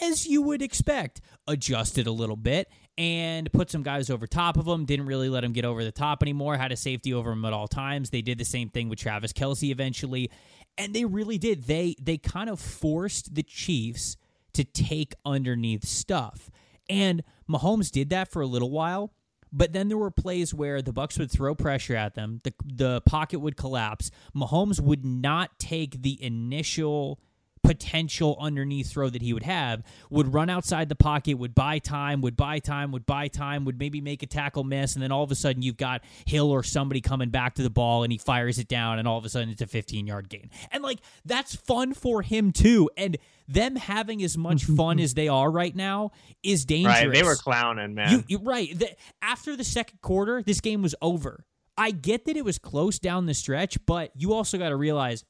as 0.00 0.26
you 0.26 0.42
would 0.42 0.62
expect, 0.62 1.20
adjusted 1.46 2.06
a 2.06 2.12
little 2.12 2.36
bit 2.36 2.68
and 2.96 3.52
put 3.52 3.70
some 3.70 3.82
guys 3.82 4.10
over 4.10 4.26
top 4.26 4.56
of 4.56 4.66
him. 4.66 4.84
Didn't 4.84 5.06
really 5.06 5.28
let 5.28 5.44
him 5.44 5.52
get 5.52 5.64
over 5.64 5.84
the 5.84 5.92
top 5.92 6.22
anymore. 6.22 6.56
Had 6.56 6.72
a 6.72 6.76
safety 6.76 7.12
over 7.12 7.32
him 7.32 7.44
at 7.44 7.52
all 7.52 7.68
times. 7.68 8.10
They 8.10 8.22
did 8.22 8.38
the 8.38 8.44
same 8.44 8.70
thing 8.70 8.88
with 8.88 8.98
Travis 8.98 9.32
Kelce 9.32 9.70
eventually, 9.70 10.30
and 10.78 10.94
they 10.94 11.04
really 11.04 11.38
did. 11.38 11.64
They 11.64 11.96
they 12.00 12.18
kind 12.18 12.48
of 12.48 12.60
forced 12.60 13.34
the 13.34 13.42
Chiefs 13.42 14.16
to 14.52 14.64
take 14.64 15.14
underneath 15.24 15.84
stuff, 15.84 16.50
and 16.88 17.22
Mahomes 17.50 17.90
did 17.90 18.10
that 18.10 18.30
for 18.30 18.42
a 18.42 18.46
little 18.46 18.70
while. 18.70 19.12
But 19.56 19.72
then 19.72 19.86
there 19.86 19.98
were 19.98 20.10
plays 20.10 20.52
where 20.52 20.82
the 20.82 20.92
Bucks 20.92 21.16
would 21.16 21.30
throw 21.30 21.54
pressure 21.54 21.94
at 21.94 22.14
them, 22.14 22.40
the 22.42 22.52
the 22.64 23.00
pocket 23.02 23.38
would 23.38 23.56
collapse. 23.56 24.10
Mahomes 24.34 24.80
would 24.80 25.04
not 25.04 25.58
take 25.58 26.02
the 26.02 26.22
initial 26.22 27.20
potential 27.64 28.36
underneath 28.38 28.90
throw 28.90 29.08
that 29.08 29.22
he 29.22 29.32
would 29.32 29.42
have 29.42 29.82
would 30.10 30.32
run 30.32 30.50
outside 30.50 30.88
the 30.88 30.94
pocket, 30.94 31.34
would 31.34 31.54
buy 31.54 31.78
time, 31.78 32.20
would 32.20 32.36
buy 32.36 32.58
time, 32.58 32.92
would 32.92 33.06
buy 33.06 33.26
time, 33.26 33.64
would 33.64 33.78
maybe 33.78 34.00
make 34.00 34.22
a 34.22 34.26
tackle 34.26 34.62
miss, 34.62 34.94
and 34.94 35.02
then 35.02 35.10
all 35.10 35.24
of 35.24 35.30
a 35.30 35.34
sudden 35.34 35.62
you've 35.62 35.76
got 35.76 36.02
Hill 36.26 36.50
or 36.50 36.62
somebody 36.62 37.00
coming 37.00 37.30
back 37.30 37.54
to 37.54 37.62
the 37.62 37.70
ball 37.70 38.02
and 38.02 38.12
he 38.12 38.18
fires 38.18 38.58
it 38.58 38.68
down, 38.68 38.98
and 38.98 39.08
all 39.08 39.18
of 39.18 39.24
a 39.24 39.28
sudden 39.28 39.48
it's 39.48 39.62
a 39.62 39.66
15 39.66 40.06
yard 40.06 40.28
gain. 40.28 40.50
And 40.70 40.82
like 40.82 41.00
that's 41.24 41.56
fun 41.56 41.94
for 41.94 42.22
him 42.22 42.52
too. 42.52 42.90
And 42.96 43.16
them 43.48 43.76
having 43.76 44.22
as 44.22 44.36
much 44.36 44.64
mm-hmm. 44.64 44.76
fun 44.76 45.00
as 45.00 45.14
they 45.14 45.28
are 45.28 45.50
right 45.50 45.74
now 45.74 46.12
is 46.42 46.64
dangerous. 46.64 46.94
Right, 46.96 47.12
they 47.12 47.22
were 47.22 47.36
clowning, 47.36 47.94
man. 47.94 48.10
You, 48.10 48.24
you, 48.28 48.38
right. 48.38 48.78
The, 48.78 48.94
after 49.22 49.56
the 49.56 49.64
second 49.64 50.00
quarter, 50.00 50.42
this 50.42 50.60
game 50.60 50.82
was 50.82 50.94
over. 51.02 51.44
I 51.76 51.90
get 51.90 52.26
that 52.26 52.36
it 52.36 52.44
was 52.44 52.58
close 52.58 52.98
down 52.98 53.26
the 53.26 53.34
stretch, 53.34 53.84
but 53.84 54.12
you 54.14 54.32
also 54.32 54.58
got 54.58 54.68
to 54.68 54.76
realize 54.76 55.24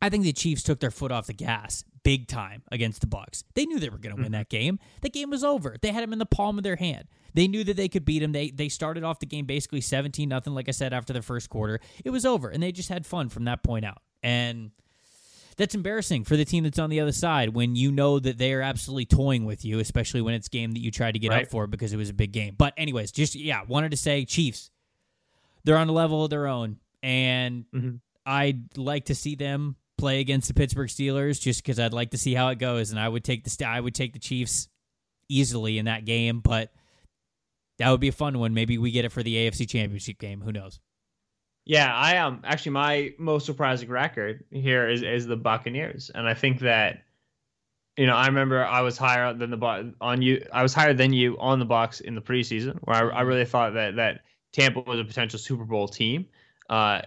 I 0.00 0.08
think 0.08 0.24
the 0.24 0.32
Chiefs 0.32 0.62
took 0.62 0.80
their 0.80 0.90
foot 0.90 1.10
off 1.10 1.26
the 1.26 1.32
gas 1.32 1.84
big 2.04 2.28
time 2.28 2.62
against 2.70 3.00
the 3.00 3.06
Bucks. 3.06 3.44
They 3.54 3.66
knew 3.66 3.78
they 3.78 3.90
were 3.90 3.98
going 3.98 4.14
to 4.14 4.22
win 4.22 4.26
mm-hmm. 4.26 4.38
that 4.38 4.48
game. 4.48 4.78
The 5.02 5.10
game 5.10 5.30
was 5.30 5.44
over. 5.44 5.76
They 5.80 5.92
had 5.92 6.02
him 6.02 6.12
in 6.12 6.18
the 6.18 6.26
palm 6.26 6.56
of 6.56 6.64
their 6.64 6.76
hand. 6.76 7.08
They 7.34 7.48
knew 7.48 7.64
that 7.64 7.76
they 7.76 7.88
could 7.88 8.04
beat 8.04 8.22
him. 8.22 8.32
They 8.32 8.50
they 8.50 8.68
started 8.68 9.04
off 9.04 9.20
the 9.20 9.26
game 9.26 9.44
basically 9.44 9.80
17 9.80 10.28
nothing 10.28 10.54
like 10.54 10.68
I 10.68 10.72
said 10.72 10.92
after 10.92 11.12
the 11.12 11.22
first 11.22 11.50
quarter. 11.50 11.80
It 12.04 12.10
was 12.10 12.24
over 12.24 12.48
and 12.48 12.62
they 12.62 12.72
just 12.72 12.88
had 12.88 13.06
fun 13.06 13.28
from 13.28 13.44
that 13.44 13.62
point 13.62 13.84
out. 13.84 13.98
And 14.22 14.70
that's 15.56 15.74
embarrassing 15.74 16.24
for 16.24 16.36
the 16.36 16.44
team 16.44 16.64
that's 16.64 16.78
on 16.78 16.88
the 16.88 17.00
other 17.00 17.12
side 17.12 17.50
when 17.50 17.76
you 17.76 17.92
know 17.92 18.18
that 18.18 18.38
they 18.38 18.54
are 18.54 18.62
absolutely 18.62 19.06
toying 19.06 19.44
with 19.44 19.64
you, 19.64 19.80
especially 19.80 20.22
when 20.22 20.34
it's 20.34 20.48
game 20.48 20.72
that 20.72 20.80
you 20.80 20.90
tried 20.90 21.12
to 21.12 21.18
get 21.18 21.30
right. 21.30 21.44
up 21.44 21.50
for 21.50 21.66
because 21.66 21.92
it 21.92 21.96
was 21.96 22.08
a 22.08 22.14
big 22.14 22.32
game. 22.32 22.54
But 22.56 22.74
anyways, 22.76 23.12
just 23.12 23.34
yeah, 23.34 23.62
wanted 23.66 23.90
to 23.90 23.96
say 23.96 24.24
Chiefs. 24.24 24.70
They're 25.64 25.76
on 25.76 25.88
a 25.88 25.92
level 25.92 26.24
of 26.24 26.30
their 26.30 26.46
own 26.46 26.78
and 27.02 27.64
mm-hmm. 27.74 27.96
I'd 28.24 28.78
like 28.78 29.06
to 29.06 29.14
see 29.14 29.34
them 29.34 29.76
play 29.98 30.20
against 30.20 30.48
the 30.48 30.54
Pittsburgh 30.54 30.88
Steelers 30.88 31.40
just 31.40 31.62
because 31.62 31.78
I'd 31.78 31.92
like 31.92 32.10
to 32.12 32.18
see 32.18 32.34
how 32.34 32.48
it 32.48 32.58
goes, 32.58 32.90
and 32.90 32.98
I 32.98 33.08
would 33.08 33.24
take 33.24 33.44
the 33.44 33.66
I 33.66 33.80
would 33.80 33.94
take 33.94 34.12
the 34.12 34.18
Chiefs 34.18 34.68
easily 35.28 35.78
in 35.78 35.84
that 35.84 36.04
game, 36.04 36.40
but 36.40 36.72
that 37.78 37.90
would 37.90 38.00
be 38.00 38.08
a 38.08 38.12
fun 38.12 38.38
one. 38.38 38.54
Maybe 38.54 38.78
we 38.78 38.90
get 38.90 39.04
it 39.04 39.12
for 39.12 39.22
the 39.22 39.34
AFC 39.34 39.68
Championship 39.68 40.18
game. 40.18 40.40
Who 40.40 40.52
knows? 40.52 40.80
Yeah, 41.64 41.94
I 41.94 42.14
am 42.14 42.34
um, 42.34 42.42
actually 42.44 42.72
my 42.72 43.12
most 43.18 43.44
surprising 43.44 43.90
record 43.90 44.44
here 44.50 44.88
is 44.88 45.02
is 45.02 45.26
the 45.26 45.36
Buccaneers, 45.36 46.10
and 46.14 46.26
I 46.26 46.32
think 46.32 46.60
that 46.60 47.02
you 47.98 48.06
know 48.06 48.16
I 48.16 48.26
remember 48.26 48.64
I 48.64 48.80
was 48.80 48.96
higher 48.96 49.34
than 49.34 49.50
the 49.50 49.94
on 50.00 50.22
you. 50.22 50.46
I 50.50 50.62
was 50.62 50.72
higher 50.72 50.94
than 50.94 51.12
you 51.12 51.36
on 51.38 51.58
the 51.58 51.66
Bucks 51.66 52.00
in 52.00 52.14
the 52.14 52.22
preseason, 52.22 52.78
where 52.84 53.12
I, 53.12 53.18
I 53.18 53.20
really 53.20 53.44
thought 53.44 53.74
that 53.74 53.96
that 53.96 54.22
Tampa 54.52 54.80
was 54.80 54.98
a 54.98 55.04
potential 55.04 55.38
Super 55.38 55.64
Bowl 55.64 55.88
team. 55.88 56.26
Uh, 56.70 57.02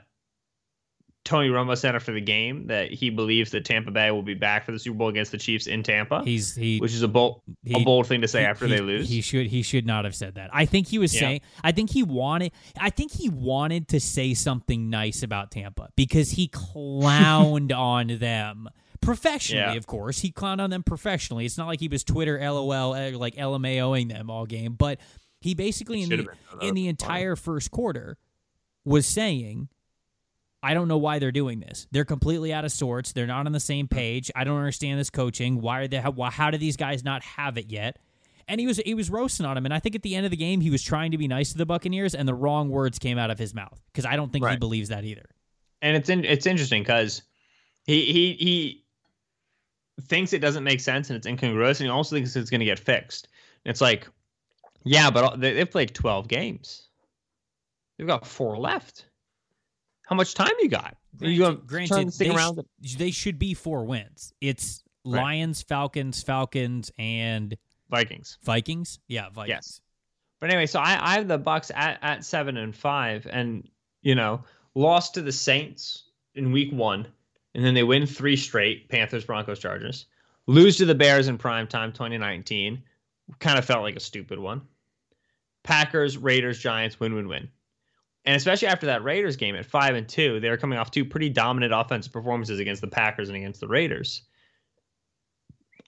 Tony 1.23 1.49
Romo 1.49 1.77
said 1.77 1.95
after 1.95 2.11
the 2.11 2.21
game 2.21 2.67
that 2.67 2.91
he 2.91 3.11
believes 3.11 3.51
that 3.51 3.63
Tampa 3.63 3.91
Bay 3.91 4.09
will 4.09 4.23
be 4.23 4.33
back 4.33 4.65
for 4.65 4.71
the 4.71 4.79
Super 4.79 4.97
Bowl 4.97 5.07
against 5.07 5.31
the 5.31 5.37
Chiefs 5.37 5.67
in 5.67 5.83
Tampa. 5.83 6.23
He's 6.23 6.55
he, 6.55 6.79
which 6.79 6.93
is 6.93 7.03
a 7.03 7.07
bold 7.07 7.41
he, 7.63 7.79
a 7.79 7.85
bold 7.85 8.07
thing 8.07 8.21
to 8.21 8.27
say 8.27 8.39
he, 8.39 8.45
after 8.45 8.65
he, 8.65 8.75
they 8.75 8.81
lose. 8.81 9.07
He 9.07 9.21
should 9.21 9.47
he 9.47 9.61
should 9.61 9.85
not 9.85 10.03
have 10.05 10.15
said 10.15 10.35
that. 10.35 10.49
I 10.51 10.65
think 10.65 10.87
he 10.87 10.97
was 10.97 11.13
yeah. 11.13 11.19
saying. 11.19 11.41
I 11.63 11.73
think 11.73 11.91
he 11.91 12.01
wanted. 12.01 12.53
I 12.79 12.89
think 12.89 13.11
he 13.11 13.29
wanted 13.29 13.87
to 13.89 13.99
say 13.99 14.33
something 14.33 14.89
nice 14.89 15.21
about 15.21 15.51
Tampa 15.51 15.89
because 15.95 16.31
he 16.31 16.47
clowned 16.47 17.71
on 17.77 18.07
them 18.07 18.67
professionally. 18.99 19.73
Yeah. 19.73 19.73
Of 19.73 19.85
course, 19.85 20.19
he 20.19 20.31
clowned 20.31 20.59
on 20.59 20.71
them 20.71 20.81
professionally. 20.81 21.45
It's 21.45 21.57
not 21.57 21.67
like 21.67 21.79
he 21.79 21.87
was 21.87 22.03
Twitter 22.03 22.39
LOL 22.39 22.93
uh, 22.93 23.11
like 23.11 23.35
LMAOing 23.35 24.09
them 24.09 24.31
all 24.31 24.47
game, 24.47 24.73
but 24.73 24.99
he 25.39 25.53
basically 25.53 26.01
in 26.01 26.09
the 26.09 26.27
in 26.61 26.73
the 26.73 26.87
entire 26.87 27.35
first 27.35 27.69
quarter 27.69 28.17
was 28.85 29.05
saying 29.05 29.69
I 30.63 30.73
don't 30.73 30.87
know 30.87 30.97
why 30.97 31.19
they're 31.19 31.31
doing 31.31 31.59
this. 31.59 31.87
They're 31.91 32.05
completely 32.05 32.53
out 32.53 32.65
of 32.65 32.71
sorts. 32.71 33.13
They're 33.13 33.27
not 33.27 33.45
on 33.47 33.51
the 33.51 33.59
same 33.59 33.87
page. 33.87 34.29
I 34.35 34.43
don't 34.43 34.57
understand 34.57 34.99
this 34.99 35.09
coaching. 35.09 35.59
Why 35.59 35.79
are 35.81 35.87
they? 35.87 35.97
How, 35.97 36.13
how 36.29 36.51
do 36.51 36.57
these 36.57 36.77
guys 36.77 37.03
not 37.03 37.23
have 37.23 37.57
it 37.57 37.71
yet? 37.71 37.97
And 38.47 38.59
he 38.59 38.67
was 38.67 38.77
he 38.77 38.93
was 38.93 39.09
roasting 39.09 39.45
on 39.45 39.57
him. 39.57 39.65
And 39.65 39.73
I 39.73 39.79
think 39.79 39.95
at 39.95 40.03
the 40.03 40.15
end 40.15 40.25
of 40.25 40.31
the 40.31 40.37
game, 40.37 40.61
he 40.61 40.69
was 40.69 40.83
trying 40.83 41.11
to 41.11 41.17
be 41.17 41.27
nice 41.27 41.51
to 41.53 41.57
the 41.57 41.65
Buccaneers, 41.65 42.13
and 42.13 42.27
the 42.27 42.33
wrong 42.33 42.69
words 42.69 42.99
came 42.99 43.17
out 43.17 43.31
of 43.31 43.39
his 43.39 43.55
mouth 43.55 43.79
because 43.91 44.05
I 44.05 44.15
don't 44.15 44.31
think 44.31 44.45
right. 44.45 44.51
he 44.51 44.57
believes 44.57 44.89
that 44.89 45.03
either. 45.03 45.25
And 45.81 45.97
it's 45.97 46.09
in, 46.09 46.25
it's 46.25 46.45
interesting 46.45 46.83
because 46.83 47.23
he 47.85 48.05
he 48.11 48.33
he 48.33 48.83
thinks 50.03 50.33
it 50.33 50.39
doesn't 50.39 50.63
make 50.63 50.79
sense 50.79 51.09
and 51.09 51.17
it's 51.17 51.25
incongruous, 51.25 51.79
and 51.79 51.87
he 51.87 51.91
also 51.91 52.15
thinks 52.15 52.35
it's 52.35 52.49
going 52.49 52.59
to 52.59 52.65
get 52.65 52.77
fixed. 52.77 53.29
And 53.65 53.71
it's 53.71 53.81
like, 53.81 54.07
yeah, 54.83 55.09
but 55.09 55.39
they, 55.39 55.53
they've 55.53 55.69
played 55.69 55.95
twelve 55.95 56.27
games. 56.27 56.87
They've 57.97 58.07
got 58.07 58.27
four 58.27 58.57
left 58.57 59.05
how 60.11 60.17
much 60.17 60.33
time 60.33 60.51
you 60.59 60.67
got? 60.67 60.97
Granted, 61.17 61.37
you 61.37 61.61
granted 61.65 62.11
they, 62.11 62.35
sh- 62.83 62.95
they 62.95 63.11
should 63.11 63.39
be 63.39 63.53
four 63.53 63.85
wins. 63.85 64.33
It's 64.41 64.83
right. 65.05 65.21
Lions, 65.21 65.61
Falcons, 65.61 66.21
Falcons, 66.21 66.91
and 66.97 67.55
Vikings. 67.89 68.37
Vikings, 68.43 68.99
yeah, 69.07 69.29
Vikings. 69.29 69.49
Yes. 69.49 69.81
But 70.41 70.49
anyway, 70.49 70.65
so 70.65 70.81
I, 70.81 70.99
I 71.01 71.13
have 71.13 71.29
the 71.29 71.37
Bucks 71.37 71.71
at, 71.73 71.97
at 72.01 72.25
seven 72.25 72.57
and 72.57 72.75
five, 72.75 73.25
and 73.31 73.69
you 74.01 74.15
know, 74.15 74.43
lost 74.75 75.13
to 75.13 75.21
the 75.21 75.31
Saints 75.31 76.03
in 76.35 76.51
week 76.51 76.73
one, 76.73 77.07
and 77.55 77.63
then 77.63 77.73
they 77.73 77.83
win 77.83 78.05
three 78.05 78.35
straight: 78.35 78.89
Panthers, 78.89 79.23
Broncos, 79.23 79.59
Chargers. 79.59 80.07
Lose 80.45 80.75
to 80.77 80.85
the 80.85 80.95
Bears 80.95 81.29
in 81.29 81.37
prime 81.37 81.67
time 81.67 81.93
2019. 81.93 82.83
Kind 83.39 83.57
of 83.57 83.63
felt 83.63 83.83
like 83.83 83.95
a 83.95 84.01
stupid 84.01 84.39
one. 84.39 84.61
Packers, 85.63 86.17
Raiders, 86.17 86.59
Giants, 86.59 86.99
win, 86.99 87.15
win, 87.15 87.29
win. 87.29 87.47
And 88.25 88.35
especially 88.35 88.67
after 88.67 88.85
that 88.87 89.03
Raiders 89.03 89.35
game 89.35 89.55
at 89.55 89.65
five 89.65 89.95
and 89.95 90.07
two, 90.07 90.39
they 90.39 90.49
were 90.49 90.57
coming 90.57 90.77
off 90.77 90.91
two 90.91 91.05
pretty 91.05 91.29
dominant 91.29 91.73
offensive 91.73 92.13
performances 92.13 92.59
against 92.59 92.81
the 92.81 92.87
Packers 92.87 93.29
and 93.29 93.35
against 93.35 93.59
the 93.59 93.67
Raiders. 93.67 94.23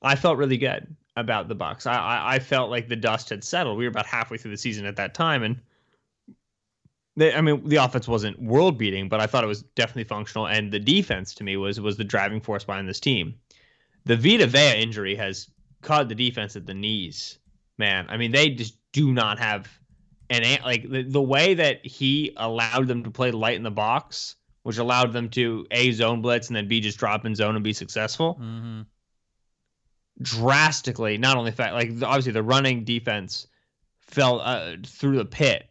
I 0.02 0.16
felt 0.16 0.38
really 0.38 0.58
good 0.58 0.96
about 1.16 1.48
the 1.48 1.56
Bucks. 1.56 1.86
I, 1.86 1.94
I, 1.94 2.36
I 2.36 2.40
felt 2.40 2.72
like 2.72 2.88
the 2.88 2.96
dust 2.96 3.30
had 3.30 3.44
settled. 3.44 3.78
We 3.78 3.86
were 3.86 3.92
about 3.92 4.08
halfway 4.08 4.38
through 4.38 4.52
the 4.52 4.58
season 4.58 4.86
at 4.86 4.96
that 4.96 5.14
time, 5.14 5.44
and 5.44 5.62
they, 7.16 7.34
I 7.34 7.42
mean, 7.42 7.68
the 7.68 7.78
offense 7.78 8.08
wasn't 8.08 8.42
world 8.42 8.78
beating, 8.78 9.08
but 9.08 9.20
I 9.20 9.28
thought 9.28 9.44
it 9.44 9.48
was 9.48 9.62
definitely 9.62 10.06
functional. 10.06 10.48
And 10.48 10.72
the 10.72 10.80
defense 10.80 11.36
to 11.36 11.44
me 11.44 11.58
was 11.58 11.80
was 11.80 11.98
the 11.98 12.04
driving 12.04 12.42
force 12.42 12.64
behind 12.64 12.90
this 12.90 13.00
team. 13.00 13.36
The 14.06 14.18
Vita 14.18 14.48
Vea 14.48 14.82
injury 14.82 15.16
has 15.16 15.50
caught 15.82 16.10
the 16.10 16.16
defense 16.16 16.56
at 16.56 16.66
the 16.66 16.74
knees, 16.74 17.38
man. 17.78 18.08
I 18.10 18.18
mean, 18.18 18.32
they 18.32 18.50
just 18.50 18.76
do 18.92 19.14
not 19.14 19.40
have 19.40 19.70
and 20.30 20.46
like 20.64 20.90
the, 20.90 21.04
the 21.04 21.22
way 21.22 21.54
that 21.54 21.86
he 21.86 22.34
allowed 22.38 22.88
them 22.88 23.04
to 23.04 23.12
play 23.12 23.32
light 23.32 23.56
in 23.56 23.64
the 23.64 23.72
box, 23.72 24.36
which 24.64 24.78
allowed 24.78 25.14
them 25.14 25.30
to 25.30 25.66
a 25.72 25.92
zone 25.92 26.22
blitz 26.22 26.48
and 26.48 26.56
then 26.56 26.68
b 26.68 26.80
just 26.80 26.98
drop 26.98 27.26
in 27.26 27.36
zone 27.36 27.56
and 27.56 27.64
be 27.64 27.74
successful, 27.74 28.40
mm-hmm. 28.42 28.82
drastically. 30.22 31.18
Not 31.18 31.38
only 31.38 31.52
fact 31.52 31.74
like 31.74 31.92
obviously 32.02 32.32
the 32.32 32.44
running 32.44 32.84
defense 32.84 33.48
fell 34.00 34.42
uh, 34.42 34.76
through 34.86 35.18
the 35.18 35.26
pit 35.26 35.70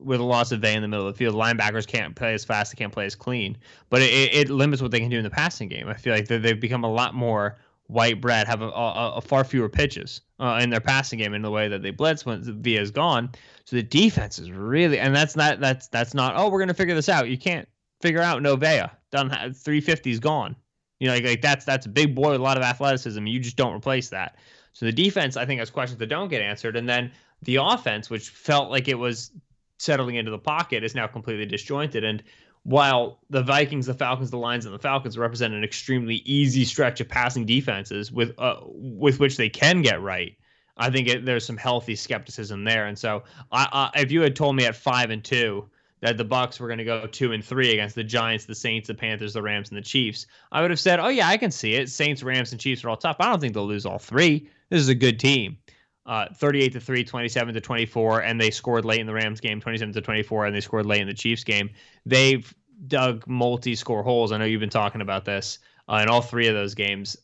with 0.00 0.20
a 0.20 0.24
loss 0.24 0.52
of 0.52 0.60
Vea 0.60 0.74
in 0.74 0.82
the 0.82 0.88
middle 0.88 1.06
of 1.06 1.14
the 1.14 1.18
field. 1.18 1.34
Linebackers 1.34 1.86
can't 1.86 2.14
play 2.14 2.34
as 2.34 2.44
fast, 2.44 2.72
they 2.72 2.76
can't 2.76 2.92
play 2.92 3.06
as 3.06 3.14
clean, 3.14 3.56
but 3.90 4.02
it, 4.02 4.34
it 4.34 4.50
limits 4.50 4.82
what 4.82 4.90
they 4.90 5.00
can 5.00 5.08
do 5.08 5.18
in 5.18 5.24
the 5.24 5.30
passing 5.30 5.68
game. 5.68 5.88
I 5.88 5.94
feel 5.94 6.14
like 6.14 6.26
they've 6.26 6.60
become 6.60 6.84
a 6.84 6.92
lot 6.92 7.14
more 7.14 7.56
white 7.88 8.20
bread, 8.20 8.46
have 8.46 8.62
a, 8.62 8.68
a, 8.68 9.14
a 9.16 9.20
far 9.20 9.44
fewer 9.44 9.68
pitches 9.68 10.20
uh, 10.40 10.58
in 10.62 10.70
their 10.70 10.80
passing 10.80 11.18
game 11.18 11.34
in 11.34 11.42
the 11.42 11.50
way 11.50 11.68
that 11.68 11.82
they 11.82 11.90
blitz 11.90 12.24
when 12.24 12.42
Vea's 12.62 12.90
gone. 12.90 13.30
So 13.64 13.76
the 13.76 13.82
defense 13.82 14.38
is 14.38 14.50
really, 14.50 14.98
and 14.98 15.14
that's 15.14 15.36
not 15.36 15.60
that's 15.60 15.88
that's 15.88 16.14
not. 16.14 16.34
Oh, 16.36 16.48
we're 16.48 16.60
gonna 16.60 16.74
figure 16.74 16.94
this 16.94 17.08
out. 17.08 17.28
You 17.28 17.38
can't 17.38 17.68
figure 18.00 18.20
out 18.20 18.42
no 18.42 18.56
Vea. 18.56 18.84
Done 19.10 19.30
350's 19.30 20.20
gone. 20.20 20.56
You 21.00 21.08
know, 21.08 21.14
like, 21.14 21.24
like 21.24 21.42
that's 21.42 21.64
that's 21.64 21.86
a 21.86 21.90
big 21.90 22.14
boy 22.14 22.32
with 22.32 22.40
a 22.40 22.42
lot 22.42 22.56
of 22.56 22.62
athleticism. 22.62 23.26
You 23.26 23.40
just 23.40 23.56
don't 23.56 23.74
replace 23.74 24.08
that. 24.10 24.38
So 24.72 24.86
the 24.86 24.92
defense, 24.92 25.36
I 25.36 25.46
think, 25.46 25.60
has 25.60 25.70
questions 25.70 25.98
that 26.00 26.06
don't 26.06 26.28
get 26.28 26.42
answered, 26.42 26.76
and 26.76 26.88
then 26.88 27.12
the 27.42 27.56
offense, 27.56 28.10
which 28.10 28.28
felt 28.30 28.70
like 28.70 28.88
it 28.88 28.98
was 28.98 29.30
settling 29.78 30.16
into 30.16 30.30
the 30.30 30.38
pocket, 30.38 30.82
is 30.82 30.94
now 30.94 31.06
completely 31.06 31.46
disjointed. 31.46 32.04
And 32.04 32.22
while 32.64 33.20
the 33.30 33.42
Vikings, 33.42 33.86
the 33.86 33.94
Falcons, 33.94 34.30
the 34.30 34.38
Lions, 34.38 34.64
and 34.64 34.74
the 34.74 34.78
Falcons 34.78 35.16
represent 35.16 35.54
an 35.54 35.62
extremely 35.62 36.16
easy 36.24 36.64
stretch 36.64 37.00
of 37.00 37.08
passing 37.08 37.46
defenses 37.46 38.10
with 38.10 38.34
uh, 38.38 38.56
with 38.64 39.20
which 39.20 39.36
they 39.36 39.48
can 39.48 39.82
get 39.82 40.02
right. 40.02 40.36
I 40.76 40.90
think 40.90 41.08
it, 41.08 41.24
there's 41.24 41.44
some 41.44 41.56
healthy 41.56 41.94
skepticism 41.94 42.64
there, 42.64 42.86
and 42.86 42.98
so 42.98 43.22
I, 43.52 43.90
I, 43.94 44.00
if 44.00 44.10
you 44.10 44.22
had 44.22 44.34
told 44.34 44.56
me 44.56 44.64
at 44.64 44.74
five 44.74 45.10
and 45.10 45.22
two 45.22 45.68
that 46.00 46.16
the 46.16 46.24
Bucks 46.24 46.58
were 46.58 46.66
going 46.66 46.78
to 46.78 46.84
go 46.84 47.06
two 47.06 47.32
and 47.32 47.44
three 47.44 47.70
against 47.72 47.94
the 47.94 48.04
Giants, 48.04 48.46
the 48.46 48.54
Saints, 48.54 48.88
the 48.88 48.94
Panthers, 48.94 49.34
the 49.34 49.42
Rams, 49.42 49.68
and 49.68 49.78
the 49.78 49.82
Chiefs, 49.82 50.26
I 50.50 50.62
would 50.62 50.70
have 50.70 50.80
said, 50.80 51.00
"Oh 51.00 51.08
yeah, 51.08 51.28
I 51.28 51.36
can 51.36 51.50
see 51.50 51.74
it. 51.74 51.90
Saints, 51.90 52.22
Rams, 52.22 52.50
and 52.50 52.60
Chiefs 52.60 52.82
are 52.82 52.88
all 52.88 52.96
tough. 52.96 53.16
I 53.20 53.28
don't 53.28 53.40
think 53.40 53.52
they'll 53.52 53.66
lose 53.66 53.86
all 53.86 53.98
three. 53.98 54.48
This 54.70 54.80
is 54.80 54.88
a 54.88 54.94
good 54.94 55.20
team." 55.20 55.58
Uh, 56.06 56.26
38 56.34 56.74
to 56.74 56.80
3, 56.80 57.02
27 57.02 57.54
to 57.54 57.60
24, 57.60 58.20
and 58.20 58.38
they 58.38 58.50
scored 58.50 58.84
late 58.84 59.00
in 59.00 59.06
the 59.06 59.12
Rams 59.12 59.40
game, 59.40 59.58
27 59.58 59.94
to 59.94 60.00
24, 60.02 60.46
and 60.46 60.54
they 60.54 60.60
scored 60.60 60.84
late 60.84 61.00
in 61.00 61.06
the 61.06 61.14
Chiefs 61.14 61.44
game. 61.44 61.70
They've 62.04 62.52
dug 62.88 63.26
multi-score 63.26 64.02
holes. 64.02 64.30
I 64.30 64.36
know 64.36 64.44
you've 64.44 64.60
been 64.60 64.68
talking 64.68 65.00
about 65.00 65.24
this 65.24 65.60
uh, 65.88 66.00
in 66.02 66.08
all 66.08 66.20
three 66.20 66.46
of 66.46 66.54
those 66.54 66.74
games 66.74 67.16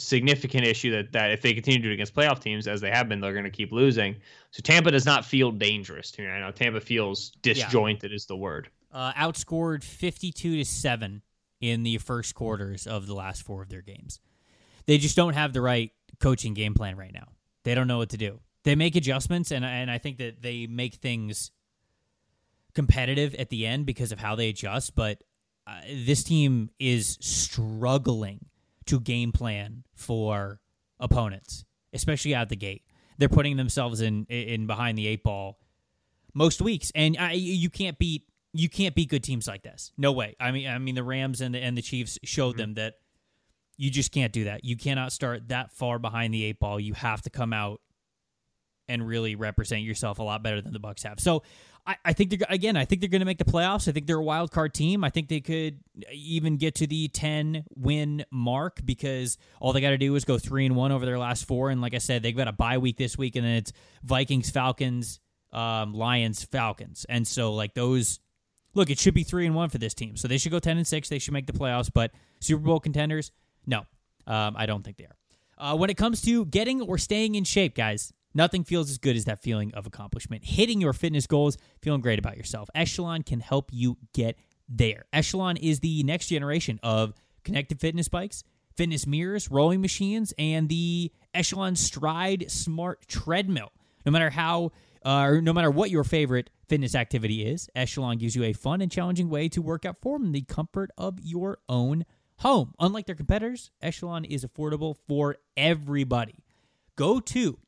significant 0.00 0.64
issue 0.64 0.90
that 0.90 1.12
that 1.12 1.30
if 1.30 1.42
they 1.42 1.52
continue 1.52 1.78
to 1.78 1.82
do 1.84 1.90
it 1.90 1.94
against 1.94 2.14
playoff 2.14 2.40
teams 2.40 2.66
as 2.66 2.80
they 2.80 2.90
have 2.90 3.08
been, 3.08 3.20
they're 3.20 3.32
going 3.32 3.44
to 3.44 3.50
keep 3.50 3.72
losing. 3.72 4.16
So 4.50 4.60
Tampa 4.62 4.90
does 4.90 5.06
not 5.06 5.24
feel 5.24 5.50
dangerous 5.52 6.10
to 6.12 6.22
me. 6.22 6.28
I 6.28 6.40
know 6.40 6.50
Tampa 6.50 6.80
feels 6.80 7.30
disjointed 7.42 8.10
yeah. 8.10 8.16
is 8.16 8.26
the 8.26 8.36
word. 8.36 8.70
Uh, 8.92 9.12
outscored 9.12 9.84
fifty-two 9.84 10.56
to 10.56 10.64
seven 10.64 11.22
in 11.60 11.82
the 11.82 11.98
first 11.98 12.34
quarters 12.34 12.86
of 12.86 13.06
the 13.06 13.14
last 13.14 13.42
four 13.42 13.62
of 13.62 13.68
their 13.68 13.82
games. 13.82 14.20
They 14.86 14.98
just 14.98 15.14
don't 15.14 15.34
have 15.34 15.52
the 15.52 15.60
right 15.60 15.92
coaching 16.18 16.54
game 16.54 16.74
plan 16.74 16.96
right 16.96 17.12
now. 17.12 17.28
They 17.64 17.74
don't 17.74 17.86
know 17.86 17.98
what 17.98 18.10
to 18.10 18.16
do. 18.16 18.40
They 18.64 18.74
make 18.74 18.96
adjustments, 18.96 19.50
and 19.50 19.64
and 19.64 19.90
I 19.90 19.98
think 19.98 20.18
that 20.18 20.42
they 20.42 20.66
make 20.66 20.94
things 20.96 21.50
competitive 22.74 23.34
at 23.34 23.48
the 23.48 23.66
end 23.66 23.86
because 23.86 24.12
of 24.12 24.18
how 24.18 24.34
they 24.34 24.48
adjust. 24.48 24.94
But 24.94 25.22
uh, 25.66 25.80
this 25.88 26.22
team 26.22 26.70
is 26.78 27.18
struggling 27.20 28.46
to 28.86 29.00
game 29.00 29.32
plan 29.32 29.84
for 29.94 30.60
opponents, 30.98 31.64
especially 31.92 32.34
out 32.34 32.48
the 32.48 32.56
gate. 32.56 32.82
They're 33.18 33.28
putting 33.28 33.56
themselves 33.56 34.00
in 34.00 34.26
in 34.26 34.66
behind 34.66 34.98
the 34.98 35.06
eight 35.06 35.22
ball 35.22 35.58
most 36.34 36.62
weeks, 36.62 36.92
and 36.94 37.16
I, 37.18 37.32
you 37.32 37.70
can't 37.70 37.98
beat 37.98 38.24
you 38.52 38.68
can't 38.68 38.94
beat 38.94 39.08
good 39.08 39.22
teams 39.22 39.46
like 39.46 39.62
this. 39.62 39.92
No 39.96 40.12
way. 40.12 40.34
I 40.40 40.50
mean, 40.50 40.68
I 40.68 40.78
mean 40.78 40.94
the 40.94 41.04
Rams 41.04 41.40
and 41.40 41.54
the 41.54 41.58
and 41.58 41.76
the 41.76 41.82
Chiefs 41.82 42.18
showed 42.24 42.52
mm-hmm. 42.52 42.58
them 42.58 42.74
that 42.74 42.94
you 43.80 43.90
just 43.90 44.12
can't 44.12 44.30
do 44.30 44.44
that. 44.44 44.62
You 44.62 44.76
cannot 44.76 45.10
start 45.10 45.48
that 45.48 45.72
far 45.72 45.98
behind 45.98 46.34
the 46.34 46.44
eight 46.44 46.60
ball. 46.60 46.78
You 46.78 46.92
have 46.92 47.22
to 47.22 47.30
come 47.30 47.54
out 47.54 47.80
and 48.88 49.06
really 49.06 49.36
represent 49.36 49.80
yourself 49.80 50.18
a 50.18 50.22
lot 50.22 50.42
better 50.42 50.60
than 50.60 50.74
the 50.74 50.78
Bucks 50.78 51.02
have. 51.04 51.18
So 51.18 51.44
I, 51.86 51.96
I 52.04 52.12
think 52.12 52.28
they're 52.28 52.46
again. 52.50 52.76
I 52.76 52.84
think 52.84 53.00
they're 53.00 53.08
going 53.08 53.20
to 53.20 53.26
make 53.26 53.38
the 53.38 53.46
playoffs. 53.46 53.88
I 53.88 53.92
think 53.92 54.06
they're 54.06 54.18
a 54.18 54.22
wild 54.22 54.50
card 54.50 54.74
team. 54.74 55.02
I 55.02 55.08
think 55.08 55.28
they 55.28 55.40
could 55.40 55.78
even 56.12 56.58
get 56.58 56.74
to 56.74 56.86
the 56.86 57.08
ten 57.08 57.64
win 57.74 58.22
mark 58.30 58.80
because 58.84 59.38
all 59.62 59.72
they 59.72 59.80
got 59.80 59.90
to 59.90 59.98
do 59.98 60.14
is 60.14 60.26
go 60.26 60.36
three 60.36 60.66
and 60.66 60.76
one 60.76 60.92
over 60.92 61.06
their 61.06 61.18
last 61.18 61.46
four. 61.46 61.70
And 61.70 61.80
like 61.80 61.94
I 61.94 61.98
said, 61.98 62.22
they've 62.22 62.36
got 62.36 62.48
a 62.48 62.52
bye 62.52 62.76
week 62.76 62.98
this 62.98 63.16
week, 63.16 63.34
and 63.34 63.46
then 63.46 63.54
it's 63.54 63.72
Vikings, 64.02 64.50
Falcons, 64.50 65.20
um, 65.54 65.94
Lions, 65.94 66.44
Falcons. 66.44 67.06
And 67.08 67.26
so 67.26 67.54
like 67.54 67.72
those, 67.72 68.20
look, 68.74 68.90
it 68.90 68.98
should 68.98 69.14
be 69.14 69.24
three 69.24 69.46
and 69.46 69.54
one 69.54 69.70
for 69.70 69.78
this 69.78 69.94
team. 69.94 70.18
So 70.18 70.28
they 70.28 70.36
should 70.36 70.52
go 70.52 70.58
ten 70.58 70.76
and 70.76 70.86
six. 70.86 71.08
They 71.08 71.18
should 71.18 71.32
make 71.32 71.46
the 71.46 71.54
playoffs. 71.54 71.90
But 71.90 72.10
Super 72.40 72.62
Bowl 72.62 72.78
contenders, 72.78 73.32
no, 73.66 73.80
um, 74.26 74.54
I 74.56 74.66
don't 74.66 74.84
think 74.84 74.96
they 74.96 75.04
are. 75.04 75.16
Uh, 75.58 75.76
when 75.76 75.90
it 75.90 75.96
comes 75.96 76.22
to 76.22 76.46
getting 76.46 76.80
or 76.80 76.96
staying 76.96 77.34
in 77.34 77.44
shape, 77.44 77.74
guys, 77.74 78.12
Nothing 78.34 78.62
feels 78.64 78.90
as 78.90 78.98
good 78.98 79.16
as 79.16 79.24
that 79.24 79.42
feeling 79.42 79.74
of 79.74 79.86
accomplishment. 79.86 80.44
Hitting 80.44 80.80
your 80.80 80.92
fitness 80.92 81.26
goals, 81.26 81.58
feeling 81.82 82.00
great 82.00 82.18
about 82.18 82.36
yourself. 82.36 82.68
Echelon 82.74 83.22
can 83.22 83.40
help 83.40 83.70
you 83.72 83.96
get 84.12 84.38
there. 84.68 85.06
Echelon 85.12 85.56
is 85.56 85.80
the 85.80 86.02
next 86.04 86.28
generation 86.28 86.78
of 86.82 87.12
connected 87.44 87.80
fitness 87.80 88.08
bikes, 88.08 88.44
fitness 88.76 89.06
mirrors, 89.06 89.50
rowing 89.50 89.80
machines, 89.80 90.32
and 90.38 90.68
the 90.68 91.10
Echelon 91.34 91.74
Stride 91.74 92.50
Smart 92.50 93.06
Treadmill. 93.08 93.72
No 94.06 94.12
matter 94.12 94.30
how 94.30 94.70
uh, 95.04 95.24
or 95.24 95.40
no 95.40 95.52
matter 95.52 95.70
what 95.70 95.90
your 95.90 96.04
favorite 96.04 96.50
fitness 96.68 96.94
activity 96.94 97.44
is, 97.44 97.68
Echelon 97.74 98.18
gives 98.18 98.36
you 98.36 98.44
a 98.44 98.52
fun 98.52 98.80
and 98.80 98.92
challenging 98.92 99.28
way 99.28 99.48
to 99.48 99.60
work 99.60 99.84
out 99.84 99.96
from 100.00 100.30
the 100.32 100.42
comfort 100.42 100.90
of 100.96 101.18
your 101.20 101.58
own 101.68 102.04
home. 102.40 102.74
Unlike 102.78 103.06
their 103.06 103.14
competitors, 103.14 103.70
Echelon 103.80 104.24
is 104.24 104.44
affordable 104.44 104.96
for 105.08 105.36
everybody. 105.56 106.44
Go 106.96 107.20
to 107.20 107.58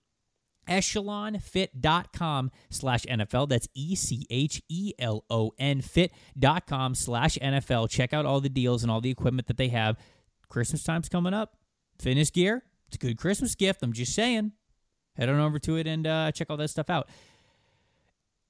echelonfit.com 0.69 2.51
slash 2.71 3.03
NFL. 3.05 3.49
That's 3.49 3.69
E 3.75 3.95
C 3.95 4.27
H 4.31 4.63
E 4.69 4.93
L 4.99 5.25
O 5.31 5.53
N 5.59 5.81
fit.com 5.81 6.95
slash 6.95 7.39
NFL. 7.39 7.91
Check 7.91 8.13
out 8.13 8.27
all 8.27 8.41
the 8.41 8.49
deals 8.49 8.83
and 8.83 8.91
all 8.91 9.01
the 9.01 9.11
equipment 9.11 9.49
that 9.49 9.57
they 9.57 9.69
have. 9.69 9.97
Christmas 10.49 10.83
time's 10.83 11.09
coming 11.09 11.35
up. 11.35 11.57
Fitness 11.99 12.31
gear. 12.31 12.65
It's 12.89 12.97
a 12.97 12.99
good 12.99 13.19
Christmas 13.19 13.55
gift. 13.55 13.83
I'm 13.83 13.93
just 13.93 14.15
saying. 14.15 14.53
Head 15.17 15.29
on 15.29 15.41
over 15.41 15.59
to 15.59 15.77
it 15.77 15.87
and 15.87 16.07
uh, 16.07 16.33
check 16.33 16.49
all 16.51 16.57
that 16.57 16.69
stuff 16.69 16.91
out. 16.91 17.09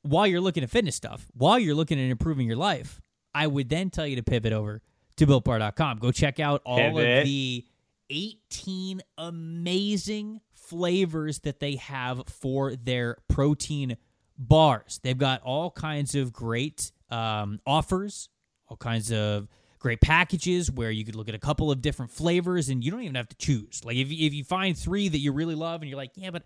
While 0.02 0.26
you're 0.26 0.40
looking 0.40 0.62
at 0.62 0.70
fitness 0.70 0.96
stuff, 0.96 1.26
while 1.32 1.58
you're 1.58 1.74
looking 1.74 1.98
at 1.98 2.10
improving 2.10 2.46
your 2.46 2.56
life, 2.56 3.00
I 3.34 3.46
would 3.46 3.68
then 3.68 3.90
tell 3.90 4.06
you 4.06 4.16
to 4.16 4.22
pivot 4.22 4.52
over 4.52 4.82
to 5.16 5.26
builtbar.com. 5.26 5.98
Go 5.98 6.12
check 6.12 6.40
out 6.40 6.62
all 6.64 6.78
pivot. 6.78 7.18
of 7.18 7.24
the 7.24 7.66
18 8.10 9.02
amazing 9.18 10.40
flavors 10.54 11.40
that 11.40 11.60
they 11.60 11.76
have 11.76 12.22
for 12.28 12.74
their 12.76 13.18
protein 13.28 13.96
bars. 14.38 15.00
They've 15.02 15.18
got 15.18 15.42
all 15.42 15.70
kinds 15.70 16.14
of 16.14 16.32
great 16.32 16.92
um, 17.10 17.60
offers, 17.66 18.28
all 18.68 18.76
kinds 18.76 19.12
of 19.12 19.48
great 19.78 20.00
packages 20.00 20.70
where 20.70 20.90
you 20.90 21.04
could 21.04 21.16
look 21.16 21.28
at 21.28 21.34
a 21.34 21.38
couple 21.38 21.70
of 21.70 21.82
different 21.82 22.10
flavors 22.12 22.68
and 22.68 22.84
you 22.84 22.90
don't 22.90 23.02
even 23.02 23.16
have 23.16 23.28
to 23.28 23.36
choose. 23.36 23.84
Like 23.84 23.96
if, 23.96 24.10
if 24.10 24.32
you 24.32 24.44
find 24.44 24.78
three 24.78 25.08
that 25.08 25.18
you 25.18 25.32
really 25.32 25.56
love 25.56 25.82
and 25.82 25.90
you're 25.90 25.98
like, 25.98 26.12
yeah, 26.14 26.30
but 26.30 26.44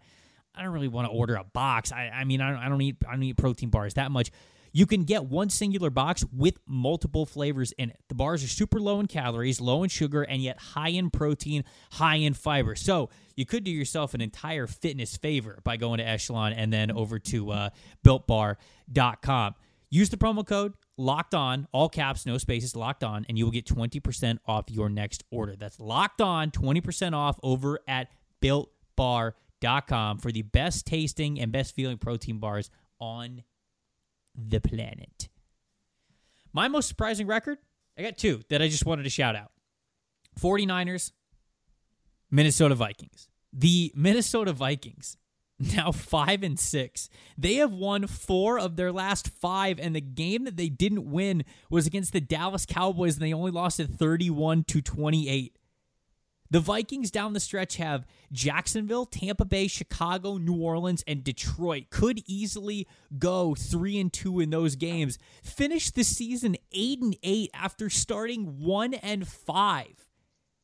I 0.54 0.62
don't 0.62 0.72
really 0.72 0.88
want 0.88 1.06
to 1.06 1.12
order 1.12 1.36
a 1.36 1.44
box. 1.44 1.92
I, 1.92 2.08
I 2.08 2.24
mean, 2.24 2.40
I 2.40 2.50
don't, 2.50 2.58
I 2.60 2.68
don't 2.68 2.80
eat 2.80 2.96
I 3.06 3.12
don't 3.12 3.22
eat 3.22 3.36
protein 3.36 3.68
bars 3.68 3.94
that 3.94 4.10
much. 4.10 4.30
You 4.76 4.84
can 4.84 5.04
get 5.04 5.24
one 5.24 5.48
singular 5.48 5.88
box 5.88 6.22
with 6.30 6.58
multiple 6.66 7.24
flavors 7.24 7.72
in 7.78 7.88
it. 7.88 7.98
The 8.10 8.14
bars 8.14 8.44
are 8.44 8.48
super 8.48 8.78
low 8.78 9.00
in 9.00 9.06
calories, 9.06 9.58
low 9.58 9.82
in 9.82 9.88
sugar, 9.88 10.22
and 10.22 10.42
yet 10.42 10.58
high 10.58 10.90
in 10.90 11.08
protein, 11.08 11.64
high 11.92 12.16
in 12.16 12.34
fiber. 12.34 12.74
So 12.74 13.08
you 13.36 13.46
could 13.46 13.64
do 13.64 13.70
yourself 13.70 14.12
an 14.12 14.20
entire 14.20 14.66
fitness 14.66 15.16
favor 15.16 15.60
by 15.64 15.78
going 15.78 15.96
to 15.96 16.06
Echelon 16.06 16.52
and 16.52 16.70
then 16.70 16.90
over 16.90 17.18
to 17.18 17.52
uh, 17.52 17.70
builtbar.com. 18.04 19.54
Use 19.88 20.10
the 20.10 20.18
promo 20.18 20.46
code 20.46 20.74
locked 20.98 21.34
on, 21.34 21.66
all 21.72 21.88
caps, 21.88 22.26
no 22.26 22.36
spaces, 22.36 22.76
locked 22.76 23.02
on, 23.02 23.24
and 23.30 23.38
you 23.38 23.46
will 23.46 23.52
get 23.52 23.64
20% 23.64 24.40
off 24.46 24.66
your 24.68 24.90
next 24.90 25.24
order. 25.30 25.56
That's 25.56 25.80
locked 25.80 26.20
on, 26.20 26.50
20% 26.50 27.14
off 27.14 27.40
over 27.42 27.80
at 27.88 28.08
builtbar.com 28.42 30.18
for 30.18 30.30
the 30.30 30.42
best 30.42 30.86
tasting 30.86 31.40
and 31.40 31.50
best 31.50 31.74
feeling 31.74 31.96
protein 31.96 32.40
bars 32.40 32.70
on 33.00 33.42
the 34.36 34.60
planet. 34.60 35.28
My 36.52 36.68
most 36.68 36.88
surprising 36.88 37.26
record, 37.26 37.58
I 37.98 38.02
got 38.02 38.18
two 38.18 38.42
that 38.48 38.62
I 38.62 38.68
just 38.68 38.86
wanted 38.86 39.02
to 39.04 39.10
shout 39.10 39.36
out 39.36 39.50
49ers, 40.40 41.12
Minnesota 42.30 42.74
Vikings. 42.74 43.28
The 43.52 43.92
Minnesota 43.94 44.52
Vikings, 44.52 45.16
now 45.58 45.92
five 45.92 46.42
and 46.42 46.58
six. 46.58 47.08
They 47.38 47.54
have 47.54 47.72
won 47.72 48.06
four 48.06 48.58
of 48.58 48.76
their 48.76 48.92
last 48.92 49.28
five, 49.28 49.78
and 49.80 49.94
the 49.96 50.00
game 50.00 50.44
that 50.44 50.56
they 50.56 50.68
didn't 50.68 51.10
win 51.10 51.44
was 51.70 51.86
against 51.86 52.12
the 52.12 52.20
Dallas 52.20 52.66
Cowboys, 52.66 53.14
and 53.14 53.22
they 53.24 53.32
only 53.32 53.50
lost 53.50 53.80
at 53.80 53.88
31 53.88 54.64
to 54.64 54.82
28. 54.82 55.56
The 56.50 56.60
Vikings 56.60 57.10
down 57.10 57.32
the 57.32 57.40
stretch 57.40 57.76
have 57.76 58.06
Jacksonville, 58.32 59.06
Tampa 59.06 59.44
Bay, 59.44 59.66
Chicago, 59.66 60.36
New 60.36 60.56
Orleans, 60.56 61.02
and 61.06 61.24
Detroit. 61.24 61.90
Could 61.90 62.22
easily 62.26 62.86
go 63.18 63.54
3 63.54 64.00
and 64.00 64.12
2 64.12 64.40
in 64.40 64.50
those 64.50 64.76
games. 64.76 65.18
Finish 65.42 65.90
the 65.90 66.04
season 66.04 66.56
8 66.72 67.02
and 67.02 67.16
8 67.22 67.50
after 67.54 67.90
starting 67.90 68.60
1 68.60 68.94
and 68.94 69.26
5. 69.26 69.86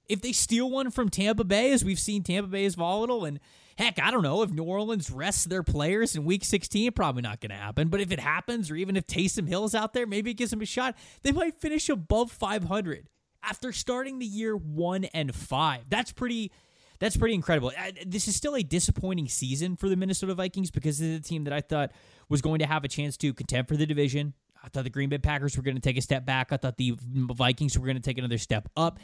If 0.08 0.20
they 0.20 0.32
steal 0.32 0.70
one 0.70 0.90
from 0.90 1.08
Tampa 1.08 1.44
Bay, 1.44 1.72
as 1.72 1.84
we've 1.84 1.98
seen 1.98 2.22
Tampa 2.22 2.48
Bay 2.48 2.64
is 2.64 2.74
volatile 2.74 3.24
and 3.24 3.40
Heck, 3.78 3.98
I 3.98 4.10
don't 4.10 4.22
know 4.22 4.42
if 4.42 4.50
New 4.50 4.64
Orleans 4.64 5.10
rests 5.10 5.46
their 5.46 5.62
players 5.62 6.14
in 6.14 6.24
week 6.24 6.44
16, 6.44 6.92
probably 6.92 7.22
not 7.22 7.40
going 7.40 7.50
to 7.50 7.56
happen. 7.56 7.88
But 7.88 8.00
if 8.00 8.12
it 8.12 8.20
happens, 8.20 8.70
or 8.70 8.76
even 8.76 8.96
if 8.96 9.06
Taysom 9.06 9.48
Hill's 9.48 9.74
out 9.74 9.94
there, 9.94 10.06
maybe 10.06 10.30
it 10.30 10.34
gives 10.34 10.50
them 10.50 10.60
a 10.60 10.66
shot. 10.66 10.94
They 11.22 11.32
might 11.32 11.54
finish 11.54 11.88
above 11.88 12.30
500 12.30 13.08
after 13.42 13.72
starting 13.72 14.18
the 14.18 14.26
year 14.26 14.56
one 14.56 15.04
and 15.04 15.34
five. 15.34 15.82
That's 15.88 16.12
pretty. 16.12 16.52
That's 16.98 17.16
pretty 17.16 17.34
incredible. 17.34 17.72
This 18.06 18.28
is 18.28 18.36
still 18.36 18.54
a 18.54 18.62
disappointing 18.62 19.26
season 19.26 19.74
for 19.74 19.88
the 19.88 19.96
Minnesota 19.96 20.36
Vikings 20.36 20.70
because 20.70 21.00
is 21.00 21.18
a 21.18 21.20
team 21.20 21.42
that 21.44 21.52
I 21.52 21.60
thought 21.60 21.90
was 22.28 22.40
going 22.40 22.60
to 22.60 22.66
have 22.66 22.84
a 22.84 22.88
chance 22.88 23.16
to 23.16 23.34
contend 23.34 23.66
for 23.66 23.76
the 23.76 23.86
division. 23.86 24.34
I 24.62 24.68
thought 24.68 24.84
the 24.84 24.90
Green 24.90 25.08
Bay 25.08 25.18
Packers 25.18 25.56
were 25.56 25.64
going 25.64 25.74
to 25.74 25.80
take 25.80 25.96
a 25.96 26.00
step 26.00 26.24
back. 26.24 26.52
I 26.52 26.58
thought 26.58 26.76
the 26.76 26.94
Vikings 27.00 27.76
were 27.76 27.84
going 27.86 27.96
to 27.96 28.02
take 28.02 28.18
another 28.18 28.38
step 28.38 28.68
up. 28.76 29.00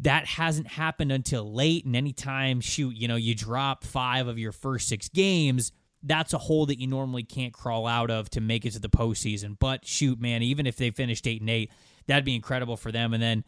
That 0.00 0.24
hasn't 0.24 0.68
happened 0.68 1.12
until 1.12 1.52
late. 1.52 1.84
And 1.84 1.94
anytime, 1.94 2.62
shoot, 2.62 2.96
you 2.96 3.08
know, 3.08 3.16
you 3.16 3.34
drop 3.34 3.84
five 3.84 4.26
of 4.26 4.38
your 4.38 4.52
first 4.52 4.88
six 4.88 5.10
games, 5.10 5.72
that's 6.02 6.32
a 6.32 6.38
hole 6.38 6.64
that 6.64 6.80
you 6.80 6.86
normally 6.86 7.24
can't 7.24 7.52
crawl 7.52 7.86
out 7.86 8.10
of 8.10 8.30
to 8.30 8.40
make 8.40 8.64
it 8.64 8.70
to 8.70 8.78
the 8.78 8.88
postseason. 8.88 9.58
But 9.58 9.84
shoot, 9.86 10.18
man, 10.18 10.42
even 10.42 10.66
if 10.66 10.76
they 10.76 10.90
finished 10.90 11.26
eight 11.26 11.42
and 11.42 11.50
eight, 11.50 11.70
that'd 12.06 12.24
be 12.24 12.34
incredible 12.34 12.76
for 12.76 12.92
them. 12.92 13.14
And 13.14 13.22
then 13.22 13.44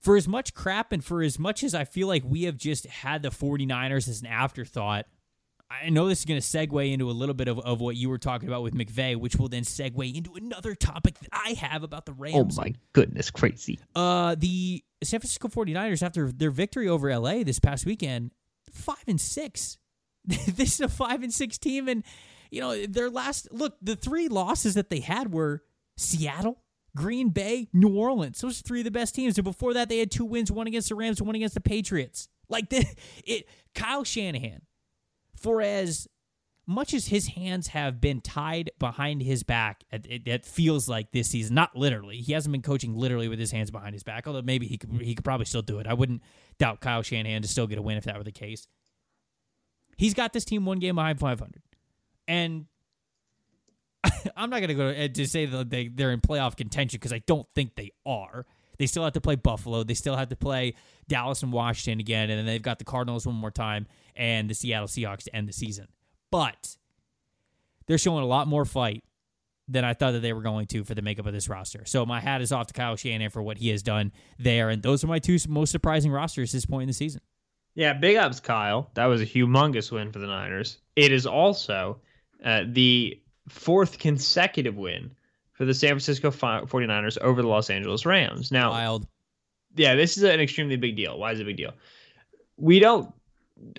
for 0.00 0.16
as 0.16 0.28
much 0.28 0.54
crap 0.54 0.92
and 0.92 1.04
for 1.04 1.22
as 1.22 1.38
much 1.38 1.62
as 1.64 1.74
I 1.74 1.84
feel 1.84 2.08
like 2.08 2.22
we 2.24 2.44
have 2.44 2.56
just 2.56 2.86
had 2.86 3.22
the 3.22 3.30
49ers 3.30 4.08
as 4.08 4.20
an 4.20 4.26
afterthought, 4.26 5.06
I 5.70 5.90
know 5.90 6.08
this 6.08 6.20
is 6.20 6.24
going 6.24 6.40
to 6.40 6.46
segue 6.46 6.92
into 6.92 7.10
a 7.10 7.12
little 7.12 7.34
bit 7.34 7.46
of, 7.48 7.58
of 7.58 7.80
what 7.80 7.96
you 7.96 8.08
were 8.08 8.18
talking 8.18 8.48
about 8.48 8.62
with 8.62 8.74
McVay, 8.74 9.16
which 9.16 9.36
will 9.36 9.48
then 9.48 9.64
segue 9.64 10.14
into 10.16 10.34
another 10.34 10.74
topic 10.74 11.18
that 11.18 11.28
I 11.30 11.50
have 11.54 11.82
about 11.82 12.06
the 12.06 12.12
Rams. 12.12 12.58
Oh 12.58 12.62
my 12.62 12.74
goodness, 12.94 13.30
crazy. 13.30 13.78
Uh, 13.94 14.34
the 14.38 14.82
San 15.02 15.20
Francisco 15.20 15.48
49ers, 15.48 16.02
after 16.02 16.32
their 16.32 16.50
victory 16.50 16.88
over 16.88 17.14
LA 17.14 17.42
this 17.42 17.58
past 17.58 17.84
weekend, 17.84 18.30
five 18.72 19.04
and 19.06 19.20
six. 19.20 19.76
this 20.24 20.74
is 20.74 20.80
a 20.80 20.88
five 20.88 21.22
and 21.22 21.32
six 21.32 21.58
team, 21.58 21.88
and 21.88 22.02
you 22.50 22.60
know 22.60 22.86
their 22.86 23.10
last 23.10 23.48
look. 23.52 23.76
The 23.80 23.96
three 23.96 24.28
losses 24.28 24.74
that 24.74 24.90
they 24.90 25.00
had 25.00 25.32
were 25.32 25.62
Seattle, 25.96 26.62
Green 26.96 27.30
Bay, 27.30 27.68
New 27.72 27.96
Orleans. 27.96 28.40
Those 28.40 28.60
are 28.60 28.62
three 28.62 28.80
of 28.80 28.84
the 28.84 28.90
best 28.90 29.14
teams. 29.14 29.38
And 29.38 29.44
before 29.44 29.74
that, 29.74 29.88
they 29.88 29.98
had 29.98 30.10
two 30.10 30.24
wins: 30.24 30.50
one 30.50 30.66
against 30.66 30.88
the 30.88 30.94
Rams, 30.94 31.22
one 31.22 31.34
against 31.34 31.54
the 31.54 31.60
Patriots. 31.60 32.28
Like 32.48 32.68
the, 32.70 32.86
it, 33.24 33.48
Kyle 33.74 34.04
Shanahan, 34.04 34.62
for 35.36 35.60
as 35.60 36.08
much 36.66 36.92
as 36.92 37.06
his 37.06 37.28
hands 37.28 37.68
have 37.68 37.98
been 37.98 38.20
tied 38.20 38.70
behind 38.78 39.22
his 39.22 39.42
back, 39.42 39.84
it, 39.90 40.22
it, 40.26 40.44
feels 40.44 40.86
like 40.86 41.12
this 41.12 41.30
season. 41.30 41.54
Not 41.54 41.74
literally, 41.74 42.18
he 42.18 42.34
hasn't 42.34 42.52
been 42.52 42.62
coaching 42.62 42.94
literally 42.94 43.28
with 43.28 43.38
his 43.38 43.50
hands 43.50 43.70
behind 43.70 43.94
his 43.94 44.02
back. 44.02 44.26
Although 44.26 44.42
maybe 44.42 44.66
he 44.66 44.76
could, 44.76 44.90
he 45.00 45.14
could 45.14 45.24
probably 45.24 45.46
still 45.46 45.62
do 45.62 45.78
it. 45.78 45.86
I 45.86 45.94
wouldn't 45.94 46.22
doubt 46.58 46.80
Kyle 46.80 47.02
Shanahan 47.02 47.40
to 47.42 47.48
still 47.48 47.66
get 47.66 47.78
a 47.78 47.82
win 47.82 47.96
if 47.96 48.04
that 48.04 48.18
were 48.18 48.24
the 48.24 48.32
case. 48.32 48.68
He's 49.96 50.14
got 50.14 50.32
this 50.32 50.44
team 50.44 50.66
one 50.66 50.78
game 50.78 50.96
behind 50.96 51.18
500. 51.18 51.62
And 52.28 52.66
I'm 54.36 54.50
not 54.50 54.60
going 54.60 54.68
to 54.68 54.74
go 54.74 55.08
to 55.08 55.26
say 55.26 55.46
that 55.46 55.70
they, 55.70 55.88
they're 55.88 56.12
in 56.12 56.20
playoff 56.20 56.56
contention 56.56 56.98
because 56.98 57.12
I 57.12 57.20
don't 57.26 57.46
think 57.54 57.74
they 57.76 57.90
are. 58.06 58.46
They 58.78 58.86
still 58.86 59.04
have 59.04 59.14
to 59.14 59.20
play 59.20 59.34
Buffalo. 59.34 59.82
They 59.82 59.94
still 59.94 60.16
have 60.16 60.28
to 60.28 60.36
play 60.36 60.74
Dallas 61.08 61.42
and 61.42 61.52
Washington 61.52 62.00
again. 62.00 62.30
And 62.30 62.38
then 62.38 62.46
they've 62.46 62.62
got 62.62 62.78
the 62.78 62.84
Cardinals 62.84 63.26
one 63.26 63.34
more 63.34 63.50
time 63.50 63.86
and 64.14 64.48
the 64.48 64.54
Seattle 64.54 64.86
Seahawks 64.86 65.24
to 65.24 65.34
end 65.34 65.48
the 65.48 65.52
season. 65.52 65.88
But 66.30 66.76
they're 67.86 67.98
showing 67.98 68.22
a 68.22 68.26
lot 68.26 68.46
more 68.46 68.64
fight 68.64 69.02
than 69.66 69.84
I 69.84 69.94
thought 69.94 70.12
that 70.12 70.20
they 70.20 70.32
were 70.32 70.42
going 70.42 70.66
to 70.68 70.84
for 70.84 70.94
the 70.94 71.02
makeup 71.02 71.26
of 71.26 71.32
this 71.32 71.48
roster. 71.48 71.84
So 71.84 72.06
my 72.06 72.20
hat 72.20 72.40
is 72.40 72.52
off 72.52 72.68
to 72.68 72.74
Kyle 72.74 72.96
Shanahan 72.96 73.30
for 73.30 73.42
what 73.42 73.58
he 73.58 73.68
has 73.68 73.82
done 73.82 74.12
there. 74.38 74.70
And 74.70 74.82
those 74.82 75.04
are 75.04 75.08
my 75.08 75.18
two 75.18 75.38
most 75.48 75.70
surprising 75.70 76.10
rosters 76.10 76.50
at 76.50 76.58
this 76.58 76.66
point 76.66 76.82
in 76.82 76.88
the 76.88 76.94
season. 76.94 77.20
Yeah, 77.74 77.92
big 77.92 78.16
ups, 78.16 78.40
Kyle. 78.40 78.90
That 78.94 79.06
was 79.06 79.20
a 79.20 79.26
humongous 79.26 79.92
win 79.92 80.10
for 80.10 80.18
the 80.20 80.26
Niners. 80.26 80.78
It 80.96 81.12
is 81.12 81.26
also 81.26 82.00
uh, 82.44 82.62
the 82.66 83.20
fourth 83.48 83.98
consecutive 83.98 84.76
win 84.76 85.12
for 85.52 85.64
the 85.64 85.74
San 85.74 85.90
Francisco 85.90 86.30
49ers 86.30 87.18
over 87.18 87.42
the 87.42 87.48
Los 87.48 87.70
Angeles 87.70 88.06
Rams. 88.06 88.52
Now, 88.52 88.70
wild. 88.70 89.06
Yeah, 89.76 89.94
this 89.94 90.16
is 90.16 90.22
an 90.22 90.40
extremely 90.40 90.76
big 90.76 90.96
deal. 90.96 91.18
Why 91.18 91.32
is 91.32 91.40
it 91.40 91.42
a 91.42 91.46
big 91.46 91.56
deal? 91.56 91.72
We 92.56 92.78
don't 92.80 93.12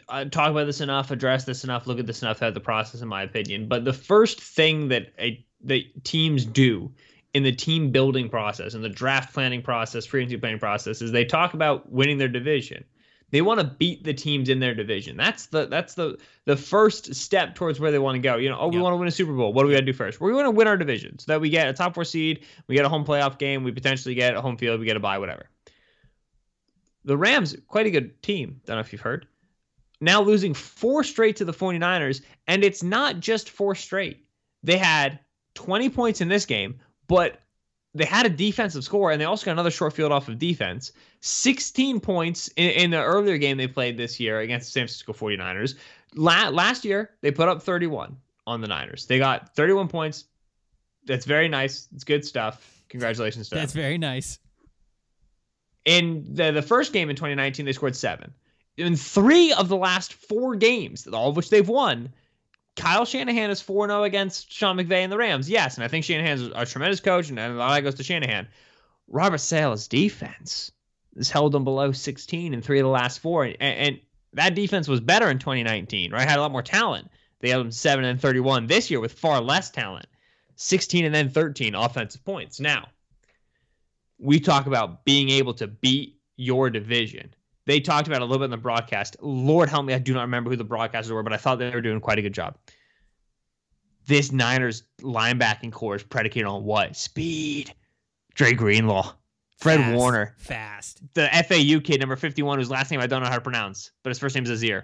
uh, 0.07 0.25
talk 0.25 0.51
about 0.51 0.65
this 0.65 0.81
enough, 0.81 1.11
address 1.11 1.45
this 1.45 1.63
enough, 1.63 1.87
look 1.87 1.99
at 1.99 2.05
this 2.05 2.21
enough 2.21 2.39
throughout 2.39 2.53
the 2.53 2.59
process, 2.59 3.01
in 3.01 3.07
my 3.07 3.23
opinion. 3.23 3.67
But 3.67 3.85
the 3.85 3.93
first 3.93 4.41
thing 4.41 4.89
that 4.89 5.13
a 5.19 5.45
that 5.65 6.03
teams 6.03 6.45
do 6.45 6.91
in 7.33 7.43
the 7.43 7.51
team 7.51 7.91
building 7.91 8.29
process, 8.29 8.73
in 8.73 8.81
the 8.81 8.89
draft 8.89 9.33
planning 9.33 9.61
process, 9.61 10.05
free 10.05 10.21
agency 10.21 10.37
planning 10.37 10.59
process, 10.59 11.01
is 11.01 11.11
they 11.11 11.25
talk 11.25 11.53
about 11.53 11.91
winning 11.91 12.17
their 12.17 12.27
division. 12.27 12.83
They 13.31 13.41
want 13.41 13.59
to 13.59 13.65
beat 13.65 14.03
the 14.03 14.13
teams 14.13 14.49
in 14.49 14.59
their 14.59 14.73
division. 14.73 15.15
That's 15.15 15.47
the 15.47 15.67
that's 15.67 15.93
the 15.93 16.17
the 16.45 16.57
first 16.57 17.13
step 17.13 17.55
towards 17.55 17.79
where 17.79 17.91
they 17.91 17.99
want 17.99 18.15
to 18.15 18.19
go. 18.19 18.37
You 18.37 18.49
know, 18.49 18.57
oh, 18.59 18.67
we 18.67 18.75
yep. 18.75 18.83
want 18.83 18.93
to 18.93 18.97
win 18.97 19.07
a 19.07 19.11
Super 19.11 19.33
Bowl. 19.33 19.53
What 19.53 19.63
do 19.63 19.67
we 19.67 19.73
got 19.73 19.81
to 19.81 19.85
do 19.85 19.93
first? 19.93 20.19
We 20.19 20.33
want 20.33 20.45
to 20.45 20.51
win 20.51 20.67
our 20.67 20.77
division 20.77 21.19
so 21.19 21.31
that 21.31 21.41
we 21.41 21.49
get 21.49 21.67
a 21.67 21.73
top 21.73 21.93
four 21.93 22.05
seed, 22.05 22.45
we 22.67 22.75
get 22.75 22.85
a 22.85 22.89
home 22.89 23.05
playoff 23.05 23.37
game, 23.37 23.63
we 23.63 23.71
potentially 23.71 24.15
get 24.15 24.35
a 24.35 24.41
home 24.41 24.57
field, 24.57 24.79
we 24.79 24.85
get 24.85 24.97
a 24.97 24.99
bye, 24.99 25.19
whatever. 25.19 25.49
The 27.05 27.17
Rams, 27.17 27.55
quite 27.67 27.85
a 27.85 27.91
good 27.91 28.21
team. 28.21 28.61
Don't 28.65 28.75
know 28.75 28.81
if 28.81 28.91
you've 28.91 29.01
heard. 29.01 29.27
Now 30.01 30.21
losing 30.21 30.53
four 30.53 31.03
straight 31.03 31.35
to 31.37 31.45
the 31.45 31.53
49ers, 31.53 32.21
and 32.47 32.63
it's 32.63 32.83
not 32.83 33.19
just 33.19 33.49
four 33.49 33.75
straight. 33.75 34.25
They 34.63 34.77
had 34.77 35.19
20 35.55 35.89
points 35.89 36.21
in 36.21 36.29
this 36.29 36.45
game, 36.45 36.79
but 37.07 37.39
they 37.95 38.05
had 38.05 38.25
a 38.25 38.29
defensive 38.29 38.83
score 38.83 39.11
and 39.11 39.19
they 39.19 39.25
also 39.25 39.45
got 39.45 39.53
another 39.53 39.71
short 39.71 39.93
field 39.93 40.11
off 40.11 40.27
of 40.27 40.37
defense. 40.37 40.91
16 41.21 41.99
points 41.99 42.47
in, 42.55 42.69
in 42.71 42.91
the 42.91 43.01
earlier 43.01 43.37
game 43.37 43.57
they 43.57 43.67
played 43.67 43.97
this 43.97 44.19
year 44.19 44.39
against 44.41 44.67
the 44.67 44.71
San 44.71 44.81
Francisco 44.81 45.13
49ers. 45.13 45.75
La- 46.15 46.49
last 46.49 46.85
year, 46.85 47.11
they 47.21 47.31
put 47.31 47.49
up 47.49 47.61
31 47.61 48.15
on 48.45 48.61
the 48.61 48.67
Niners. 48.67 49.05
They 49.05 49.17
got 49.17 49.55
31 49.55 49.87
points. 49.87 50.25
That's 51.05 51.25
very 51.25 51.47
nice. 51.47 51.87
It's 51.93 52.03
good 52.03 52.23
stuff. 52.23 52.83
Congratulations 52.89 53.49
to 53.49 53.55
That's 53.55 53.73
very 53.73 53.97
nice. 53.97 54.39
In 55.85 56.25
the, 56.27 56.51
the 56.51 56.61
first 56.61 56.93
game 56.93 57.09
in 57.09 57.15
2019, 57.15 57.65
they 57.65 57.73
scored 57.73 57.95
seven. 57.95 58.33
In 58.77 58.95
three 58.95 59.51
of 59.53 59.67
the 59.67 59.75
last 59.75 60.13
four 60.13 60.55
games, 60.55 61.07
all 61.07 61.29
of 61.29 61.35
which 61.35 61.49
they've 61.49 61.67
won, 61.67 62.09
Kyle 62.79 63.05
Shanahan 63.05 63.49
is 63.49 63.61
4 63.61 63.87
0 63.87 64.03
against 64.03 64.51
Sean 64.51 64.77
McVay 64.77 65.03
and 65.03 65.11
the 65.11 65.17
Rams. 65.17 65.49
Yes, 65.49 65.75
and 65.75 65.83
I 65.83 65.89
think 65.89 66.05
Shanahan's 66.05 66.49
a 66.55 66.65
tremendous 66.65 67.01
coach, 67.01 67.29
and 67.29 67.37
a 67.37 67.49
lot 67.49 67.69
of 67.69 67.75
that 67.75 67.81
goes 67.81 67.95
to 67.95 68.03
Shanahan. 68.03 68.47
Robert 69.09 69.39
Saleh's 69.39 69.87
defense 69.87 70.71
has 71.17 71.29
held 71.29 71.51
them 71.51 71.65
below 71.65 71.91
16 71.91 72.53
in 72.53 72.61
three 72.61 72.79
of 72.79 72.83
the 72.83 72.89
last 72.89 73.19
four. 73.19 73.43
And, 73.43 73.57
and 73.59 73.99
that 74.33 74.55
defense 74.55 74.87
was 74.87 75.01
better 75.01 75.29
in 75.29 75.39
2019, 75.39 76.11
right? 76.11 76.27
Had 76.27 76.39
a 76.39 76.41
lot 76.41 76.51
more 76.51 76.61
talent. 76.61 77.09
They 77.41 77.49
had 77.49 77.59
them 77.59 77.71
7 77.71 78.05
and 78.05 78.21
31 78.21 78.67
this 78.67 78.89
year 78.89 78.99
with 78.99 79.13
far 79.13 79.41
less 79.41 79.69
talent. 79.69 80.07
16 80.55 81.05
and 81.05 81.13
then 81.15 81.29
13 81.29 81.75
offensive 81.75 82.23
points. 82.23 82.59
Now, 82.59 82.87
we 84.19 84.39
talk 84.39 84.67
about 84.67 85.03
being 85.05 85.29
able 85.29 85.53
to 85.55 85.67
beat 85.67 86.17
your 86.37 86.69
division. 86.69 87.33
They 87.69 87.79
talked 87.79 88.07
about 88.07 88.15
it 88.15 88.23
a 88.23 88.25
little 88.25 88.39
bit 88.39 88.45
in 88.45 88.49
the 88.49 88.57
broadcast. 88.57 89.15
Lord 89.21 89.69
help 89.69 89.85
me, 89.85 89.93
I 89.93 89.99
do 89.99 90.11
not 90.11 90.21
remember 90.21 90.49
who 90.49 90.55
the 90.55 90.65
broadcasters 90.65 91.11
were, 91.11 91.21
but 91.21 91.33
I 91.33 91.37
thought 91.37 91.59
they 91.59 91.69
were 91.69 91.81
doing 91.81 91.99
quite 91.99 92.17
a 92.17 92.21
good 92.23 92.33
job. 92.33 92.57
This 94.07 94.31
Niners 94.31 94.81
linebacking 95.01 95.71
core 95.71 95.95
is 95.95 96.01
predicated 96.01 96.47
on 96.47 96.63
what? 96.63 96.95
Speed. 96.95 97.71
Dre 98.33 98.53
Greenlaw. 98.53 99.13
Fred 99.59 99.81
fast, 99.81 99.95
Warner. 99.95 100.33
Fast. 100.39 101.01
The 101.13 101.27
FAU 101.47 101.79
kid, 101.79 101.99
number 101.99 102.15
51, 102.15 102.57
whose 102.57 102.71
last 102.71 102.89
name 102.89 103.01
I 103.01 103.05
don't 103.05 103.21
know 103.21 103.29
how 103.29 103.35
to 103.35 103.41
pronounce, 103.41 103.91
but 104.01 104.09
his 104.09 104.17
first 104.17 104.33
name 104.33 104.45
is 104.45 104.63
Azeez. 104.63 104.81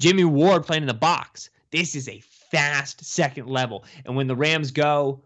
Jimmy 0.00 0.24
Ward 0.24 0.66
playing 0.66 0.82
in 0.82 0.88
the 0.88 0.94
box. 0.94 1.50
This 1.70 1.94
is 1.94 2.08
a 2.08 2.20
fast 2.50 3.04
second 3.04 3.46
level. 3.46 3.84
And 4.04 4.16
when 4.16 4.26
the 4.26 4.34
Rams 4.34 4.72
go 4.72 5.22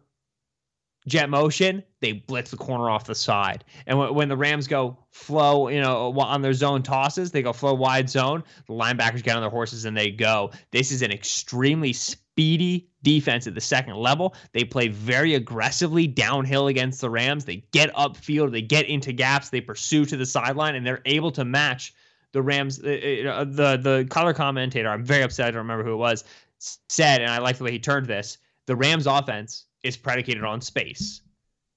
jet 1.07 1.31
motion, 1.31 1.83
they 2.01 2.13
blitz 2.13 2.51
the 2.51 2.57
corner 2.57 2.91
off 2.91 3.05
the 3.05 3.15
side. 3.15 3.65
And 3.87 3.99
when 4.15 4.29
the 4.29 4.37
Rams 4.37 4.67
go 4.67 4.99
flow, 5.11 5.69
you 5.69 5.81
know, 5.81 6.13
on 6.19 6.43
their 6.43 6.53
zone 6.53 6.83
tosses, 6.83 7.31
they 7.31 7.43
go 7.43 7.53
flow 7.53 7.75
wide 7.75 8.11
zone. 8.11 8.43
The 8.67 8.75
linebackers 8.75 9.23
get 9.23 9.37
on 9.37 9.43
their 9.43 9.51
horses 9.51 9.85
and 9.85 9.97
they 9.97 10.11
go. 10.11 10.51
This 10.73 10.91
is 10.91 11.03
an 11.03 11.13
extremely 11.13 11.93
speedy 11.93 12.89
defense 13.03 13.47
at 13.47 13.55
the 13.55 13.61
second 13.61 13.97
level. 13.97 14.35
They 14.53 14.65
play 14.65 14.89
very 14.89 15.35
aggressively 15.35 16.07
downhill 16.07 16.67
against 16.67 17.01
the 17.01 17.09
Rams. 17.09 17.45
They 17.45 17.65
get 17.71 17.95
upfield, 17.95 18.53
they 18.53 18.63
get 18.63 18.87
into 18.87 19.13
gaps, 19.13 19.51
they 19.51 19.61
pursue 19.61 20.05
to 20.07 20.17
the 20.17 20.27
sideline, 20.27 20.75
and 20.75 20.87
they're 20.87 21.03
able 21.05 21.31
to 21.33 21.45
match 21.45 21.95
the 22.33 22.43
Rams. 22.43 22.83
Uh, 22.83 23.23
uh 23.33 23.45
the 23.45 23.77
the 23.77 24.07
color 24.11 24.35
commentator, 24.35 24.89
I'm 24.89 25.05
very 25.05 25.23
upset. 25.23 25.47
I 25.47 25.51
don't 25.53 25.59
remember 25.59 25.85
who 25.85 25.93
it 25.93 25.97
was. 25.97 26.25
Said, 26.59 27.21
and 27.21 27.31
I 27.31 27.39
like 27.39 27.59
the 27.59 27.65
way 27.65 27.73
he 27.73 27.79
turned 27.79 28.07
this. 28.07 28.39
The 28.67 28.75
Rams 28.75 29.07
offense 29.07 29.67
is 29.87 29.97
predicated 29.97 30.45
on 30.45 30.61
space 30.61 31.23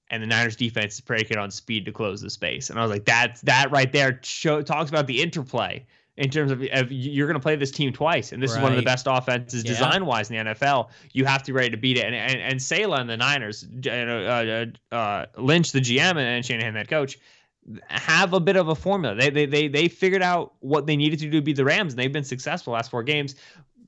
and 0.10 0.24
the 0.24 0.28
Niners 0.28 0.56
defense 0.56 0.96
is 0.96 1.02
predicated 1.02 1.38
on 1.38 1.52
speed 1.52 1.86
to 1.86 1.92
close 1.92 2.22
the 2.22 2.30
space. 2.30 2.70
And 2.70 2.80
I 2.80 2.82
was 2.82 2.92
like, 2.92 3.06
that's 3.06 3.42
that 3.42 3.72
right 3.72 3.92
there 3.92 4.20
show, 4.24 4.62
talks 4.62 4.90
about 4.90 5.08
the 5.08 5.22
interplay 5.22 5.86
in 6.18 6.30
terms 6.30 6.52
of, 6.52 6.62
of 6.74 6.92
you're 6.92 7.28
going 7.28 7.40
to 7.40 7.42
play 7.42 7.56
this 7.56 7.72
team 7.72 7.94
twice, 7.94 8.34
and 8.34 8.44
this 8.44 8.52
right. 8.52 8.58
is 8.58 8.64
one 8.64 8.72
of 8.74 8.78
the 8.78 8.84
best 8.84 9.08
offenses 9.10 9.64
yeah. 9.64 9.72
design 9.72 10.06
wise 10.06 10.30
in 10.30 10.36
the 10.38 10.54
NFL. 10.54 10.90
You 11.14 11.26
have 11.26 11.44
to 11.44 11.54
be 11.54 11.56
ready 11.56 11.70
to 11.70 11.78
beat 11.78 11.98
it. 11.98 12.04
And 12.04 12.14
and, 12.14 12.42
and 12.42 12.94
and 13.00 13.10
the 13.10 13.18
Niners, 13.18 13.66
uh, 13.86 13.90
uh, 13.90 14.66
uh, 14.94 15.26
Lynch, 15.38 15.72
the 15.72 15.80
GM, 15.80 16.18
and 16.18 16.46
Shanahan, 16.46 16.74
that 16.74 16.90
coach, 16.90 17.18
have 17.88 18.34
a 18.34 18.40
bit 18.40 18.58
of 18.58 18.68
a 18.68 18.76
formula. 18.76 19.16
They, 19.16 19.30
they 19.30 19.46
they 19.46 19.68
they 19.70 19.88
figured 19.88 20.22
out 20.22 20.56
what 20.60 20.88
they 20.88 20.98
needed 20.98 21.20
to 21.20 21.26
do 21.26 21.40
to 21.40 21.42
beat 21.42 21.56
the 21.56 21.64
Rams, 21.64 21.94
and 21.94 22.00
they've 22.00 22.12
been 22.12 22.26
successful 22.26 22.74
last 22.74 22.92
four 22.92 23.04
games 23.04 23.36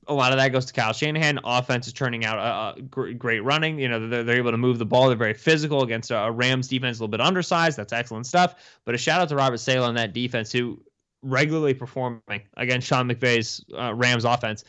a 0.08 0.14
lot 0.14 0.32
of 0.32 0.38
that 0.38 0.48
goes 0.48 0.64
to 0.66 0.72
Kyle 0.72 0.92
Shanahan. 0.92 1.38
Offense 1.44 1.86
is 1.86 1.92
turning 1.92 2.24
out 2.24 2.38
uh, 2.38 2.80
great 2.80 3.44
running. 3.44 3.78
You 3.78 3.88
know, 3.88 4.08
they're, 4.08 4.24
they're 4.24 4.36
able 4.36 4.50
to 4.50 4.58
move 4.58 4.78
the 4.78 4.86
ball. 4.86 5.08
They're 5.08 5.16
very 5.16 5.34
physical 5.34 5.82
against 5.82 6.10
a, 6.10 6.30
Rams 6.30 6.68
defense, 6.68 6.98
a 6.98 7.02
little 7.02 7.10
bit 7.10 7.20
undersized. 7.20 7.76
That's 7.76 7.92
excellent 7.92 8.26
stuff. 8.26 8.80
But 8.84 8.94
a 8.94 8.98
shout 8.98 9.20
out 9.20 9.28
to 9.28 9.36
Robert 9.36 9.58
Saleh 9.58 9.86
on 9.86 9.94
that 9.94 10.12
defense, 10.12 10.50
who 10.50 10.80
regularly 11.22 11.74
performing 11.74 12.42
against 12.56 12.88
Sean 12.88 13.08
McVay's 13.08 13.64
uh, 13.78 13.94
Rams 13.94 14.24
offense, 14.24 14.64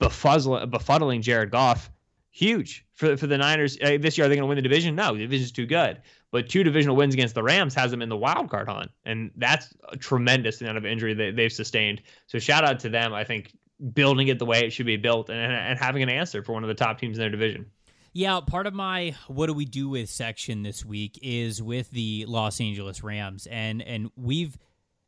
befuzzling, 0.00 0.70
befuddling 0.70 1.22
Jared 1.22 1.50
Goff. 1.50 1.90
Huge 2.30 2.84
for 2.94 3.16
for 3.16 3.26
the 3.26 3.38
Niners 3.38 3.78
uh, 3.82 3.96
this 3.98 4.16
year. 4.16 4.26
Are 4.26 4.28
they 4.28 4.36
going 4.36 4.44
to 4.44 4.48
win 4.48 4.56
the 4.56 4.62
division? 4.62 4.94
No, 4.94 5.14
the 5.14 5.20
division's 5.20 5.50
too 5.50 5.66
good. 5.66 6.00
But 6.30 6.48
two 6.48 6.62
divisional 6.62 6.94
wins 6.94 7.14
against 7.14 7.34
the 7.34 7.42
Rams 7.42 7.74
has 7.74 7.90
them 7.90 8.02
in 8.02 8.10
the 8.10 8.16
wild 8.16 8.50
card 8.50 8.68
hunt, 8.68 8.90
and 9.06 9.30
that's 9.36 9.74
a 9.88 9.96
tremendous 9.96 10.60
amount 10.60 10.76
of 10.76 10.84
injury 10.84 11.14
that 11.14 11.36
they've 11.36 11.52
sustained. 11.52 12.02
So 12.26 12.38
shout 12.38 12.64
out 12.64 12.78
to 12.80 12.90
them. 12.90 13.14
I 13.14 13.24
think 13.24 13.54
building 13.92 14.28
it 14.28 14.38
the 14.38 14.44
way 14.44 14.64
it 14.64 14.70
should 14.70 14.86
be 14.86 14.96
built 14.96 15.30
and, 15.30 15.52
and 15.52 15.78
having 15.78 16.02
an 16.02 16.08
answer 16.08 16.42
for 16.42 16.52
one 16.52 16.64
of 16.64 16.68
the 16.68 16.74
top 16.74 16.98
teams 16.98 17.16
in 17.16 17.20
their 17.20 17.30
division. 17.30 17.66
Yeah, 18.12 18.40
part 18.40 18.66
of 18.66 18.74
my 18.74 19.14
what 19.28 19.46
do 19.46 19.54
we 19.54 19.64
do 19.64 19.88
with 19.88 20.08
section 20.08 20.62
this 20.62 20.84
week 20.84 21.18
is 21.22 21.62
with 21.62 21.90
the 21.90 22.24
Los 22.26 22.60
Angeles 22.60 23.02
Rams 23.02 23.46
and 23.50 23.82
and 23.82 24.10
we've 24.16 24.56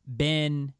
been 0.07 0.73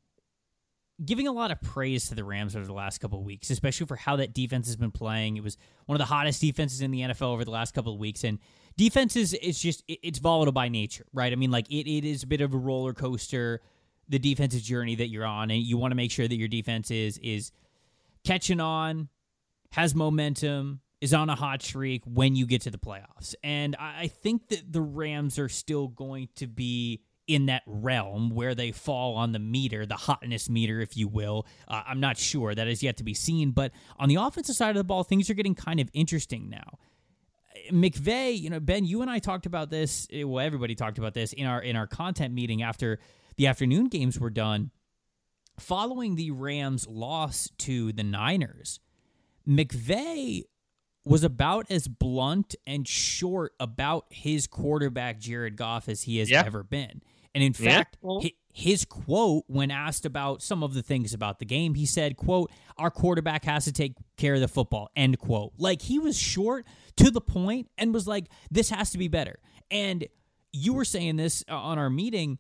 giving 1.04 1.28
a 1.28 1.32
lot 1.32 1.52
of 1.52 1.62
praise 1.62 2.10
to 2.10 2.16
the 2.16 2.24
Rams 2.24 2.56
over 2.56 2.66
the 2.66 2.74
last 2.74 3.00
couple 3.00 3.20
of 3.20 3.26
weeks, 3.26 3.50
especially 3.50 3.88
for 3.88 3.96
how 3.96 4.18
that 4.18 4.34
defense 4.34 4.68
has 4.68 4.76
been 4.76 4.92
playing. 4.92 5.38
It 5.38 5.44
was 5.44 5.58
one 5.86 5.96
of 5.96 6.00
the 6.00 6.06
hottest 6.06 6.42
defenses 6.42 6.82
in 6.82 6.92
the 6.92 7.02
NFL 7.02 7.34
over 7.34 7.44
the 7.44 7.52
last 7.52 7.74
couple 7.74 7.94
of 7.94 8.00
weeks, 8.00 8.24
and 8.24 8.40
defenses 8.78 9.34
is 9.34 9.60
just 9.60 9.84
it's 9.88 10.20
volatile 10.20 10.52
by 10.52 10.70
nature, 10.70 11.06
right? 11.14 11.32
I 11.32 11.36
mean, 11.36 11.52
like 11.52 11.70
it, 11.70 11.90
it 11.90 12.06
is 12.06 12.24
a 12.24 12.28
bit 12.28 12.42
of 12.42 12.54
a 12.54 12.58
roller 12.58 12.94
coaster, 12.94 13.62
the 14.08 14.20
defensive 14.20 14.62
journey 14.62 14.96
that 14.96 15.08
you're 15.08 15.26
on, 15.26 15.50
and 15.50 15.62
you 15.62 15.78
want 15.78 15.92
to 15.92 15.96
make 15.96 16.12
sure 16.12 16.28
that 16.28 16.36
your 16.36 16.48
defense 16.48 16.92
is 16.92 17.18
is 17.20 17.52
catching 18.24 18.60
on, 18.60 19.10
has 19.72 19.96
momentum, 19.96 20.82
is 21.00 21.14
on 21.14 21.30
a 21.30 21.36
hot 21.36 21.62
streak 21.62 22.04
when 22.06 22.36
you 22.36 22.46
get 22.46 22.62
to 22.62 22.72
the 22.72 22.78
playoffs. 22.78 23.34
And 23.44 23.76
I 23.80 24.08
think 24.08 24.50
that 24.50 24.72
the 24.72 24.82
Rams 24.82 25.40
are 25.40 25.50
still 25.50 25.88
going 25.88 26.30
to 26.36 26.48
be 26.48 27.02
in 27.28 27.48
that 27.48 27.64
realm 27.66 28.30
where 28.30 28.54
they 28.54 28.72
fall 28.72 29.16
on 29.16 29.32
the 29.32 29.40
meter, 29.40 29.86
the 29.86 29.96
hotness 29.96 30.50
meter, 30.50 30.82
if 30.82 30.98
you 30.98 31.08
will. 31.08 31.48
Uh, 31.68 31.82
I'm 31.88 32.00
not 32.00 32.18
sure. 32.18 32.54
That 32.54 32.68
is 32.68 32.84
yet 32.84 32.98
to 32.98 33.04
be 33.04 33.14
seen. 33.14 33.52
But 33.52 33.72
on 33.98 34.10
the 34.10 34.16
offensive 34.16 34.56
side 34.56 34.72
of 34.72 34.76
the 34.76 34.84
ball, 34.84 35.04
things 35.04 35.30
are 35.30 35.34
getting 35.34 35.56
kind 35.56 35.80
of 35.80 35.90
interesting 35.94 36.50
now. 36.50 36.78
McVay, 37.72 38.40
you 38.40 38.50
know, 38.50 38.60
Ben, 38.60 38.86
you 38.86 39.02
and 39.02 39.10
I 39.10 39.20
talked 39.20 39.46
about 39.46 39.70
this. 39.70 40.08
Well, 40.14 40.46
everybody 40.46 40.76
talked 40.76 40.98
about 40.98 41.14
this 41.14 41.34
in 41.34 41.46
our 41.46 41.62
in 41.62 41.76
our 41.76 41.88
content 41.88 42.34
meeting 42.34 42.64
after 42.64 43.00
the 43.38 43.48
afternoon 43.48 43.88
games 43.88 44.20
were 44.20 44.30
done. 44.30 44.72
Following 45.62 46.16
the 46.16 46.32
Rams' 46.32 46.88
loss 46.88 47.50
to 47.60 47.94
the 47.94 48.04
Niners, 48.04 48.80
McVay 49.48 50.42
was 51.06 51.24
about 51.24 51.70
as 51.70 51.88
blunt 51.88 52.56
and 52.66 52.88
short 52.88 53.54
about 53.60 54.06
his 54.10 54.48
quarterback 54.48 55.20
Jared 55.20 55.56
Goff 55.56 55.88
as 55.88 56.02
he 56.02 56.18
has 56.18 56.32
yeah. 56.32 56.44
ever 56.46 56.64
been. 56.64 57.04
And 57.36 57.44
in 57.44 57.54
fact, 57.54 57.98
his 58.52 58.86
quote 58.86 59.44
when 59.48 59.70
asked 59.70 60.06
about 60.06 60.42
some 60.42 60.64
of 60.64 60.74
the 60.74 60.82
things 60.82 61.14
about 61.14 61.38
the 61.38 61.46
game, 61.46 61.76
he 61.76 61.86
said, 61.86 62.18
"quote 62.18 62.52
Our 62.80 62.90
quarterback 62.90 63.46
has 63.46 63.66
to 63.66 63.72
take 63.72 63.94
care 64.18 64.34
of 64.34 64.42
the 64.42 64.48
football." 64.48 64.90
End 64.96 65.20
quote. 65.20 65.54
Like 65.60 65.84
he 65.84 66.00
was 66.00 66.18
short 66.18 66.66
to 66.98 67.12
the 67.12 67.22
point 67.22 67.70
and 67.78 67.94
was 67.94 68.08
like, 68.08 68.26
"This 68.50 68.72
has 68.72 68.90
to 68.92 68.98
be 68.98 69.08
better." 69.08 69.40
And 69.70 70.08
you 70.52 70.74
were 70.74 70.86
saying 70.86 71.18
this 71.18 71.44
uh, 71.48 71.56
on 71.56 71.78
our 71.78 71.92
meeting. 71.92 72.40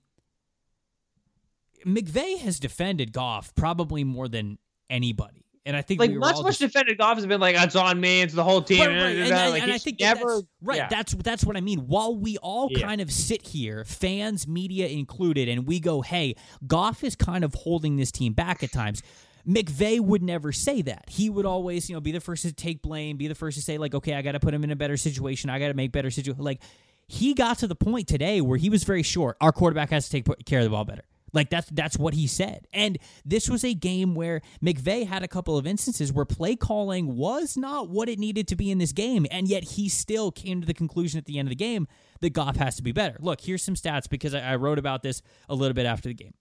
McVay 1.85 2.37
has 2.39 2.59
defended 2.59 3.13
Goff 3.13 3.53
probably 3.55 4.03
more 4.03 4.27
than 4.27 4.57
anybody. 4.89 5.45
And 5.63 5.77
I 5.77 5.83
think 5.83 5.99
like 5.99 6.09
we 6.09 6.17
much 6.17 6.37
much 6.37 6.57
just, 6.57 6.59
defended 6.59 6.97
Goff 6.97 7.17
has 7.17 7.25
been 7.27 7.39
like 7.39 7.55
it's 7.55 7.75
on 7.75 7.99
me, 7.99 8.21
it's 8.21 8.33
the 8.33 8.43
whole 8.43 8.63
team. 8.63 8.79
Right, 8.79 8.87
right. 8.87 9.15
And, 9.15 9.31
and, 9.31 9.51
like, 9.51 9.61
and 9.61 9.71
I 9.71 9.77
think 9.77 9.99
never 9.99 10.35
that's, 10.35 10.47
right. 10.63 10.77
Yeah. 10.77 10.87
That's 10.87 11.13
that's 11.13 11.45
what 11.45 11.55
I 11.55 11.61
mean. 11.61 11.81
While 11.81 12.15
we 12.15 12.37
all 12.37 12.69
yeah. 12.71 12.87
kind 12.87 12.99
of 12.99 13.11
sit 13.11 13.45
here, 13.45 13.85
fans, 13.85 14.47
media 14.47 14.87
included, 14.87 15.47
and 15.49 15.67
we 15.67 15.79
go, 15.79 16.01
"Hey, 16.01 16.35
Goff 16.65 17.03
is 17.03 17.15
kind 17.15 17.43
of 17.43 17.53
holding 17.53 17.97
this 17.97 18.11
team 18.11 18.33
back 18.33 18.63
at 18.63 18.71
times." 18.71 19.03
McVay 19.47 19.99
would 19.99 20.21
never 20.21 20.51
say 20.51 20.83
that. 20.83 21.05
He 21.09 21.29
would 21.29 21.45
always, 21.45 21.89
you 21.89 21.95
know, 21.95 21.99
be 21.99 22.11
the 22.11 22.19
first 22.19 22.43
to 22.43 22.53
take 22.53 22.81
blame, 22.81 23.17
be 23.17 23.27
the 23.27 23.35
first 23.35 23.57
to 23.57 23.63
say 23.63 23.77
like, 23.77 23.93
"Okay, 23.93 24.15
I 24.15 24.23
got 24.23 24.31
to 24.31 24.39
put 24.39 24.55
him 24.55 24.63
in 24.63 24.71
a 24.71 24.75
better 24.75 24.97
situation. 24.97 25.51
I 25.51 25.59
got 25.59 25.67
to 25.67 25.75
make 25.75 25.91
better 25.91 26.09
situation." 26.09 26.43
Like 26.43 26.61
he 27.07 27.35
got 27.35 27.59
to 27.59 27.67
the 27.67 27.75
point 27.75 28.07
today 28.07 28.41
where 28.41 28.57
he 28.57 28.71
was 28.71 28.83
very 28.83 29.03
short. 29.03 29.37
Our 29.41 29.51
quarterback 29.51 29.91
has 29.91 30.09
to 30.09 30.21
take 30.21 30.45
care 30.45 30.59
of 30.59 30.63
the 30.63 30.71
ball 30.71 30.85
better. 30.85 31.03
Like 31.33 31.49
that's 31.49 31.69
that's 31.69 31.97
what 31.97 32.13
he 32.13 32.27
said. 32.27 32.67
And 32.73 32.97
this 33.23 33.49
was 33.49 33.63
a 33.63 33.73
game 33.73 34.15
where 34.15 34.41
McVay 34.63 35.07
had 35.07 35.23
a 35.23 35.27
couple 35.27 35.57
of 35.57 35.65
instances 35.65 36.11
where 36.11 36.25
play 36.25 36.55
calling 36.55 37.15
was 37.15 37.55
not 37.55 37.89
what 37.89 38.09
it 38.09 38.19
needed 38.19 38.47
to 38.49 38.55
be 38.55 38.69
in 38.71 38.77
this 38.77 38.91
game, 38.91 39.25
and 39.31 39.47
yet 39.47 39.63
he 39.63 39.87
still 39.89 40.31
came 40.31 40.61
to 40.61 40.67
the 40.67 40.73
conclusion 40.73 41.17
at 41.17 41.25
the 41.25 41.39
end 41.39 41.47
of 41.47 41.51
the 41.51 41.55
game 41.55 41.87
that 42.19 42.31
Goff 42.31 42.57
has 42.57 42.75
to 42.75 42.83
be 42.83 42.91
better. 42.91 43.17
Look, 43.19 43.41
here's 43.41 43.63
some 43.63 43.75
stats 43.75 44.09
because 44.09 44.33
I, 44.33 44.41
I 44.41 44.55
wrote 44.55 44.79
about 44.79 45.03
this 45.03 45.21
a 45.47 45.55
little 45.55 45.73
bit 45.73 45.85
after 45.85 46.09
the 46.09 46.15
game. 46.15 46.33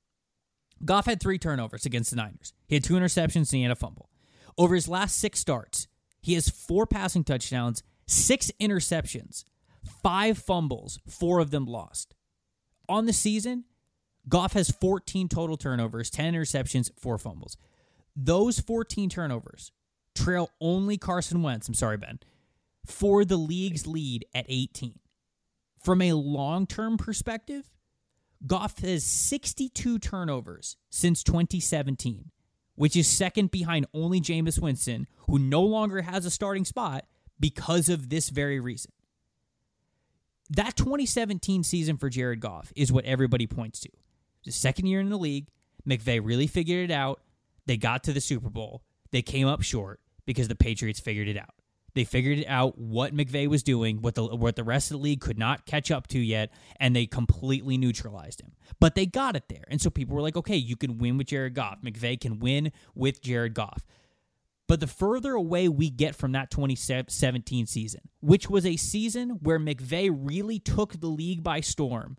Goff 0.84 1.06
had 1.06 1.20
three 1.20 1.38
turnovers 1.38 1.84
against 1.86 2.10
the 2.10 2.16
Niners. 2.16 2.52
He 2.66 2.74
had 2.74 2.84
two 2.84 2.94
interceptions 2.94 3.52
and 3.52 3.58
he 3.58 3.62
had 3.62 3.70
a 3.70 3.76
fumble. 3.76 4.08
Over 4.56 4.74
his 4.74 4.88
last 4.88 5.16
six 5.16 5.38
starts, 5.38 5.86
he 6.20 6.34
has 6.34 6.48
four 6.48 6.86
passing 6.86 7.24
touchdowns, 7.24 7.82
six 8.06 8.50
interceptions, 8.60 9.44
five 10.02 10.38
fumbles, 10.38 10.98
four 11.06 11.38
of 11.38 11.50
them 11.50 11.66
lost. 11.66 12.14
On 12.88 13.06
the 13.06 13.12
season, 13.12 13.64
Goff 14.30 14.52
has 14.54 14.70
14 14.70 15.28
total 15.28 15.56
turnovers, 15.56 16.08
10 16.08 16.32
interceptions, 16.32 16.90
four 16.96 17.18
fumbles. 17.18 17.56
Those 18.16 18.60
14 18.60 19.10
turnovers 19.10 19.72
trail 20.14 20.50
only 20.60 20.96
Carson 20.96 21.42
Wentz, 21.42 21.68
I'm 21.68 21.74
sorry, 21.74 21.96
Ben, 21.96 22.20
for 22.86 23.24
the 23.24 23.36
league's 23.36 23.86
lead 23.86 24.24
at 24.34 24.46
18. 24.48 25.00
From 25.82 26.00
a 26.00 26.12
long 26.12 26.66
term 26.66 26.96
perspective, 26.96 27.70
Goff 28.46 28.78
has 28.80 29.04
62 29.04 29.98
turnovers 29.98 30.76
since 30.90 31.22
2017, 31.24 32.30
which 32.76 32.96
is 32.96 33.08
second 33.08 33.50
behind 33.50 33.86
only 33.92 34.20
Jameis 34.20 34.60
Winston, 34.60 35.06
who 35.26 35.38
no 35.38 35.62
longer 35.62 36.02
has 36.02 36.24
a 36.24 36.30
starting 36.30 36.64
spot 36.64 37.04
because 37.38 37.88
of 37.88 38.10
this 38.10 38.28
very 38.28 38.60
reason. 38.60 38.92
That 40.50 40.76
2017 40.76 41.64
season 41.64 41.96
for 41.96 42.08
Jared 42.08 42.40
Goff 42.40 42.72
is 42.76 42.92
what 42.92 43.04
everybody 43.04 43.46
points 43.46 43.80
to. 43.80 43.90
The 44.44 44.52
second 44.52 44.86
year 44.86 45.00
in 45.00 45.10
the 45.10 45.18
league, 45.18 45.48
McVay 45.88 46.20
really 46.22 46.46
figured 46.46 46.90
it 46.90 46.92
out. 46.92 47.20
They 47.66 47.76
got 47.76 48.04
to 48.04 48.12
the 48.12 48.20
Super 48.20 48.50
Bowl. 48.50 48.82
They 49.10 49.22
came 49.22 49.46
up 49.46 49.62
short 49.62 50.00
because 50.26 50.48
the 50.48 50.54
Patriots 50.54 51.00
figured 51.00 51.28
it 51.28 51.36
out. 51.36 51.54
They 51.94 52.04
figured 52.04 52.44
out 52.46 52.78
what 52.78 53.14
McVay 53.14 53.48
was 53.48 53.62
doing, 53.62 54.00
what 54.00 54.14
the 54.14 54.24
what 54.24 54.54
the 54.56 54.64
rest 54.64 54.90
of 54.90 54.98
the 54.98 55.02
league 55.02 55.20
could 55.20 55.38
not 55.38 55.66
catch 55.66 55.90
up 55.90 56.06
to 56.08 56.20
yet, 56.20 56.52
and 56.78 56.94
they 56.94 57.06
completely 57.06 57.76
neutralized 57.76 58.40
him. 58.40 58.52
But 58.78 58.94
they 58.94 59.06
got 59.06 59.34
it 59.34 59.48
there, 59.48 59.64
and 59.68 59.80
so 59.80 59.90
people 59.90 60.14
were 60.14 60.22
like, 60.22 60.36
"Okay, 60.36 60.56
you 60.56 60.76
can 60.76 60.98
win 60.98 61.18
with 61.18 61.26
Jared 61.26 61.54
Goff. 61.54 61.78
McVay 61.82 62.20
can 62.20 62.38
win 62.38 62.70
with 62.94 63.20
Jared 63.20 63.54
Goff." 63.54 63.84
But 64.68 64.78
the 64.78 64.86
further 64.86 65.32
away 65.32 65.68
we 65.68 65.90
get 65.90 66.14
from 66.14 66.30
that 66.32 66.48
2017 66.52 67.66
season, 67.66 68.02
which 68.20 68.48
was 68.48 68.64
a 68.64 68.76
season 68.76 69.40
where 69.42 69.58
McVay 69.58 70.16
really 70.16 70.60
took 70.60 71.00
the 71.00 71.08
league 71.08 71.42
by 71.42 71.60
storm 71.60 72.16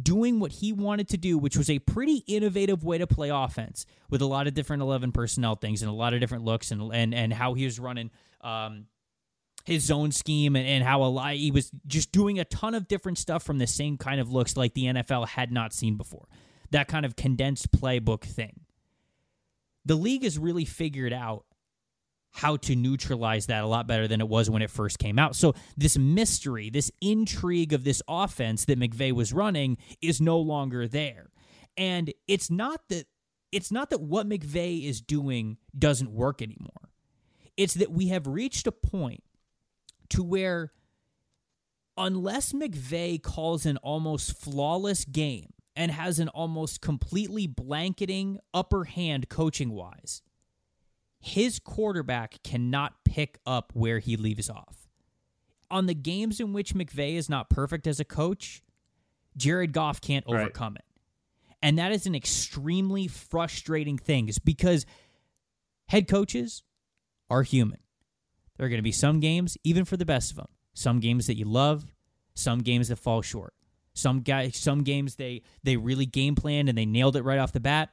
doing 0.00 0.40
what 0.40 0.52
he 0.52 0.72
wanted 0.72 1.08
to 1.08 1.16
do, 1.16 1.38
which 1.38 1.56
was 1.56 1.70
a 1.70 1.78
pretty 1.78 2.22
innovative 2.26 2.84
way 2.84 2.98
to 2.98 3.06
play 3.06 3.30
offense 3.30 3.86
with 4.10 4.20
a 4.20 4.26
lot 4.26 4.46
of 4.46 4.54
different 4.54 4.82
11 4.82 5.12
personnel 5.12 5.54
things 5.54 5.82
and 5.82 5.90
a 5.90 5.94
lot 5.94 6.14
of 6.14 6.20
different 6.20 6.44
looks 6.44 6.70
and 6.70 6.94
and, 6.94 7.14
and 7.14 7.32
how 7.32 7.54
he 7.54 7.64
was 7.64 7.78
running 7.78 8.10
um, 8.42 8.86
his 9.64 9.84
zone 9.84 10.12
scheme 10.12 10.54
and, 10.54 10.66
and 10.66 10.84
how 10.84 11.02
a 11.02 11.06
lot, 11.06 11.34
he 11.34 11.50
was 11.50 11.70
just 11.86 12.12
doing 12.12 12.38
a 12.38 12.44
ton 12.44 12.74
of 12.74 12.86
different 12.86 13.18
stuff 13.18 13.42
from 13.42 13.58
the 13.58 13.66
same 13.66 13.98
kind 13.98 14.20
of 14.20 14.30
looks 14.30 14.56
like 14.56 14.74
the 14.74 14.84
NFL 14.84 15.26
had 15.28 15.50
not 15.50 15.72
seen 15.72 15.96
before. 15.96 16.28
That 16.70 16.88
kind 16.88 17.06
of 17.06 17.16
condensed 17.16 17.72
playbook 17.72 18.22
thing. 18.22 18.60
The 19.84 19.96
league 19.96 20.24
has 20.24 20.38
really 20.38 20.64
figured 20.64 21.12
out 21.12 21.45
how 22.36 22.54
to 22.54 22.76
neutralize 22.76 23.46
that 23.46 23.64
a 23.64 23.66
lot 23.66 23.86
better 23.86 24.06
than 24.06 24.20
it 24.20 24.28
was 24.28 24.50
when 24.50 24.60
it 24.60 24.70
first 24.70 24.98
came 24.98 25.18
out. 25.18 25.34
So 25.34 25.54
this 25.74 25.96
mystery, 25.96 26.68
this 26.68 26.92
intrigue 27.00 27.72
of 27.72 27.82
this 27.82 28.02
offense 28.06 28.66
that 28.66 28.78
McVay 28.78 29.10
was 29.10 29.32
running 29.32 29.78
is 30.02 30.20
no 30.20 30.38
longer 30.38 30.86
there. 30.86 31.30
And 31.78 32.12
it's 32.28 32.50
not 32.50 32.82
that 32.90 33.06
it's 33.52 33.72
not 33.72 33.88
that 33.88 34.02
what 34.02 34.28
McVay 34.28 34.84
is 34.84 35.00
doing 35.00 35.56
doesn't 35.78 36.10
work 36.10 36.42
anymore. 36.42 36.90
It's 37.56 37.72
that 37.72 37.90
we 37.90 38.08
have 38.08 38.26
reached 38.26 38.66
a 38.66 38.72
point 38.72 39.24
to 40.10 40.22
where 40.22 40.72
unless 41.96 42.52
McVay 42.52 43.22
calls 43.22 43.64
an 43.64 43.78
almost 43.78 44.38
flawless 44.38 45.06
game 45.06 45.54
and 45.74 45.90
has 45.90 46.18
an 46.18 46.28
almost 46.28 46.82
completely 46.82 47.46
blanketing 47.46 48.40
upper 48.52 48.84
hand 48.84 49.30
coaching 49.30 49.70
wise, 49.70 50.20
his 51.26 51.58
quarterback 51.58 52.40
cannot 52.44 52.94
pick 53.04 53.40
up 53.44 53.72
where 53.74 53.98
he 53.98 54.16
leaves 54.16 54.48
off. 54.48 54.86
On 55.72 55.86
the 55.86 55.94
games 55.94 56.38
in 56.38 56.52
which 56.52 56.72
McVay 56.72 57.16
is 57.16 57.28
not 57.28 57.50
perfect 57.50 57.88
as 57.88 57.98
a 57.98 58.04
coach, 58.04 58.62
Jared 59.36 59.72
Goff 59.72 60.00
can't 60.00 60.24
overcome 60.28 60.74
right. 60.74 60.78
it. 60.78 61.56
And 61.60 61.78
that 61.78 61.90
is 61.90 62.06
an 62.06 62.14
extremely 62.14 63.08
frustrating 63.08 63.98
thing 63.98 64.30
because 64.44 64.86
head 65.88 66.06
coaches 66.06 66.62
are 67.28 67.42
human. 67.42 67.80
There 68.56 68.66
are 68.66 68.70
going 68.70 68.78
to 68.78 68.84
be 68.84 68.92
some 68.92 69.18
games, 69.18 69.58
even 69.64 69.84
for 69.84 69.96
the 69.96 70.06
best 70.06 70.30
of 70.30 70.36
them, 70.36 70.48
some 70.74 71.00
games 71.00 71.26
that 71.26 71.36
you 71.36 71.44
love, 71.44 71.86
some 72.34 72.60
games 72.60 72.86
that 72.86 72.96
fall 72.96 73.20
short. 73.20 73.52
Some 73.94 74.20
guys, 74.20 74.56
some 74.56 74.84
games 74.84 75.16
they 75.16 75.42
they 75.64 75.76
really 75.76 76.06
game 76.06 76.36
planned 76.36 76.68
and 76.68 76.78
they 76.78 76.86
nailed 76.86 77.16
it 77.16 77.24
right 77.24 77.38
off 77.38 77.50
the 77.50 77.60
bat 77.60 77.90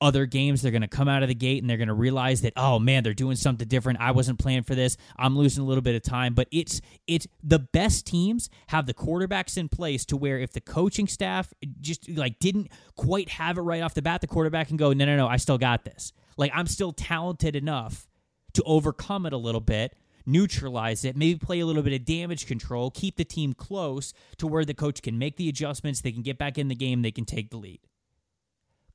other 0.00 0.26
games 0.26 0.60
they're 0.60 0.72
going 0.72 0.82
to 0.82 0.88
come 0.88 1.08
out 1.08 1.22
of 1.22 1.28
the 1.28 1.34
gate 1.34 1.62
and 1.62 1.70
they're 1.70 1.76
going 1.76 1.88
to 1.88 1.94
realize 1.94 2.42
that 2.42 2.52
oh 2.56 2.78
man 2.78 3.02
they're 3.02 3.14
doing 3.14 3.36
something 3.36 3.66
different 3.68 3.98
i 4.00 4.10
wasn't 4.10 4.38
planning 4.38 4.62
for 4.62 4.74
this 4.74 4.96
i'm 5.16 5.36
losing 5.36 5.62
a 5.62 5.66
little 5.66 5.82
bit 5.82 5.94
of 5.94 6.02
time 6.02 6.34
but 6.34 6.48
it's 6.50 6.80
it's 7.06 7.26
the 7.42 7.58
best 7.60 8.04
teams 8.06 8.50
have 8.66 8.86
the 8.86 8.94
quarterbacks 8.94 9.56
in 9.56 9.68
place 9.68 10.04
to 10.04 10.16
where 10.16 10.38
if 10.38 10.52
the 10.52 10.60
coaching 10.60 11.06
staff 11.06 11.54
just 11.80 12.08
like 12.10 12.38
didn't 12.38 12.68
quite 12.96 13.28
have 13.30 13.56
it 13.56 13.62
right 13.62 13.82
off 13.82 13.94
the 13.94 14.02
bat 14.02 14.20
the 14.20 14.26
quarterback 14.26 14.68
can 14.68 14.76
go 14.76 14.92
no 14.92 15.04
no 15.04 15.16
no 15.16 15.28
i 15.28 15.36
still 15.36 15.58
got 15.58 15.84
this 15.84 16.12
Like 16.36 16.50
I'm 16.54 16.66
still 16.66 16.92
talented 16.92 17.56
enough 17.56 18.06
to 18.54 18.62
overcome 18.64 19.26
it 19.26 19.32
a 19.32 19.36
little 19.36 19.60
bit, 19.60 19.96
neutralize 20.26 21.04
it, 21.04 21.16
maybe 21.16 21.38
play 21.38 21.60
a 21.60 21.66
little 21.66 21.82
bit 21.82 21.92
of 21.92 22.04
damage 22.04 22.46
control, 22.46 22.90
keep 22.90 23.16
the 23.16 23.24
team 23.24 23.52
close 23.52 24.12
to 24.38 24.46
where 24.46 24.64
the 24.64 24.74
coach 24.74 25.02
can 25.02 25.18
make 25.18 25.36
the 25.36 25.48
adjustments, 25.48 26.00
they 26.00 26.12
can 26.12 26.22
get 26.22 26.38
back 26.38 26.58
in 26.58 26.68
the 26.68 26.74
game, 26.74 27.02
they 27.02 27.10
can 27.10 27.24
take 27.24 27.50
the 27.50 27.56
lead. 27.56 27.80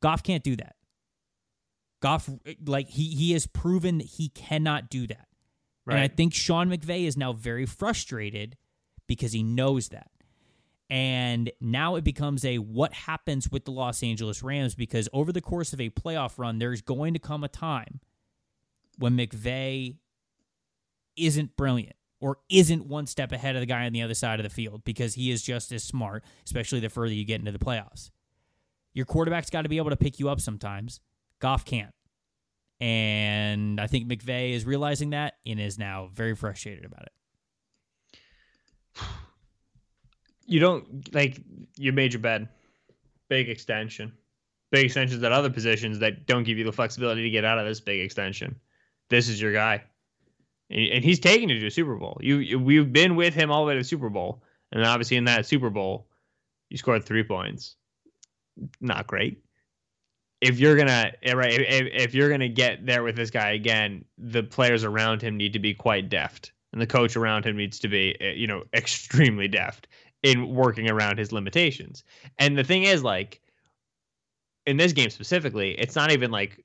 Goff 0.02 0.24
can't 0.24 0.44
do 0.44 0.56
that. 0.56 0.76
Goff, 2.02 2.30
like 2.66 2.90
he 2.90 3.16
he 3.16 3.34
has 3.34 3.48
proven 3.48 3.98
that 3.98 4.08
he 4.08 4.30
cannot 4.30 4.90
do 4.90 5.08
that. 5.08 5.28
Right. 5.86 5.96
And 5.96 6.04
I 6.04 6.08
think 6.08 6.34
Sean 6.34 6.70
McVay 6.70 7.06
is 7.06 7.18
now 7.18 7.34
very 7.34 7.66
frustrated 7.66 8.56
because 9.08 9.32
he 9.32 9.44
knows 9.44 9.90
that. 9.90 10.12
And 10.90 11.52
now 11.62 11.96
it 11.96 12.04
becomes 12.04 12.44
a 12.46 12.58
what 12.58 12.94
happens 12.94 13.50
with 13.52 13.66
the 13.66 13.72
Los 13.72 14.02
Angeles 14.02 14.42
Rams 14.42 14.76
because 14.76 15.08
over 15.14 15.32
the 15.32 15.42
course 15.42 15.74
of 15.74 15.80
a 15.82 15.90
playoff 15.90 16.40
run, 16.40 16.58
there's 16.58 16.82
going 16.82 17.14
to 17.14 17.20
come 17.20 17.44
a 17.44 17.48
time 17.48 18.00
when 18.98 19.16
McVay 19.16 19.98
isn't 21.16 21.56
brilliant 21.56 21.96
or 22.20 22.38
isn't 22.50 22.86
one 22.86 23.06
step 23.06 23.32
ahead 23.32 23.56
of 23.56 23.62
the 23.62 23.66
guy 23.66 23.86
on 23.86 23.94
the 23.94 24.02
other 24.02 24.14
side 24.14 24.40
of 24.40 24.44
the 24.44 24.50
field 24.50 24.84
because 24.84 25.14
he 25.14 25.32
is 25.32 25.42
just 25.42 25.72
as 25.72 25.84
smart, 25.84 26.24
especially 26.46 26.80
the 26.80 26.90
further 26.90 27.14
you 27.14 27.24
get 27.26 27.40
into 27.40 27.52
the 27.52 27.60
playoffs. 27.60 28.10
Your 28.94 29.06
quarterback's 29.06 29.50
got 29.50 29.62
to 29.62 29.70
be 29.70 29.78
able 29.78 29.92
to 29.92 29.96
pick 29.96 30.20
you 30.20 30.30
up 30.30 30.42
sometimes. 30.42 31.00
Goff 31.40 31.66
can't. 31.66 31.94
And 32.80 33.80
I 33.80 33.88
think 33.88 34.08
McVay 34.08 34.54
is 34.54 34.66
realizing 34.66 35.10
that 35.10 35.36
and 35.46 35.60
is 35.60 35.78
now 35.78 36.10
very 36.14 36.36
frustrated 36.36 36.86
about 36.86 37.04
it. 37.04 37.12
You 40.46 40.60
don't 40.60 41.14
like 41.14 41.40
you 41.76 41.92
made 41.92 42.14
your 42.14 42.22
bed. 42.22 42.48
Big 43.30 43.50
extension. 43.50 44.14
Big 44.72 44.86
extensions 44.86 45.22
at 45.24 45.32
other 45.32 45.50
positions 45.50 46.00
that 46.00 46.26
don't 46.26 46.44
give 46.44 46.58
you 46.58 46.64
the 46.64 46.72
flexibility 46.72 47.24
to 47.24 47.30
get 47.30 47.46
out 47.46 47.60
of 47.60 47.66
this 47.66 47.82
big 47.82 48.02
extension. 48.02 48.56
This 49.10 49.30
is 49.30 49.42
your 49.42 49.54
guy. 49.54 49.84
And 50.72 51.04
he's 51.04 51.20
taking 51.20 51.50
you 51.50 51.60
to 51.60 51.68
a 51.68 51.72
Super 51.72 51.96
Bowl. 51.96 52.18
You 52.22 52.60
we've 52.60 52.92
been 52.92 53.16
with 53.16 53.34
him 53.34 53.52
all 53.52 53.64
the 53.64 53.68
way 53.68 53.74
to 53.74 53.80
the 53.80 53.84
Super 53.84 54.10
Bowl. 54.10 54.44
And 54.72 54.84
obviously 54.86 55.18
in 55.18 55.26
that 55.26 55.46
Super 55.46 55.70
Bowl, 55.70 56.08
you 56.70 56.78
scored 56.78 57.04
three 57.04 57.24
points. 57.24 57.76
Not 58.80 59.08
great 59.08 59.42
if 60.42 60.60
you're 60.60 60.76
gonna 60.76 61.12
eh, 61.24 61.34
right 61.34 61.52
if, 61.52 61.88
if 61.92 62.14
you're 62.14 62.30
gonna 62.30 62.50
get 62.50 62.86
there 62.86 63.04
with 63.04 63.16
this 63.16 63.30
guy 63.30 63.52
again, 63.52 64.06
the 64.18 64.44
players 64.44 64.84
around 64.84 65.22
him 65.22 65.38
need 65.38 65.54
to 65.54 65.60
be 65.60 65.74
quite 65.74 66.10
deft, 66.10 66.52
and 66.72 66.82
the 66.82 66.88
coach 66.88 67.16
around 67.16 67.46
him 67.46 67.58
needs 67.58 67.80
to 67.80 67.88
be 67.88 68.16
eh, 68.22 68.32
you 68.32 68.48
know 68.48 68.64
extremely 68.74 69.48
deft 69.48 69.88
in 70.24 70.54
working 70.54 70.90
around 70.90 71.18
his 71.18 71.32
limitations. 71.32 72.04
And 72.38 72.58
the 72.58 72.64
thing 72.64 72.84
is, 72.84 73.04
like 73.04 73.42
in 74.66 74.78
this 74.78 74.94
game 74.94 75.10
specifically, 75.10 75.72
it's 75.80 75.96
not 75.96 76.12
even 76.12 76.32
like 76.32 76.64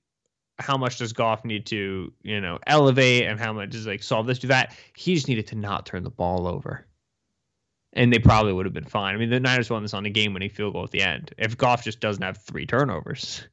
how 0.60 0.76
much 0.76 0.98
does 0.98 1.12
Goff 1.12 1.44
need 1.44 1.66
to 1.66 2.12
you 2.22 2.40
know 2.40 2.58
elevate 2.66 3.24
and 3.24 3.40
how 3.40 3.52
much 3.52 3.70
does 3.70 3.86
like 3.86 4.02
solve 4.02 4.26
this 4.26 4.38
do 4.38 4.48
that. 4.48 4.76
He 4.96 5.14
just 5.14 5.28
needed 5.28 5.46
to 5.48 5.56
not 5.56 5.86
turn 5.86 6.04
the 6.04 6.10
ball 6.10 6.46
over 6.46 6.86
and 7.94 8.12
they 8.12 8.18
probably 8.18 8.52
would 8.52 8.66
have 8.66 8.72
been 8.72 8.84
fine. 8.84 9.14
I 9.14 9.18
mean, 9.18 9.30
the 9.30 9.40
Niners 9.40 9.70
won 9.70 9.82
this 9.82 9.94
on 9.94 10.04
a 10.04 10.10
game-winning 10.10 10.50
field 10.50 10.72
goal 10.72 10.82
at 10.82 10.90
the 10.90 11.02
end. 11.02 11.32
If 11.38 11.56
Goff 11.56 11.84
just 11.84 12.00
doesn't 12.00 12.22
have 12.22 12.38
three 12.38 12.66
turnovers, 12.66 13.44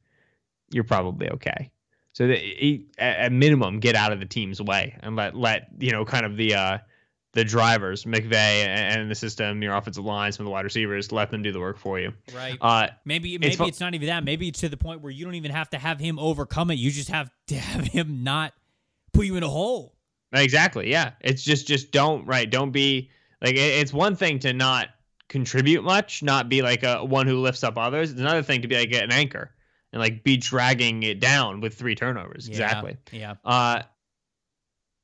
you're 0.72 0.84
probably 0.84 1.28
okay. 1.30 1.70
So 2.14 2.26
that 2.26 2.38
he, 2.38 2.88
at 2.98 3.32
minimum, 3.32 3.80
get 3.80 3.94
out 3.94 4.12
of 4.12 4.20
the 4.20 4.26
team's 4.26 4.60
way 4.60 4.96
and 5.00 5.16
let 5.16 5.34
let 5.34 5.68
you 5.78 5.92
know 5.92 6.04
kind 6.04 6.26
of 6.26 6.36
the 6.36 6.54
uh, 6.54 6.78
the 7.32 7.44
drivers, 7.44 8.04
McVay 8.04 8.66
and 8.66 9.10
the 9.10 9.14
system, 9.14 9.62
your 9.62 9.74
offensive 9.74 10.04
line, 10.04 10.32
some 10.32 10.44
of 10.44 10.48
the 10.48 10.50
wide 10.50 10.64
receivers, 10.64 11.10
let 11.10 11.30
them 11.30 11.42
do 11.42 11.52
the 11.52 11.60
work 11.60 11.78
for 11.78 11.98
you. 11.98 12.12
Right. 12.34 12.58
Uh, 12.60 12.88
maybe 13.06 13.38
maybe 13.38 13.54
it's, 13.54 13.60
it's 13.60 13.80
not 13.80 13.94
even 13.94 14.08
that. 14.08 14.24
Maybe 14.24 14.48
it's 14.48 14.60
to 14.60 14.68
the 14.68 14.76
point 14.76 15.00
where 15.00 15.10
you 15.10 15.24
don't 15.24 15.36
even 15.36 15.50
have 15.50 15.70
to 15.70 15.78
have 15.78 15.98
him 15.98 16.18
overcome 16.18 16.70
it. 16.70 16.74
You 16.74 16.90
just 16.90 17.08
have 17.08 17.30
to 17.46 17.54
have 17.58 17.86
him 17.86 18.22
not 18.22 18.52
put 19.12 19.26
you 19.26 19.36
in 19.36 19.42
a 19.42 19.48
hole. 19.48 19.94
Exactly. 20.34 20.90
Yeah. 20.90 21.12
It's 21.20 21.42
just 21.42 21.66
just 21.66 21.92
don't 21.92 22.26
right. 22.26 22.48
Don't 22.48 22.72
be 22.72 23.10
like 23.40 23.54
it's 23.56 23.92
one 23.92 24.16
thing 24.16 24.38
to 24.40 24.52
not 24.52 24.88
contribute 25.28 25.82
much, 25.82 26.22
not 26.22 26.50
be 26.50 26.60
like 26.60 26.82
a 26.82 27.02
one 27.02 27.26
who 27.26 27.40
lifts 27.40 27.64
up 27.64 27.78
others. 27.78 28.10
It's 28.10 28.20
another 28.20 28.42
thing 28.42 28.60
to 28.62 28.68
be 28.68 28.76
like 28.76 28.92
an 28.92 29.10
anchor 29.10 29.50
and 29.92 30.00
like 30.00 30.24
be 30.24 30.36
dragging 30.36 31.02
it 31.02 31.20
down 31.20 31.60
with 31.60 31.74
three 31.74 31.94
turnovers. 31.94 32.48
Yeah, 32.48 32.54
exactly. 32.54 32.96
Yeah. 33.12 33.34
Uh, 33.44 33.82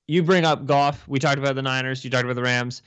you 0.07 0.23
bring 0.23 0.45
up 0.45 0.67
Goff. 0.67 1.07
We 1.07 1.19
talked 1.19 1.39
about 1.39 1.55
the 1.55 1.63
Niners. 1.63 2.05
You 2.05 2.11
talked 2.11 2.25
about 2.25 2.37
the 2.37 2.43
Rams 2.43 2.83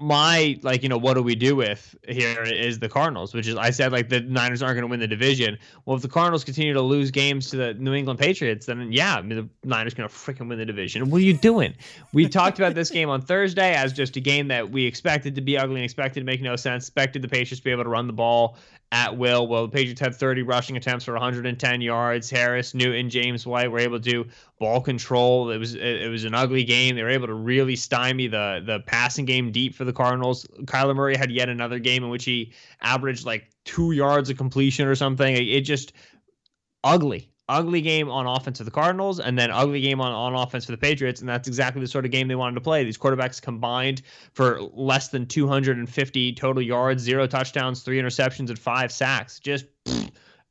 my 0.00 0.58
like 0.62 0.82
you 0.82 0.88
know 0.88 0.98
what 0.98 1.14
do 1.14 1.22
we 1.22 1.34
do 1.34 1.56
with 1.56 1.96
here 2.08 2.42
is 2.42 2.78
the 2.78 2.88
Cardinals, 2.88 3.34
which 3.34 3.46
is 3.46 3.56
I 3.56 3.70
said 3.70 3.92
like 3.92 4.08
the 4.08 4.20
Niners 4.20 4.62
aren't 4.62 4.76
going 4.76 4.82
to 4.82 4.88
win 4.88 5.00
the 5.00 5.06
division. 5.06 5.58
Well, 5.84 5.96
if 5.96 6.02
the 6.02 6.08
Cardinals 6.08 6.44
continue 6.44 6.72
to 6.72 6.82
lose 6.82 7.10
games 7.10 7.50
to 7.50 7.56
the 7.56 7.74
New 7.74 7.94
England 7.94 8.18
Patriots, 8.18 8.66
then 8.66 8.92
yeah, 8.92 9.16
I 9.16 9.22
mean, 9.22 9.50
the 9.62 9.68
Niners 9.68 9.94
going 9.94 10.08
to 10.08 10.14
freaking 10.14 10.48
win 10.48 10.58
the 10.58 10.66
division. 10.66 11.10
What 11.10 11.18
are 11.18 11.24
you 11.24 11.34
doing? 11.34 11.74
We 12.12 12.28
talked 12.28 12.58
about 12.58 12.74
this 12.74 12.90
game 12.90 13.08
on 13.08 13.22
Thursday 13.22 13.74
as 13.74 13.92
just 13.92 14.16
a 14.16 14.20
game 14.20 14.48
that 14.48 14.70
we 14.70 14.84
expected 14.84 15.34
to 15.34 15.40
be 15.40 15.58
ugly 15.58 15.76
and 15.76 15.84
expected 15.84 16.20
to 16.20 16.26
make 16.26 16.42
no 16.42 16.56
sense. 16.56 16.84
Expected 16.84 17.22
the 17.22 17.28
Patriots 17.28 17.60
to 17.60 17.64
be 17.64 17.70
able 17.70 17.84
to 17.84 17.90
run 17.90 18.06
the 18.06 18.12
ball 18.12 18.56
at 18.90 19.16
will. 19.16 19.46
Well, 19.46 19.66
the 19.66 19.72
Patriots 19.72 20.00
had 20.00 20.14
30 20.14 20.42
rushing 20.42 20.76
attempts 20.76 21.04
for 21.04 21.12
110 21.12 21.80
yards. 21.80 22.30
Harris, 22.30 22.74
Newton, 22.74 23.10
James 23.10 23.46
White 23.46 23.70
were 23.70 23.78
able 23.78 24.00
to 24.00 24.10
do 24.10 24.26
ball 24.58 24.80
control. 24.80 25.50
It 25.50 25.58
was 25.58 25.74
it 25.74 26.10
was 26.10 26.24
an 26.24 26.34
ugly 26.34 26.64
game. 26.64 26.96
They 26.96 27.02
were 27.02 27.10
able 27.10 27.26
to 27.26 27.34
really 27.34 27.76
stymie 27.76 28.28
the 28.28 28.62
the 28.64 28.80
passing 28.80 29.24
game 29.24 29.52
deep 29.52 29.74
for 29.74 29.84
the 29.84 29.92
Cardinals. 29.92 30.46
Kyler 30.64 30.96
Murray 30.96 31.16
had 31.16 31.30
yet 31.30 31.48
another 31.48 31.78
game 31.78 32.02
in 32.02 32.10
which 32.10 32.24
he 32.24 32.52
averaged 32.80 33.26
like 33.26 33.50
two 33.64 33.92
yards 33.92 34.30
of 34.30 34.38
completion 34.38 34.86
or 34.86 34.94
something. 34.94 35.34
It, 35.34 35.48
it 35.48 35.60
just 35.62 35.92
ugly, 36.82 37.30
ugly 37.48 37.80
game 37.80 38.10
on 38.10 38.26
offense 38.26 38.58
for 38.58 38.64
the 38.64 38.70
Cardinals, 38.70 39.20
and 39.20 39.38
then 39.38 39.50
ugly 39.50 39.80
game 39.80 40.00
on, 40.00 40.12
on 40.12 40.34
offense 40.34 40.64
for 40.64 40.72
the 40.72 40.78
Patriots. 40.78 41.20
And 41.20 41.28
that's 41.28 41.48
exactly 41.48 41.80
the 41.80 41.88
sort 41.88 42.04
of 42.04 42.10
game 42.10 42.28
they 42.28 42.34
wanted 42.34 42.54
to 42.54 42.60
play. 42.60 42.84
These 42.84 42.98
quarterbacks 42.98 43.40
combined 43.40 44.02
for 44.32 44.60
less 44.60 45.08
than 45.08 45.26
250 45.26 46.32
total 46.34 46.62
yards, 46.62 47.02
zero 47.02 47.26
touchdowns, 47.26 47.82
three 47.82 48.00
interceptions, 48.00 48.48
and 48.48 48.58
five 48.58 48.92
sacks. 48.92 49.38
Just. 49.40 49.66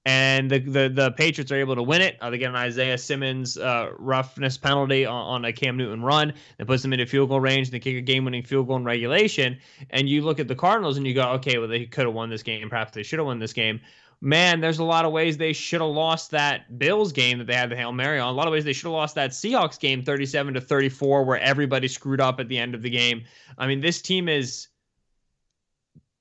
And 0.06 0.50
the, 0.50 0.60
the, 0.60 0.88
the 0.88 1.12
Patriots 1.12 1.52
are 1.52 1.58
able 1.58 1.76
to 1.76 1.84
win 1.84 2.00
it. 2.00 2.16
Uh, 2.22 2.30
they 2.30 2.38
get 2.38 2.50
an 2.50 2.56
Isaiah 2.56 2.98
Simmons 2.98 3.58
uh, 3.58 3.89
roughness 4.00 4.58
penalty 4.58 5.06
on, 5.06 5.14
on, 5.14 5.43
a 5.43 5.52
Cam 5.52 5.76
Newton 5.76 6.02
run 6.02 6.32
that 6.58 6.66
puts 6.66 6.82
them 6.82 6.93
into 6.93 7.06
field 7.06 7.28
goal 7.28 7.41
range. 7.41 7.68
And 7.68 7.74
they 7.74 7.80
kick 7.80 7.98
a 7.98 8.00
game 8.00 8.24
winning 8.24 8.41
field 8.41 8.68
goal 8.68 8.78
in 8.78 8.86
regulation. 8.86 9.58
And 9.89 10.08
you 10.08 10.22
look 10.22 10.39
at 10.39 10.48
the 10.48 10.56
Cardinals 10.56 10.95
and 10.95 11.06
you 11.06 11.14
go, 11.14 11.32
okay, 11.32 11.58
well, 11.58 11.68
they 11.68 11.86
could 11.86 12.06
have 12.06 12.14
won 12.14 12.30
this 12.30 12.41
game. 12.41 12.70
Perhaps 12.70 12.93
they 12.93 13.04
should 13.04 13.20
have 13.20 13.26
won 13.26 13.39
this 13.39 13.52
game 13.52 13.82
man, 14.22 14.61
there's 14.61 14.80
a 14.80 14.84
lot 14.84 15.05
of 15.05 15.11
ways 15.11 15.38
they 15.38 15.53
should 15.53 15.82
have 15.82 15.89
lost 15.89 16.32
that 16.32 16.80
Bills 16.80 17.11
game 17.11 17.38
that 17.38 17.47
they 17.47 17.53
had 17.53 17.70
the 17.70 17.76
Hail 17.76 17.91
Mary 17.91 18.20
on. 18.20 18.30
A 18.30 18.32
lot 18.36 18.47
of 18.47 18.51
ways 18.51 18.63
they 18.63 18.74
should 18.74 18.88
have 18.88 18.93
lost 18.93 19.15
that 19.15 19.32
Seahawks 19.32 19.80
game 19.80 20.03
37 20.03 20.55
to 20.55 20.61
34 20.61 21.24
where 21.24 21.39
everybody 21.39 21.88
screwed 21.88 22.22
up 22.22 22.39
at 22.39 22.47
the 22.47 22.57
end 22.57 22.76
of 22.76 22.82
the 22.82 22.89
game. 22.89 23.24
I 23.57 23.68
mean, 23.68 23.82
this 23.82 24.01
team 24.01 24.28
is 24.28 24.68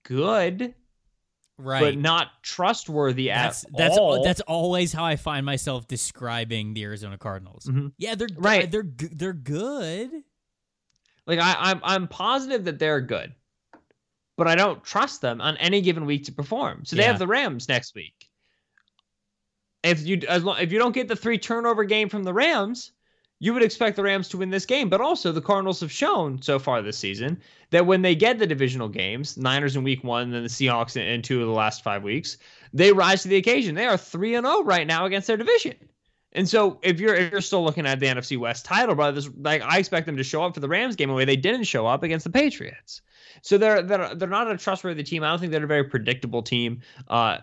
good. 0.04 0.74
Right. 1.58 1.80
But 1.80 1.96
not 1.96 2.42
trustworthy 2.42 3.28
that's, 3.28 3.64
at 3.64 3.70
that's, 3.74 3.96
all. 3.96 4.22
That's 4.22 4.42
always 4.42 4.92
how 4.92 5.06
I 5.06 5.16
find 5.16 5.46
myself 5.46 5.88
describing 5.88 6.74
the 6.74 6.84
Arizona 6.84 7.16
Cardinals. 7.16 7.64
Mm-hmm. 7.64 7.88
Yeah, 7.96 8.14
they're 8.14 8.28
right. 8.36 8.70
They're 8.70 8.84
they're 8.84 9.32
good. 9.32 10.10
Like 11.26 11.38
I, 11.38 11.56
I'm 11.58 11.80
I'm 11.82 12.08
positive 12.08 12.66
that 12.66 12.78
they're 12.78 13.00
good 13.00 13.32
but 14.36 14.46
I 14.46 14.54
don't 14.54 14.84
trust 14.84 15.20
them 15.20 15.40
on 15.40 15.56
any 15.56 15.80
given 15.80 16.06
week 16.06 16.24
to 16.24 16.32
perform. 16.32 16.84
So 16.84 16.96
they 16.96 17.02
yeah. 17.02 17.08
have 17.08 17.18
the 17.18 17.26
Rams 17.26 17.68
next 17.68 17.94
week. 17.94 18.28
If 19.82 20.06
you 20.06 20.20
as 20.28 20.44
long 20.44 20.58
if 20.60 20.72
you 20.72 20.78
don't 20.78 20.94
get 20.94 21.08
the 21.08 21.16
three 21.16 21.38
turnover 21.38 21.84
game 21.84 22.08
from 22.08 22.24
the 22.24 22.34
Rams, 22.34 22.92
you 23.38 23.52
would 23.52 23.62
expect 23.62 23.96
the 23.96 24.02
Rams 24.02 24.28
to 24.30 24.38
win 24.38 24.50
this 24.50 24.66
game. 24.66 24.88
But 24.88 25.00
also 25.00 25.32
the 25.32 25.40
Cardinals 25.40 25.80
have 25.80 25.92
shown 25.92 26.40
so 26.42 26.58
far 26.58 26.82
this 26.82 26.98
season 26.98 27.40
that 27.70 27.86
when 27.86 28.02
they 28.02 28.14
get 28.14 28.38
the 28.38 28.46
divisional 28.46 28.88
games, 28.88 29.36
Niners 29.36 29.76
in 29.76 29.84
week 29.84 30.02
one, 30.02 30.24
and 30.24 30.34
then 30.34 30.42
the 30.42 30.48
Seahawks 30.48 30.96
in, 30.96 31.02
in 31.02 31.22
two 31.22 31.40
of 31.40 31.46
the 31.46 31.52
last 31.52 31.82
five 31.82 32.02
weeks, 32.02 32.38
they 32.72 32.92
rise 32.92 33.22
to 33.22 33.28
the 33.28 33.36
occasion. 33.36 33.74
They 33.74 33.86
are 33.86 33.96
three 33.96 34.34
and 34.34 34.46
zero 34.46 34.58
oh 34.58 34.64
right 34.64 34.86
now 34.86 35.06
against 35.06 35.26
their 35.26 35.36
division. 35.36 35.76
And 36.32 36.48
so 36.48 36.78
if 36.82 37.00
you're 37.00 37.14
if 37.14 37.32
you're 37.32 37.40
still 37.40 37.64
looking 37.64 37.86
at 37.86 38.00
the 38.00 38.06
NFC 38.06 38.38
West 38.38 38.64
title, 38.64 38.94
brothers, 38.94 39.30
like 39.38 39.62
I 39.62 39.78
expect 39.78 40.06
them 40.06 40.18
to 40.18 40.24
show 40.24 40.42
up 40.42 40.54
for 40.54 40.60
the 40.60 40.68
Rams 40.68 40.96
game 40.96 41.08
the 41.08 41.14
way 41.14 41.24
they 41.24 41.36
didn't 41.36 41.64
show 41.64 41.86
up 41.86 42.02
against 42.02 42.24
the 42.24 42.30
Patriots. 42.30 43.00
So 43.42 43.58
they're 43.58 43.82
they're 43.82 44.14
they're 44.14 44.28
not 44.28 44.50
a 44.50 44.56
trustworthy 44.56 45.02
team. 45.02 45.22
I 45.22 45.30
don't 45.30 45.38
think 45.38 45.52
they're 45.52 45.64
a 45.64 45.66
very 45.68 45.84
predictable 45.84 46.42
team. 46.42 46.82
Uh, 47.08 47.38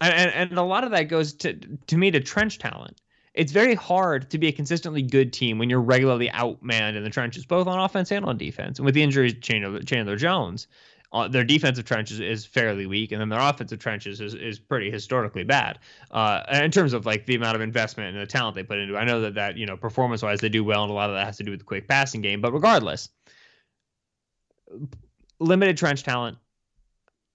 and 0.00 0.30
and 0.30 0.58
a 0.58 0.62
lot 0.62 0.84
of 0.84 0.90
that 0.90 1.04
goes 1.04 1.32
to 1.34 1.54
to 1.54 1.96
me 1.96 2.10
to 2.10 2.20
trench 2.20 2.58
talent. 2.58 3.00
It's 3.34 3.50
very 3.50 3.74
hard 3.74 4.30
to 4.30 4.38
be 4.38 4.46
a 4.46 4.52
consistently 4.52 5.02
good 5.02 5.32
team 5.32 5.58
when 5.58 5.68
you're 5.68 5.80
regularly 5.80 6.28
outmanned 6.28 6.94
in 6.94 7.02
the 7.02 7.10
trenches, 7.10 7.44
both 7.44 7.66
on 7.66 7.80
offense 7.80 8.12
and 8.12 8.24
on 8.24 8.38
defense. 8.38 8.78
And 8.78 8.86
with 8.86 8.94
the 8.94 9.02
injuries 9.02 9.34
Chandler, 9.40 9.80
Chandler 9.80 10.14
Jones, 10.14 10.68
uh, 11.14 11.28
their 11.28 11.44
defensive 11.44 11.84
trenches 11.84 12.18
is 12.18 12.44
fairly 12.44 12.86
weak, 12.86 13.12
and 13.12 13.20
then 13.20 13.28
their 13.28 13.40
offensive 13.40 13.78
trenches 13.78 14.20
is, 14.20 14.34
is 14.34 14.58
pretty 14.58 14.90
historically 14.90 15.44
bad. 15.44 15.78
Uh, 16.10 16.42
in 16.52 16.70
terms 16.72 16.92
of 16.92 17.06
like 17.06 17.24
the 17.26 17.36
amount 17.36 17.54
of 17.54 17.60
investment 17.60 18.14
and 18.14 18.20
the 18.20 18.26
talent 18.26 18.56
they 18.56 18.64
put 18.64 18.78
into, 18.78 18.94
it. 18.94 18.98
I 18.98 19.04
know 19.04 19.20
that 19.20 19.34
that 19.34 19.56
you 19.56 19.64
know 19.64 19.76
performance 19.76 20.22
wise 20.22 20.40
they 20.40 20.48
do 20.48 20.64
well, 20.64 20.82
and 20.82 20.90
a 20.90 20.94
lot 20.94 21.10
of 21.10 21.16
that 21.16 21.24
has 21.24 21.36
to 21.36 21.44
do 21.44 21.52
with 21.52 21.60
the 21.60 21.66
quick 21.66 21.86
passing 21.86 22.20
game. 22.20 22.40
But 22.40 22.52
regardless, 22.52 23.08
limited 25.44 25.76
trench 25.76 26.02
talent, 26.02 26.38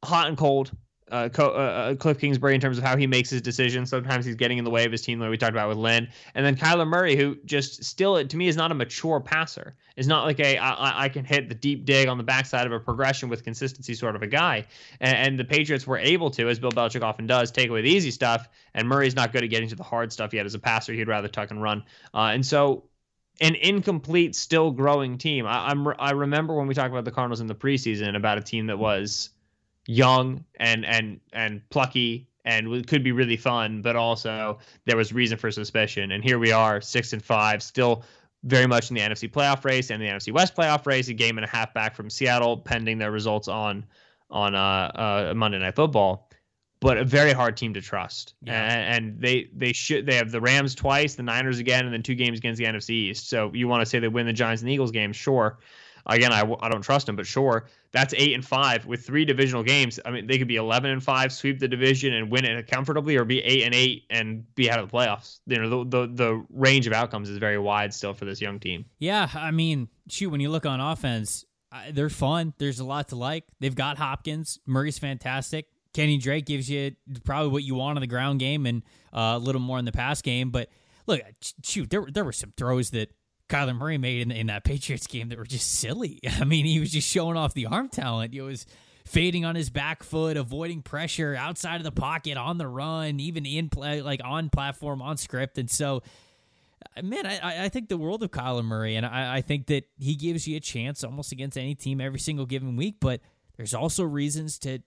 hot 0.04 0.28
and 0.28 0.38
cold. 0.38 0.72
uh, 1.12 1.30
uh, 1.38 1.44
uh, 1.44 1.96
Cliff 1.96 2.20
Kingsbury 2.20 2.56
in 2.56 2.62
terms 2.62 2.78
of 2.78 2.84
how 2.84 2.96
he 2.96 3.08
makes 3.08 3.30
his 3.30 3.42
decisions. 3.42 3.90
Sometimes 3.90 4.26
he's 4.26 4.36
getting 4.36 4.58
in 4.58 4.64
the 4.64 4.70
way 4.70 4.86
of 4.86 4.92
his 4.92 5.02
team, 5.02 5.20
like 5.20 5.30
we 5.30 5.38
talked 5.38 5.52
about 5.52 5.68
with 5.68 5.78
Lynn. 5.78 6.08
And 6.36 6.46
then 6.46 6.56
Kyler 6.56 6.88
Murray, 6.88 7.16
who 7.16 7.38
just 7.46 7.84
still, 7.84 8.24
to 8.26 8.38
me, 8.38 8.48
is 8.48 8.56
not 8.56 8.72
a 8.72 8.76
mature 8.76 9.20
passer. 9.20 9.76
Is 9.96 10.08
not 10.08 10.26
like 10.26 10.40
a 10.40 10.58
I, 10.58 11.06
I 11.06 11.10
can 11.10 11.26
hit 11.26 11.50
the 11.50 11.56
deep 11.56 11.86
dig 11.86 12.08
on 12.08 12.18
the 12.18 12.24
backside 12.24 12.66
of 12.66 12.72
a 12.72 12.80
progression 12.80 13.28
with 13.28 13.44
consistency 13.44 13.94
sort 13.94 14.16
of 14.16 14.22
a 14.22 14.28
guy. 14.28 14.66
And, 15.02 15.18
and 15.18 15.40
the 15.40 15.46
Patriots 15.46 15.86
were 15.86 15.98
able 15.98 16.30
to, 16.32 16.48
as 16.48 16.60
Bill 16.60 16.72
Belichick 16.72 17.02
often 17.02 17.28
does, 17.28 17.52
take 17.52 17.70
away 17.70 17.82
the 17.82 17.90
easy 17.90 18.12
stuff. 18.12 18.48
And 18.74 18.88
Murray's 18.88 19.16
not 19.16 19.34
good 19.34 19.44
at 19.44 19.50
getting 19.50 19.70
to 19.70 19.76
the 19.76 19.84
hard 19.84 20.14
stuff 20.14 20.34
yet 20.34 20.46
as 20.46 20.54
a 20.54 20.60
passer. 20.60 20.94
He'd 20.94 21.08
rather 21.08 21.28
tuck 21.28 21.52
and 21.52 21.62
run. 21.62 21.84
Uh, 22.14 22.32
and 22.34 22.46
so 22.46 22.84
an 23.42 23.56
incomplete, 23.56 24.36
still 24.36 24.72
growing 24.72 25.18
team. 25.18 25.46
I, 25.48 25.72
am 25.72 25.88
I 25.98 26.12
remember 26.12 26.56
when 26.56 26.68
we 26.68 26.74
talked 26.74 26.92
about 26.92 27.06
the 27.06 27.12
Cardinals 27.12 27.42
in 27.42 27.48
the 27.48 27.56
preseason 27.56 28.16
about 28.16 28.38
a 28.38 28.42
team 28.42 28.68
that 28.68 28.78
was 28.78 29.30
young 29.88 30.44
and 30.60 30.86
and 30.86 31.20
and 31.34 31.68
plucky 31.70 32.28
and 32.46 32.86
could 32.88 33.04
be 33.04 33.12
really 33.12 33.38
fun, 33.38 33.82
but 33.82 33.96
also 33.96 34.60
there 34.86 34.98
was 34.98 35.14
reason 35.14 35.38
for 35.38 35.52
suspicion. 35.52 36.12
And 36.12 36.24
here 36.24 36.40
we 36.40 36.52
are, 36.52 36.82
six 36.82 37.14
and 37.14 37.24
five, 37.24 37.62
still 37.62 38.04
very 38.44 38.68
much 38.68 38.90
in 38.90 38.96
the 38.96 39.02
NFC 39.02 39.30
playoff 39.30 39.66
race 39.66 39.90
and 39.90 40.02
the 40.02 40.08
NFC 40.08 40.32
West 40.32 40.56
playoff 40.56 40.86
race, 40.86 41.10
a 41.10 41.14
game 41.14 41.38
and 41.38 41.46
a 41.46 41.50
half 41.50 41.74
back 41.74 41.96
from 41.96 42.10
Seattle, 42.10 42.58
pending 42.58 42.98
their 42.98 43.12
results 43.12 43.48
on 43.48 43.86
on 44.30 44.56
uh, 44.56 45.30
uh, 45.30 45.34
Monday 45.36 45.60
Night 45.60 45.76
Football 45.76 46.29
but 46.82 46.98
a 46.98 47.04
very 47.04 47.34
hard 47.34 47.58
team 47.58 47.74
to 47.74 47.82
trust. 47.82 48.36
Yeah. 48.42 48.62
And, 48.62 49.06
and, 49.06 49.22
they 49.22 49.50
they 49.54 49.74
should 49.74 50.06
they 50.06 50.16
have 50.16 50.32
the 50.32 50.42
Rams 50.42 50.76
twice, 50.76 51.16
the 51.16 51.24
Niners 51.24 51.60
again, 51.60 51.86
and 51.86 51.94
then 51.94 52.04
two 52.04 52.16
games 52.16 52.40
against 52.40 52.58
the 52.58 52.66
NFC 52.66 52.92
East. 52.92 53.30
So 53.30 53.52
you 53.54 53.68
want 53.68 53.82
to 53.82 53.86
say 53.86 54.00
they 54.00 54.08
win 54.08 54.26
the 54.26 54.34
Giants 54.34 54.62
and 54.62 54.72
Eagles 54.72 54.92
game? 54.92 55.12
Sure. 55.14 55.60
Again, 56.06 56.32
I, 56.32 56.42
I 56.62 56.70
don't 56.70 56.82
trust 56.82 57.06
them, 57.06 57.16
but 57.16 57.28
sure, 57.28 57.68
that's 57.92 58.14
eight 58.18 58.34
and 58.34 58.44
five 58.44 58.86
with 58.86 59.06
three 59.06 59.26
divisional 59.26 59.64
games. 59.64 60.00
I 60.06 60.12
mean, 60.12 60.26
they 60.26 60.38
could 60.38 60.48
be 60.48 60.56
eleven 60.56 60.90
and 60.90 61.04
five, 61.04 61.32
sweep 61.32 61.60
the 61.60 61.68
division 61.68 62.14
and 62.14 62.32
win 62.32 62.46
it 62.46 62.68
comfortably, 62.68 63.18
or 63.18 63.26
be 63.26 63.40
eight 63.42 63.64
and 63.64 63.76
eight 63.76 64.06
and 64.10 64.44
be 64.56 64.72
out 64.72 64.80
of 64.80 64.90
the 64.90 64.98
playoffs. 64.98 65.40
You 65.46 65.60
know, 65.60 65.84
the 65.84 65.90
the, 65.90 66.08
the 66.08 66.46
range 66.50 66.88
of 66.88 66.94
outcomes 66.94 67.30
is 67.30 67.38
very 67.38 67.60
wide 67.60 67.94
still 67.94 68.14
for 68.14 68.26
this 68.26 68.42
young 68.42 68.60
team. 68.60 68.86
Yeah, 68.98 69.30
I 69.36 69.52
mean, 69.52 69.90
shoot, 70.10 70.30
when 70.30 70.40
you 70.40 70.50
look 70.50 70.66
on 70.66 70.80
offense, 70.80 71.46
they're 71.92 72.10
fun. 72.10 72.54
There's 72.58 72.80
a 72.80 72.86
lot 72.86 73.10
to 73.10 73.16
like. 73.16 73.44
They've 73.60 73.76
got 73.76 73.98
Hopkins. 73.98 74.58
Murray's 74.66 74.98
fantastic. 74.98 75.68
Kenny 75.94 76.18
Drake 76.18 76.46
gives 76.46 76.70
you 76.70 76.92
probably 77.24 77.50
what 77.50 77.64
you 77.64 77.76
want 77.76 77.98
in 77.98 78.02
the 78.02 78.08
ground 78.08 78.40
game 78.40 78.66
and 78.66 78.84
uh, 79.14 79.34
a 79.36 79.40
little 79.40 79.62
more 79.62 79.80
in 79.80 79.86
the 79.86 79.92
pass 79.92 80.22
game. 80.22 80.52
But 80.52 80.70
look, 81.08 81.22
shoot, 81.64 81.90
there 81.90 82.06
there 82.12 82.24
were 82.24 82.32
some 82.32 82.54
throws 82.56 82.92
that 82.92 83.10
Kyler 83.50 83.76
Murray 83.76 83.98
made 83.98 84.22
in, 84.22 84.32
in 84.32 84.48
that 84.48 84.64
Patriots 84.66 85.08
game 85.08 85.30
that 85.30 85.38
were 85.38 85.46
just 85.46 85.72
silly. 85.72 86.20
I 86.40 86.46
mean, 86.46 86.66
he 86.66 86.80
was 86.80 86.92
just 86.92 87.08
showing 87.08 87.38
off 87.38 87.54
the 87.54 87.66
arm 87.66 87.90
talent. 87.90 88.34
He 88.34 88.42
was 88.42 88.66
fading 89.06 89.44
on 89.44 89.56
his 89.56 89.72
back 89.72 90.04
foot, 90.04 90.38
avoiding 90.38 90.84
pressure 90.84 91.36
outside 91.36 91.78
of 91.78 91.84
the 91.84 91.92
pocket, 91.92 92.38
on 92.38 92.60
the 92.60 92.68
run, 92.68 93.20
even 93.20 93.46
in 93.46 93.70
play, 93.70 94.02
like 94.02 94.22
on 94.24 94.50
platform, 94.50 95.02
on 95.02 95.18
script. 95.18 95.58
And 95.58 95.70
so, 95.70 96.04
uh, 96.96 97.02
man, 97.02 97.26
I, 97.26 97.66
I 97.66 97.70
think 97.70 97.90
the 97.90 97.98
world 97.98 98.22
of 98.22 98.30
Kyler 98.30 98.64
Murray, 98.64 98.96
and 98.96 99.06
I, 99.06 99.38
I 99.38 99.42
think 99.42 99.66
that 99.68 99.86
he 99.98 100.16
gives 100.16 100.48
you 100.48 100.58
a 100.58 100.60
chance 100.60 101.04
almost 101.04 101.32
against 101.32 101.58
any 101.58 101.74
team 101.74 102.00
every 102.00 102.20
single 102.20 102.46
given 102.46 102.76
week. 102.76 102.98
But 103.00 103.22
there's 103.58 103.74
also 103.74 104.04
reasons 104.04 104.60
to 104.60 104.84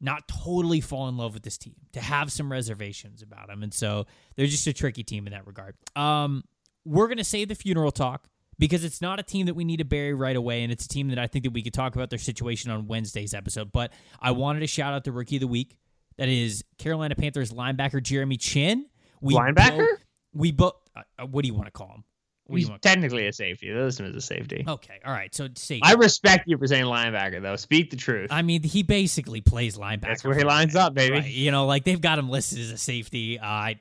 not 0.00 0.26
totally 0.28 0.80
fall 0.80 1.08
in 1.08 1.16
love 1.16 1.34
with 1.34 1.42
this 1.42 1.58
team, 1.58 1.74
to 1.92 2.00
have 2.00 2.32
some 2.32 2.50
reservations 2.50 3.22
about 3.22 3.48
them. 3.48 3.62
And 3.62 3.72
so 3.72 4.06
they're 4.36 4.46
just 4.46 4.66
a 4.66 4.72
tricky 4.72 5.02
team 5.02 5.26
in 5.26 5.32
that 5.32 5.46
regard. 5.46 5.74
Um, 5.94 6.44
we're 6.84 7.06
going 7.06 7.18
to 7.18 7.24
save 7.24 7.48
the 7.48 7.54
funeral 7.54 7.90
talk 7.90 8.26
because 8.58 8.84
it's 8.84 9.00
not 9.00 9.20
a 9.20 9.22
team 9.22 9.46
that 9.46 9.54
we 9.54 9.64
need 9.64 9.78
to 9.78 9.84
bury 9.84 10.14
right 10.14 10.36
away. 10.36 10.62
And 10.62 10.72
it's 10.72 10.86
a 10.86 10.88
team 10.88 11.08
that 11.08 11.18
I 11.18 11.26
think 11.26 11.44
that 11.44 11.52
we 11.52 11.62
could 11.62 11.74
talk 11.74 11.94
about 11.94 12.10
their 12.10 12.18
situation 12.18 12.70
on 12.70 12.86
Wednesday's 12.86 13.34
episode. 13.34 13.72
But 13.72 13.92
I 14.20 14.30
wanted 14.30 14.60
to 14.60 14.66
shout 14.66 14.94
out 14.94 15.04
the 15.04 15.12
rookie 15.12 15.36
of 15.36 15.40
the 15.40 15.46
week. 15.46 15.76
That 16.16 16.28
is 16.28 16.64
Carolina 16.78 17.14
Panthers 17.14 17.52
linebacker 17.52 18.02
Jeremy 18.02 18.36
Chinn. 18.36 18.86
We 19.20 19.34
linebacker? 19.34 19.86
We 20.32 20.52
both. 20.52 20.74
Uh, 20.94 21.26
what 21.26 21.42
do 21.42 21.48
you 21.48 21.54
want 21.54 21.66
to 21.66 21.70
call 21.70 21.88
him? 21.88 22.04
He's 22.50 22.70
technically 22.80 23.26
a 23.26 23.32
safety. 23.32 23.72
Listen 23.72 24.06
as 24.06 24.14
a 24.14 24.20
safety. 24.20 24.64
Okay, 24.66 24.98
all 25.04 25.12
right. 25.12 25.34
So 25.34 25.48
safety. 25.54 25.82
I 25.82 25.94
respect 25.94 26.48
you 26.48 26.58
for 26.58 26.66
saying 26.66 26.84
linebacker, 26.84 27.40
though. 27.42 27.56
Speak 27.56 27.90
the 27.90 27.96
truth. 27.96 28.28
I 28.30 28.42
mean, 28.42 28.62
he 28.62 28.82
basically 28.82 29.40
plays 29.40 29.76
linebacker. 29.76 30.00
That's 30.02 30.24
where 30.24 30.36
he 30.36 30.44
lines 30.44 30.76
up, 30.76 30.94
baby. 30.94 31.14
Right. 31.14 31.24
You 31.26 31.50
know, 31.50 31.66
like 31.66 31.84
they've 31.84 32.00
got 32.00 32.18
him 32.18 32.28
listed 32.28 32.58
as 32.58 32.70
a 32.70 32.78
safety. 32.78 33.38
Uh, 33.38 33.74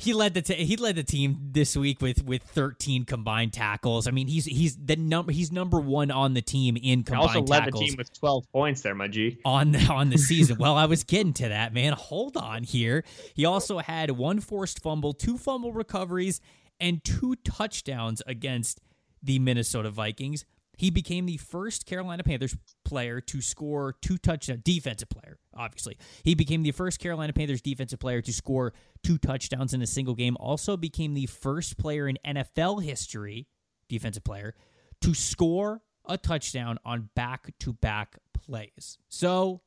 he 0.00 0.14
led 0.14 0.32
the 0.32 0.42
t- 0.42 0.64
he 0.64 0.76
led 0.76 0.94
the 0.94 1.02
team 1.02 1.36
this 1.50 1.76
week 1.76 2.00
with 2.00 2.24
with 2.24 2.42
13 2.44 3.04
combined 3.04 3.52
tackles. 3.52 4.06
I 4.06 4.12
mean, 4.12 4.28
he's 4.28 4.44
he's 4.44 4.76
the 4.76 4.94
number 4.94 5.32
he's 5.32 5.50
number 5.50 5.80
one 5.80 6.12
on 6.12 6.34
the 6.34 6.40
team 6.40 6.76
in 6.76 7.02
combined 7.02 7.28
also 7.28 7.40
led 7.40 7.64
tackles. 7.64 7.80
the 7.80 7.86
team 7.88 7.96
with 7.98 8.12
12 8.16 8.52
points 8.52 8.82
there, 8.82 8.94
my 8.94 9.08
G. 9.08 9.38
On 9.44 9.74
on 9.90 10.10
the 10.10 10.18
season. 10.18 10.58
well, 10.60 10.76
I 10.76 10.86
was 10.86 11.02
getting 11.02 11.32
to 11.34 11.48
that, 11.48 11.74
man. 11.74 11.94
Hold 11.94 12.36
on 12.36 12.62
here. 12.62 13.02
He 13.34 13.44
also 13.44 13.78
had 13.78 14.12
one 14.12 14.38
forced 14.38 14.80
fumble, 14.80 15.14
two 15.14 15.36
fumble 15.36 15.72
recoveries, 15.72 16.40
and 16.80 17.02
two 17.04 17.36
touchdowns 17.36 18.22
against 18.26 18.80
the 19.22 19.38
Minnesota 19.38 19.90
Vikings. 19.90 20.44
He 20.76 20.90
became 20.90 21.26
the 21.26 21.38
first 21.38 21.86
Carolina 21.86 22.22
Panthers 22.22 22.56
player 22.84 23.20
to 23.22 23.40
score 23.40 23.96
two 24.00 24.16
touchdowns, 24.16 24.62
defensive 24.62 25.08
player, 25.08 25.38
obviously. 25.52 25.98
He 26.22 26.36
became 26.36 26.62
the 26.62 26.70
first 26.70 27.00
Carolina 27.00 27.32
Panthers 27.32 27.60
defensive 27.60 27.98
player 27.98 28.22
to 28.22 28.32
score 28.32 28.72
two 29.02 29.18
touchdowns 29.18 29.74
in 29.74 29.82
a 29.82 29.88
single 29.88 30.14
game. 30.14 30.36
Also 30.38 30.76
became 30.76 31.14
the 31.14 31.26
first 31.26 31.78
player 31.78 32.06
in 32.06 32.16
NFL 32.24 32.84
history, 32.84 33.48
defensive 33.88 34.22
player, 34.22 34.54
to 35.00 35.14
score 35.14 35.82
a 36.04 36.16
touchdown 36.16 36.78
on 36.84 37.10
back 37.16 37.52
to 37.58 37.72
back 37.72 38.18
plays. 38.32 38.98
So 39.08 39.62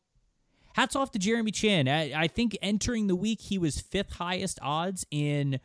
hats 0.76 0.96
off 0.96 1.12
to 1.12 1.20
Jeremy 1.20 1.52
Chinn. 1.52 1.88
I, 1.88 2.14
I, 2.14 2.28
think 2.28 2.58
entering 2.62 3.08
the 3.08 3.16
week, 3.16 3.42
he 3.42 3.58
was 3.58 3.80
fifth 3.80 4.14
highest 4.14 4.60
odds 4.62 5.06
in 5.12 5.60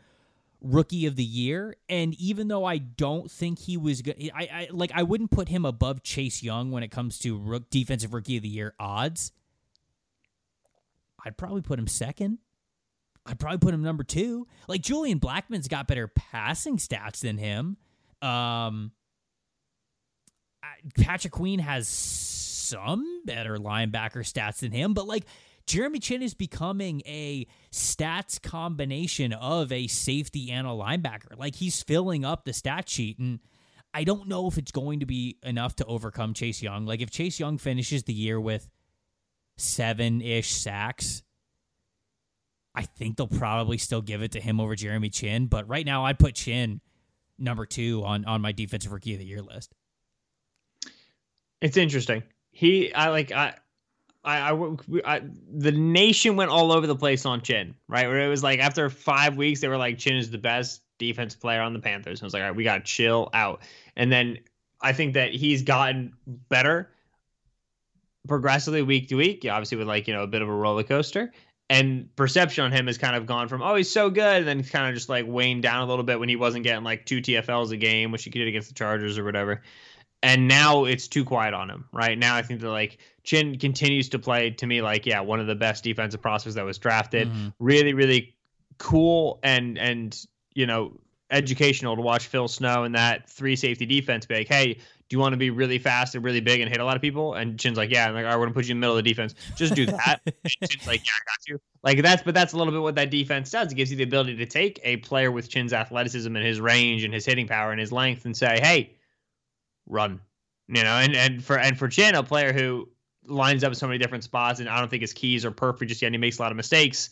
rookie 0.66 1.06
of 1.06 1.16
the 1.16 1.24
year. 1.24 1.76
And 1.88 2.14
even 2.14 2.48
though 2.48 2.64
I 2.64 2.78
don't 2.78 3.30
think 3.30 3.58
he 3.58 3.76
was 3.76 4.02
good, 4.02 4.16
I, 4.34 4.42
I 4.42 4.68
like 4.70 4.90
I 4.94 5.02
wouldn't 5.02 5.30
put 5.30 5.48
him 5.48 5.64
above 5.64 6.02
Chase 6.02 6.42
Young 6.42 6.70
when 6.70 6.82
it 6.82 6.90
comes 6.90 7.18
to 7.20 7.36
rook, 7.36 7.70
defensive 7.70 8.12
rookie 8.12 8.36
of 8.36 8.42
the 8.42 8.48
year 8.48 8.74
odds. 8.78 9.32
I'd 11.24 11.36
probably 11.36 11.62
put 11.62 11.78
him 11.78 11.86
second. 11.86 12.38
I'd 13.24 13.40
probably 13.40 13.58
put 13.58 13.74
him 13.74 13.82
number 13.82 14.04
two. 14.04 14.46
Like 14.68 14.82
Julian 14.82 15.18
Blackmon's 15.18 15.68
got 15.68 15.88
better 15.88 16.06
passing 16.06 16.76
stats 16.76 17.20
than 17.20 17.38
him. 17.38 17.76
Um, 18.22 18.92
Patrick 20.98 21.32
Queen 21.32 21.58
has 21.58 21.88
some 21.88 23.22
better 23.24 23.56
linebacker 23.56 24.18
stats 24.18 24.58
than 24.58 24.72
him, 24.72 24.94
but 24.94 25.06
like 25.06 25.24
Jeremy 25.66 25.98
Chinn 25.98 26.22
is 26.22 26.34
becoming 26.34 27.02
a 27.06 27.46
stats 27.72 28.40
combination 28.40 29.32
of 29.32 29.72
a 29.72 29.88
safety 29.88 30.50
and 30.50 30.66
a 30.66 30.70
linebacker. 30.70 31.36
Like 31.36 31.56
he's 31.56 31.82
filling 31.82 32.24
up 32.24 32.44
the 32.44 32.52
stat 32.52 32.88
sheet. 32.88 33.18
And 33.18 33.40
I 33.92 34.04
don't 34.04 34.28
know 34.28 34.46
if 34.46 34.58
it's 34.58 34.70
going 34.70 35.00
to 35.00 35.06
be 35.06 35.38
enough 35.42 35.76
to 35.76 35.84
overcome 35.86 36.34
Chase 36.34 36.62
Young. 36.62 36.86
Like 36.86 37.00
if 37.00 37.10
Chase 37.10 37.40
Young 37.40 37.58
finishes 37.58 38.04
the 38.04 38.12
year 38.12 38.40
with 38.40 38.68
seven 39.56 40.20
ish 40.20 40.52
sacks, 40.52 41.24
I 42.74 42.82
think 42.82 43.16
they'll 43.16 43.26
probably 43.26 43.78
still 43.78 44.02
give 44.02 44.22
it 44.22 44.32
to 44.32 44.40
him 44.40 44.60
over 44.60 44.76
Jeremy 44.76 45.08
Chinn. 45.08 45.46
But 45.46 45.66
right 45.66 45.86
now, 45.86 46.04
I'd 46.04 46.18
put 46.18 46.34
Chinn 46.34 46.80
number 47.38 47.66
two 47.66 48.04
on, 48.04 48.24
on 48.26 48.40
my 48.40 48.52
defensive 48.52 48.92
rookie 48.92 49.14
of 49.14 49.18
the 49.18 49.26
year 49.26 49.42
list. 49.42 49.74
It's 51.60 51.76
interesting. 51.76 52.22
He, 52.50 52.92
I 52.92 53.08
like, 53.08 53.32
I, 53.32 53.54
I, 54.26 54.50
I, 54.50 54.68
I, 55.04 55.22
the 55.56 55.70
nation 55.70 56.34
went 56.34 56.50
all 56.50 56.72
over 56.72 56.86
the 56.86 56.96
place 56.96 57.24
on 57.24 57.40
Chinn, 57.40 57.74
right? 57.88 58.08
Where 58.08 58.20
it 58.20 58.28
was 58.28 58.42
like 58.42 58.58
after 58.58 58.90
five 58.90 59.36
weeks, 59.36 59.60
they 59.60 59.68
were 59.68 59.76
like, 59.76 59.98
Chinn 59.98 60.16
is 60.16 60.30
the 60.30 60.38
best 60.38 60.82
defense 60.98 61.36
player 61.36 61.60
on 61.60 61.72
the 61.72 61.78
Panthers. 61.78 62.20
And 62.20 62.24
I 62.24 62.26
was 62.26 62.34
like, 62.34 62.42
all 62.42 62.48
right, 62.48 62.56
we 62.56 62.64
got 62.64 62.78
to 62.78 62.84
chill 62.84 63.30
out. 63.32 63.62
And 63.94 64.10
then 64.10 64.38
I 64.80 64.92
think 64.92 65.14
that 65.14 65.32
he's 65.32 65.62
gotten 65.62 66.12
better 66.26 66.90
progressively 68.26 68.82
week 68.82 69.08
to 69.08 69.14
week, 69.14 69.46
obviously 69.48 69.78
with 69.78 69.86
like, 69.86 70.08
you 70.08 70.14
know, 70.14 70.24
a 70.24 70.26
bit 70.26 70.42
of 70.42 70.48
a 70.48 70.54
roller 70.54 70.82
coaster. 70.82 71.32
And 71.70 72.14
perception 72.16 72.64
on 72.64 72.72
him 72.72 72.86
has 72.88 72.98
kind 72.98 73.16
of 73.16 73.26
gone 73.26 73.48
from, 73.48 73.62
oh, 73.62 73.76
he's 73.76 73.90
so 73.90 74.10
good. 74.10 74.38
And 74.38 74.46
then 74.46 74.58
he's 74.58 74.70
kind 74.70 74.88
of 74.88 74.94
just 74.94 75.08
like 75.08 75.26
waned 75.26 75.62
down 75.62 75.82
a 75.82 75.86
little 75.86 76.04
bit 76.04 76.18
when 76.18 76.28
he 76.28 76.36
wasn't 76.36 76.64
getting 76.64 76.84
like 76.84 77.06
two 77.06 77.20
TFLs 77.20 77.70
a 77.70 77.76
game, 77.76 78.10
which 78.10 78.24
he 78.24 78.30
did 78.30 78.48
against 78.48 78.68
the 78.68 78.74
Chargers 78.74 79.18
or 79.18 79.24
whatever 79.24 79.62
and 80.22 80.48
now 80.48 80.84
it's 80.84 81.08
too 81.08 81.24
quiet 81.24 81.54
on 81.54 81.70
him. 81.70 81.86
Right 81.92 82.18
now, 82.18 82.36
I 82.36 82.42
think 82.42 82.60
that 82.60 82.70
like 82.70 82.98
Chinn 83.22 83.58
continues 83.58 84.10
to 84.10 84.18
play 84.18 84.50
to 84.50 84.66
me 84.66 84.82
like 84.82 85.06
yeah, 85.06 85.20
one 85.20 85.40
of 85.40 85.46
the 85.46 85.54
best 85.54 85.84
defensive 85.84 86.22
prospects 86.22 86.56
that 86.56 86.64
was 86.64 86.78
drafted. 86.78 87.28
Mm-hmm. 87.28 87.48
Really, 87.58 87.92
really 87.92 88.34
cool 88.78 89.38
and 89.42 89.78
and 89.78 90.26
you 90.54 90.66
know 90.66 91.00
educational 91.30 91.96
to 91.96 92.02
watch 92.02 92.26
Phil 92.28 92.48
Snow 92.48 92.84
and 92.84 92.94
that 92.94 93.28
three 93.28 93.56
safety 93.56 93.86
defense 93.86 94.26
be 94.26 94.34
like, 94.34 94.48
hey, 94.48 94.74
do 94.74 95.14
you 95.14 95.18
want 95.20 95.32
to 95.32 95.36
be 95.36 95.50
really 95.50 95.78
fast 95.78 96.14
and 96.14 96.24
really 96.24 96.40
big 96.40 96.60
and 96.60 96.70
hit 96.70 96.80
a 96.80 96.84
lot 96.84 96.96
of 96.96 97.02
people? 97.02 97.34
And 97.34 97.58
Chinn's 97.58 97.76
like, 97.76 97.90
yeah. 97.90 98.08
I'm 98.08 98.14
like, 98.14 98.24
right, 98.24 98.36
we're 98.36 98.44
gonna 98.44 98.54
put 98.54 98.66
you 98.66 98.72
in 98.72 98.78
the 98.78 98.80
middle 98.80 98.96
of 98.96 99.04
the 99.04 99.08
defense. 99.08 99.34
Just 99.54 99.74
do 99.74 99.86
that. 99.86 100.20
Chinn's 100.46 100.86
like, 100.86 101.06
yeah, 101.06 101.12
I 101.12 101.24
got 101.24 101.48
you. 101.48 101.60
Like 101.82 102.02
that's, 102.02 102.22
but 102.22 102.34
that's 102.34 102.52
a 102.52 102.56
little 102.56 102.72
bit 102.72 102.82
what 102.82 102.96
that 102.96 103.10
defense 103.10 103.50
does. 103.50 103.70
It 103.70 103.76
gives 103.76 103.90
you 103.90 103.96
the 103.96 104.02
ability 104.02 104.36
to 104.36 104.46
take 104.46 104.80
a 104.82 104.96
player 104.98 105.30
with 105.30 105.48
Chinn's 105.48 105.72
athleticism 105.72 106.34
and 106.34 106.44
his 106.44 106.60
range 106.60 107.04
and 107.04 107.14
his 107.14 107.24
hitting 107.24 107.46
power 107.46 107.70
and 107.70 107.80
his 107.80 107.92
length 107.92 108.24
and 108.24 108.36
say, 108.36 108.58
hey, 108.60 108.95
run. 109.86 110.20
You 110.68 110.82
know, 110.82 110.96
and, 110.96 111.14
and 111.14 111.44
for 111.44 111.58
and 111.58 111.78
for 111.78 111.88
Chinn, 111.88 112.14
a 112.14 112.22
player 112.22 112.52
who 112.52 112.88
lines 113.24 113.64
up 113.64 113.68
in 113.68 113.74
so 113.74 113.86
many 113.86 113.98
different 113.98 114.24
spots, 114.24 114.60
and 114.60 114.68
I 114.68 114.78
don't 114.78 114.88
think 114.88 115.02
his 115.02 115.12
keys 115.12 115.44
are 115.44 115.50
perfect 115.50 115.88
just 115.88 116.02
yet. 116.02 116.08
And 116.08 116.14
he 116.14 116.18
makes 116.18 116.38
a 116.38 116.42
lot 116.42 116.50
of 116.50 116.56
mistakes. 116.56 117.10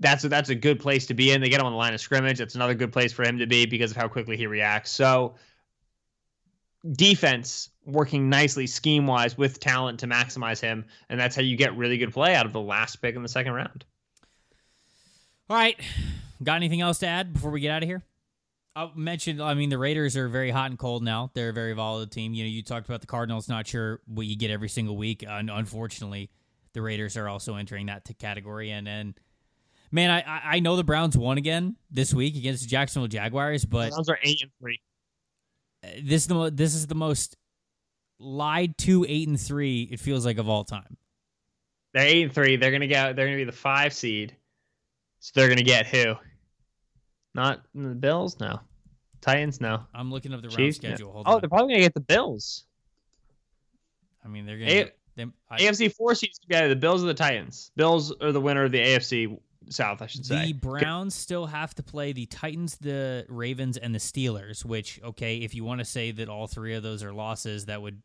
That's 0.00 0.24
a, 0.24 0.28
that's 0.28 0.48
a 0.48 0.54
good 0.54 0.80
place 0.80 1.06
to 1.06 1.14
be 1.14 1.30
in. 1.30 1.40
They 1.40 1.48
get 1.48 1.60
him 1.60 1.66
on 1.66 1.72
the 1.72 1.78
line 1.78 1.94
of 1.94 2.00
scrimmage. 2.00 2.38
That's 2.38 2.54
another 2.54 2.74
good 2.74 2.92
place 2.92 3.12
for 3.12 3.22
him 3.24 3.38
to 3.38 3.46
be 3.46 3.66
because 3.66 3.92
of 3.92 3.96
how 3.96 4.08
quickly 4.08 4.36
he 4.36 4.46
reacts. 4.46 4.90
So 4.90 5.34
defense 6.92 7.70
working 7.86 8.28
nicely 8.28 8.66
scheme 8.66 9.06
wise 9.06 9.38
with 9.38 9.60
talent 9.60 10.00
to 10.00 10.06
maximize 10.06 10.60
him, 10.60 10.84
and 11.08 11.18
that's 11.18 11.34
how 11.36 11.42
you 11.42 11.56
get 11.56 11.76
really 11.76 11.98
good 11.98 12.12
play 12.12 12.34
out 12.34 12.46
of 12.46 12.52
the 12.52 12.60
last 12.60 12.96
pick 12.96 13.16
in 13.16 13.22
the 13.22 13.28
second 13.28 13.52
round. 13.52 13.84
All 15.50 15.56
right, 15.56 15.78
got 16.42 16.56
anything 16.56 16.80
else 16.80 16.98
to 16.98 17.06
add 17.06 17.32
before 17.32 17.50
we 17.50 17.60
get 17.60 17.70
out 17.70 17.82
of 17.82 17.88
here? 17.88 18.02
I 18.76 18.90
mentioned, 18.96 19.40
I 19.40 19.54
mean, 19.54 19.70
the 19.70 19.78
Raiders 19.78 20.16
are 20.16 20.28
very 20.28 20.50
hot 20.50 20.70
and 20.70 20.78
cold 20.78 21.02
now. 21.02 21.30
They're 21.34 21.50
a 21.50 21.52
very 21.52 21.74
volatile 21.74 22.08
team. 22.08 22.34
You 22.34 22.44
know, 22.44 22.50
you 22.50 22.62
talked 22.62 22.88
about 22.88 23.00
the 23.00 23.06
Cardinals. 23.06 23.48
Not 23.48 23.66
sure 23.66 24.00
what 24.06 24.26
you 24.26 24.36
get 24.36 24.50
every 24.50 24.68
single 24.68 24.96
week. 24.96 25.24
And 25.26 25.48
unfortunately, 25.48 26.30
the 26.72 26.82
Raiders 26.82 27.16
are 27.16 27.28
also 27.28 27.54
entering 27.54 27.86
that 27.86 28.06
category. 28.18 28.70
And 28.70 28.88
and 28.88 29.14
man, 29.92 30.10
I 30.10 30.56
I 30.56 30.60
know 30.60 30.76
the 30.76 30.84
Browns 30.84 31.16
won 31.16 31.38
again 31.38 31.76
this 31.90 32.12
week 32.12 32.36
against 32.36 32.64
the 32.64 32.68
Jacksonville 32.68 33.08
Jaguars, 33.08 33.64
but 33.64 33.90
the 33.90 33.90
Browns 33.90 34.08
are 34.08 34.18
eight 34.22 34.42
and 34.42 34.50
three. 34.60 34.80
Uh, 35.84 35.88
this 36.02 36.22
is 36.22 36.26
the 36.26 36.50
this 36.52 36.74
is 36.74 36.86
the 36.88 36.96
most 36.96 37.36
lied 38.18 38.76
to 38.78 39.06
eight 39.08 39.28
and 39.28 39.40
three. 39.40 39.88
It 39.90 40.00
feels 40.00 40.26
like 40.26 40.38
of 40.38 40.48
all 40.48 40.64
time. 40.64 40.96
They're 41.92 42.06
eight 42.06 42.24
and 42.24 42.32
three. 42.32 42.56
They're 42.56 42.72
gonna 42.72 42.88
get. 42.88 43.14
They're 43.14 43.26
gonna 43.26 43.36
be 43.36 43.44
the 43.44 43.52
five 43.52 43.94
seed. 43.94 44.34
So 45.20 45.32
they're 45.36 45.48
gonna 45.48 45.62
get 45.62 45.86
who? 45.86 46.16
Not 47.34 47.62
the 47.74 47.88
Bills, 47.88 48.38
no. 48.40 48.60
Titans, 49.20 49.60
no. 49.60 49.84
I'm 49.94 50.10
looking 50.10 50.32
up 50.32 50.42
the 50.42 50.48
round 50.48 50.74
schedule. 50.74 51.12
Hold 51.12 51.26
oh, 51.26 51.34
on. 51.34 51.40
they're 51.40 51.48
probably 51.48 51.74
gonna 51.74 51.82
get 51.82 51.94
the 51.94 52.00
Bills. 52.00 52.64
I 54.24 54.28
mean, 54.28 54.46
they're 54.46 54.58
gonna. 54.58 54.70
A- 54.70 54.84
get, 54.84 54.98
they, 55.16 55.26
I, 55.50 55.58
AFC 55.58 55.92
four 55.94 56.14
seeds 56.14 56.38
together. 56.38 56.68
The 56.68 56.76
Bills 56.76 57.02
or 57.02 57.06
the 57.06 57.14
Titans. 57.14 57.70
Bills 57.76 58.12
are 58.20 58.32
the 58.32 58.40
winner 58.40 58.64
of 58.64 58.72
the 58.72 58.80
AFC 58.80 59.38
South, 59.70 60.02
I 60.02 60.06
should 60.06 60.26
say. 60.26 60.46
The 60.46 60.52
Browns 60.52 61.14
still 61.14 61.46
have 61.46 61.74
to 61.76 61.82
play 61.82 62.12
the 62.12 62.26
Titans, 62.26 62.76
the 62.76 63.24
Ravens, 63.28 63.76
and 63.76 63.94
the 63.94 63.98
Steelers. 63.98 64.64
Which, 64.64 65.00
okay, 65.02 65.38
if 65.38 65.54
you 65.54 65.64
want 65.64 65.80
to 65.80 65.84
say 65.84 66.10
that 66.12 66.28
all 66.28 66.46
three 66.46 66.74
of 66.74 66.82
those 66.82 67.02
are 67.02 67.12
losses, 67.12 67.66
that 67.66 67.80
would 67.80 68.02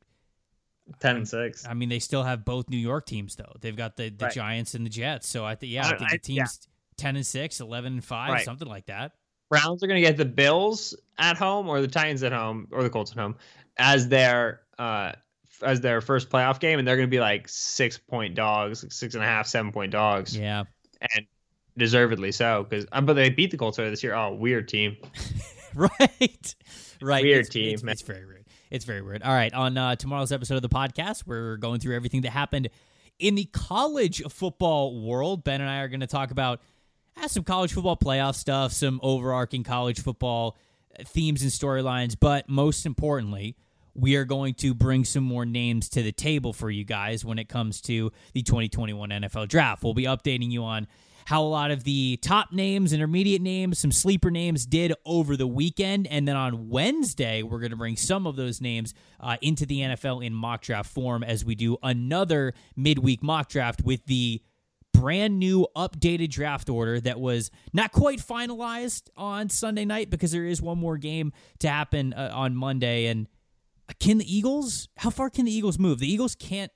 ten 1.00 1.18
and 1.18 1.28
six. 1.28 1.66
I 1.68 1.74
mean, 1.74 1.90
they 1.90 2.00
still 2.00 2.24
have 2.24 2.46
both 2.46 2.70
New 2.70 2.78
York 2.78 3.06
teams 3.06 3.36
though. 3.36 3.54
They've 3.60 3.76
got 3.76 3.98
the, 3.98 4.10
the 4.10 4.26
right. 4.26 4.34
Giants 4.34 4.74
and 4.76 4.86
the 4.86 4.90
Jets. 4.90 5.28
So 5.28 5.46
I 5.46 5.56
think 5.56 5.72
yeah, 5.72 5.88
I, 5.88 5.92
I 5.92 5.98
think 5.98 6.12
the 6.12 6.18
teams 6.20 6.38
yeah. 6.62 6.70
ten 6.98 7.16
and 7.16 7.26
six, 7.26 7.60
11 7.60 7.94
and 7.94 8.04
five, 8.04 8.32
right. 8.32 8.46
something 8.46 8.68
like 8.68 8.86
that. 8.88 9.14
Browns 9.50 9.84
are 9.84 9.88
going 9.88 10.02
to 10.02 10.08
get 10.08 10.18
the 10.18 10.26
Bills 10.26 10.96
at 11.18 11.38
home 11.38 11.68
or 11.68 11.82
the 11.82 11.88
Titans 11.88 12.24
at 12.24 12.32
home 12.32 12.68
or 12.72 12.84
the 12.84 12.90
Colts 12.90 13.12
at 13.12 13.18
home 13.18 13.36
as 13.78 14.08
their 14.08 14.62
uh 14.78 15.14
as 15.62 15.82
their 15.82 16.02
first 16.02 16.30
playoff 16.30 16.60
game, 16.60 16.80
and 16.80 16.88
they're 16.88 16.96
going 16.96 17.08
to 17.08 17.12
be 17.12 17.20
like 17.20 17.48
six 17.48 17.98
point 17.98 18.36
dogs, 18.36 18.86
six 18.94 19.16
and 19.16 19.24
a 19.24 19.28
half, 19.28 19.48
seven 19.48 19.72
point 19.72 19.92
dogs. 19.92 20.38
Yeah, 20.38 20.64
and 21.02 21.26
deservedly 21.78 22.32
so 22.32 22.66
because 22.70 22.86
um, 22.92 23.06
but 23.06 23.14
they 23.14 23.30
beat 23.30 23.52
the 23.52 23.58
Colts 23.58 23.80
earlier 23.80 23.92
this 23.92 24.04
year. 24.04 24.14
Oh, 24.16 24.34
weird 24.34 24.68
team. 24.68 24.98
right, 25.76 26.56
right. 27.02 27.24
Weird 27.24 27.42
it's, 27.42 27.50
team. 27.50 27.74
It's, 27.74 27.84
it's, 27.84 28.02
very 28.02 28.26
weird. 28.26 28.46
It's 28.70 28.86
very 28.86 29.02
weird. 29.02 29.24
All 29.24 29.34
right, 29.34 29.54
on 29.54 29.78
uh, 29.78 29.96
tomorrow's 29.96 30.32
episode 30.32 30.56
of 30.56 30.62
the 30.62 30.70
podcast, 30.70 31.24
we're 31.26 31.58
going 31.58 31.80
through 31.80 31.96
everything 31.96 32.22
that 32.22 32.32
happened 32.32 32.70
in 33.18 33.36
the 33.36 33.46
college 33.46 34.22
football 34.30 35.02
world. 35.02 35.44
Ben 35.44 35.62
and 35.62 35.70
I 35.70 35.80
are 35.80 35.88
going 35.88 36.00
to 36.02 36.08
talk 36.08 36.32
about 36.32 36.60
uh, 36.60 36.62
some 37.28 37.44
college 37.44 37.74
football 37.74 37.98
playoff 37.98 38.36
stuff, 38.36 38.72
some 38.72 39.00
overarching 39.04 39.64
college 39.64 40.02
football 40.02 40.58
themes 41.06 41.42
and 41.42 41.52
storylines, 41.52 42.16
but 42.20 42.50
most 42.50 42.86
importantly, 42.86 43.56
we 43.94 44.16
are 44.16 44.26
going 44.26 44.54
to 44.56 44.74
bring 44.74 45.04
some 45.04 45.24
more 45.24 45.46
names 45.46 45.90
to 45.90 46.04
the 46.04 46.12
table 46.12 46.54
for 46.54 46.70
you 46.70 46.84
guys 46.84 47.26
when 47.26 47.40
it 47.40 47.50
comes 47.50 47.82
to 47.82 48.12
the 48.34 48.42
2021 48.42 49.10
NFL 49.10 49.48
draft. 49.48 49.84
We'll 49.84 49.94
be 49.94 50.04
updating 50.04 50.52
you 50.52 50.64
on 50.64 50.88
how 51.26 51.44
a 51.44 51.46
lot 51.46 51.70
of 51.70 51.84
the 51.84 52.18
top 52.24 52.52
names, 52.52 52.92
intermediate 52.92 53.42
names, 53.42 53.78
some 53.78 53.92
sleeper 53.92 54.32
names 54.32 54.66
did 54.66 54.94
over 55.06 55.38
the 55.38 55.46
weekend. 55.46 56.08
And 56.08 56.28
then 56.28 56.36
on 56.36 56.70
Wednesday, 56.70 57.44
we're 57.44 57.60
going 57.60 57.72
to 57.72 57.78
bring 57.78 57.98
some 57.98 58.26
of 58.26 58.36
those 58.36 58.62
names 58.62 58.94
uh, 59.20 59.38
into 59.42 59.66
the 59.66 59.82
NFL 59.82 60.26
in 60.26 60.34
mock 60.34 60.62
draft 60.62 60.92
form 60.92 61.24
as 61.24 61.46
we 61.46 61.54
do 61.54 61.78
another 61.84 62.54
midweek 62.76 63.22
mock 63.22 63.50
draft 63.50 63.84
with 63.84 64.06
the 64.06 64.42
brand 65.00 65.40
new 65.40 65.66
updated 65.76 66.30
draft 66.30 66.70
order 66.70 67.00
that 67.00 67.20
was 67.20 67.52
not 67.74 67.92
quite 67.92 68.20
finalized 68.20 69.10
on 69.16 69.50
Sunday 69.50 69.86
night 69.86 70.10
because 70.10 70.32
there 70.32 70.46
is 70.46 70.62
one 70.62 70.78
more 70.78 70.98
game 70.98 71.32
to 71.60 71.70
happen 71.70 72.14
uh, 72.14 72.32
on 72.34 72.56
Monday. 72.56 73.06
And 73.06 73.28
can 74.00 74.18
the 74.18 74.36
Eagles, 74.38 74.90
how 74.98 75.10
far 75.10 75.30
can 75.30 75.46
the 75.46 75.52
Eagles 75.52 75.80
move? 75.80 76.00
The 76.00 76.12
Eagles 76.12 76.36
can't 76.36 76.72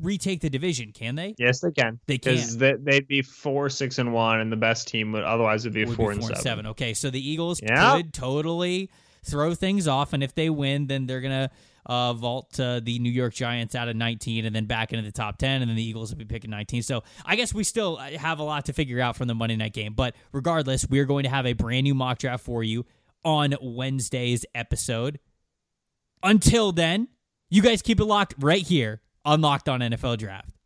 retake 0.00 0.40
the 0.40 0.50
division, 0.50 0.92
can 0.92 1.16
they? 1.16 1.34
Yes, 1.38 1.60
they 1.60 1.70
can. 1.70 2.00
They 2.06 2.18
can. 2.18 2.38
They, 2.58 2.74
they'd 2.78 3.08
be 3.08 3.22
four, 3.22 3.68
six, 3.68 3.98
and 3.98 4.12
one, 4.12 4.40
and 4.40 4.50
the 4.50 4.56
best 4.56 4.88
team 4.88 5.12
would 5.12 5.24
otherwise 5.24 5.64
would 5.64 5.74
be, 5.74 5.84
would 5.84 5.96
four, 5.96 6.10
be 6.10 6.16
and, 6.16 6.20
four 6.22 6.28
seven. 6.28 6.42
seven. 6.42 6.66
Okay, 6.68 6.94
so 6.94 7.10
the 7.10 7.20
Eagles 7.20 7.60
could 7.60 8.14
totally 8.14 8.90
throw 9.24 9.54
things 9.54 9.86
off, 9.86 10.12
and 10.12 10.22
if 10.22 10.34
they 10.34 10.48
win, 10.48 10.86
then 10.86 11.06
they're 11.06 11.20
gonna 11.20 11.50
uh, 11.86 12.12
vault 12.12 12.58
uh, 12.60 12.80
the 12.80 12.98
New 12.98 13.10
York 13.10 13.34
Giants 13.34 13.74
out 13.74 13.88
of 13.88 13.96
19 13.96 14.44
and 14.44 14.54
then 14.54 14.66
back 14.66 14.92
into 14.92 15.04
the 15.04 15.12
top 15.12 15.38
10, 15.38 15.62
and 15.62 15.68
then 15.68 15.76
the 15.76 15.82
Eagles 15.82 16.10
will 16.10 16.18
be 16.18 16.24
picking 16.24 16.50
19. 16.50 16.82
So 16.82 17.02
I 17.24 17.36
guess 17.36 17.54
we 17.54 17.64
still 17.64 17.96
have 17.96 18.38
a 18.38 18.42
lot 18.42 18.66
to 18.66 18.72
figure 18.72 19.00
out 19.00 19.16
from 19.16 19.28
the 19.28 19.34
Monday 19.34 19.56
night 19.56 19.72
game. 19.72 19.94
But 19.94 20.14
regardless, 20.32 20.86
we're 20.88 21.06
going 21.06 21.24
to 21.24 21.30
have 21.30 21.46
a 21.46 21.52
brand 21.52 21.84
new 21.84 21.94
mock 21.94 22.18
draft 22.18 22.44
for 22.44 22.62
you 22.62 22.84
on 23.24 23.54
Wednesday's 23.60 24.44
episode. 24.54 25.18
Until 26.22 26.72
then, 26.72 27.08
you 27.50 27.62
guys 27.62 27.82
keep 27.82 28.00
it 28.00 28.04
locked 28.04 28.34
right 28.38 28.62
here 28.62 29.00
on 29.24 29.40
Locked 29.40 29.68
On 29.68 29.80
NFL 29.80 30.18
Draft. 30.18 30.57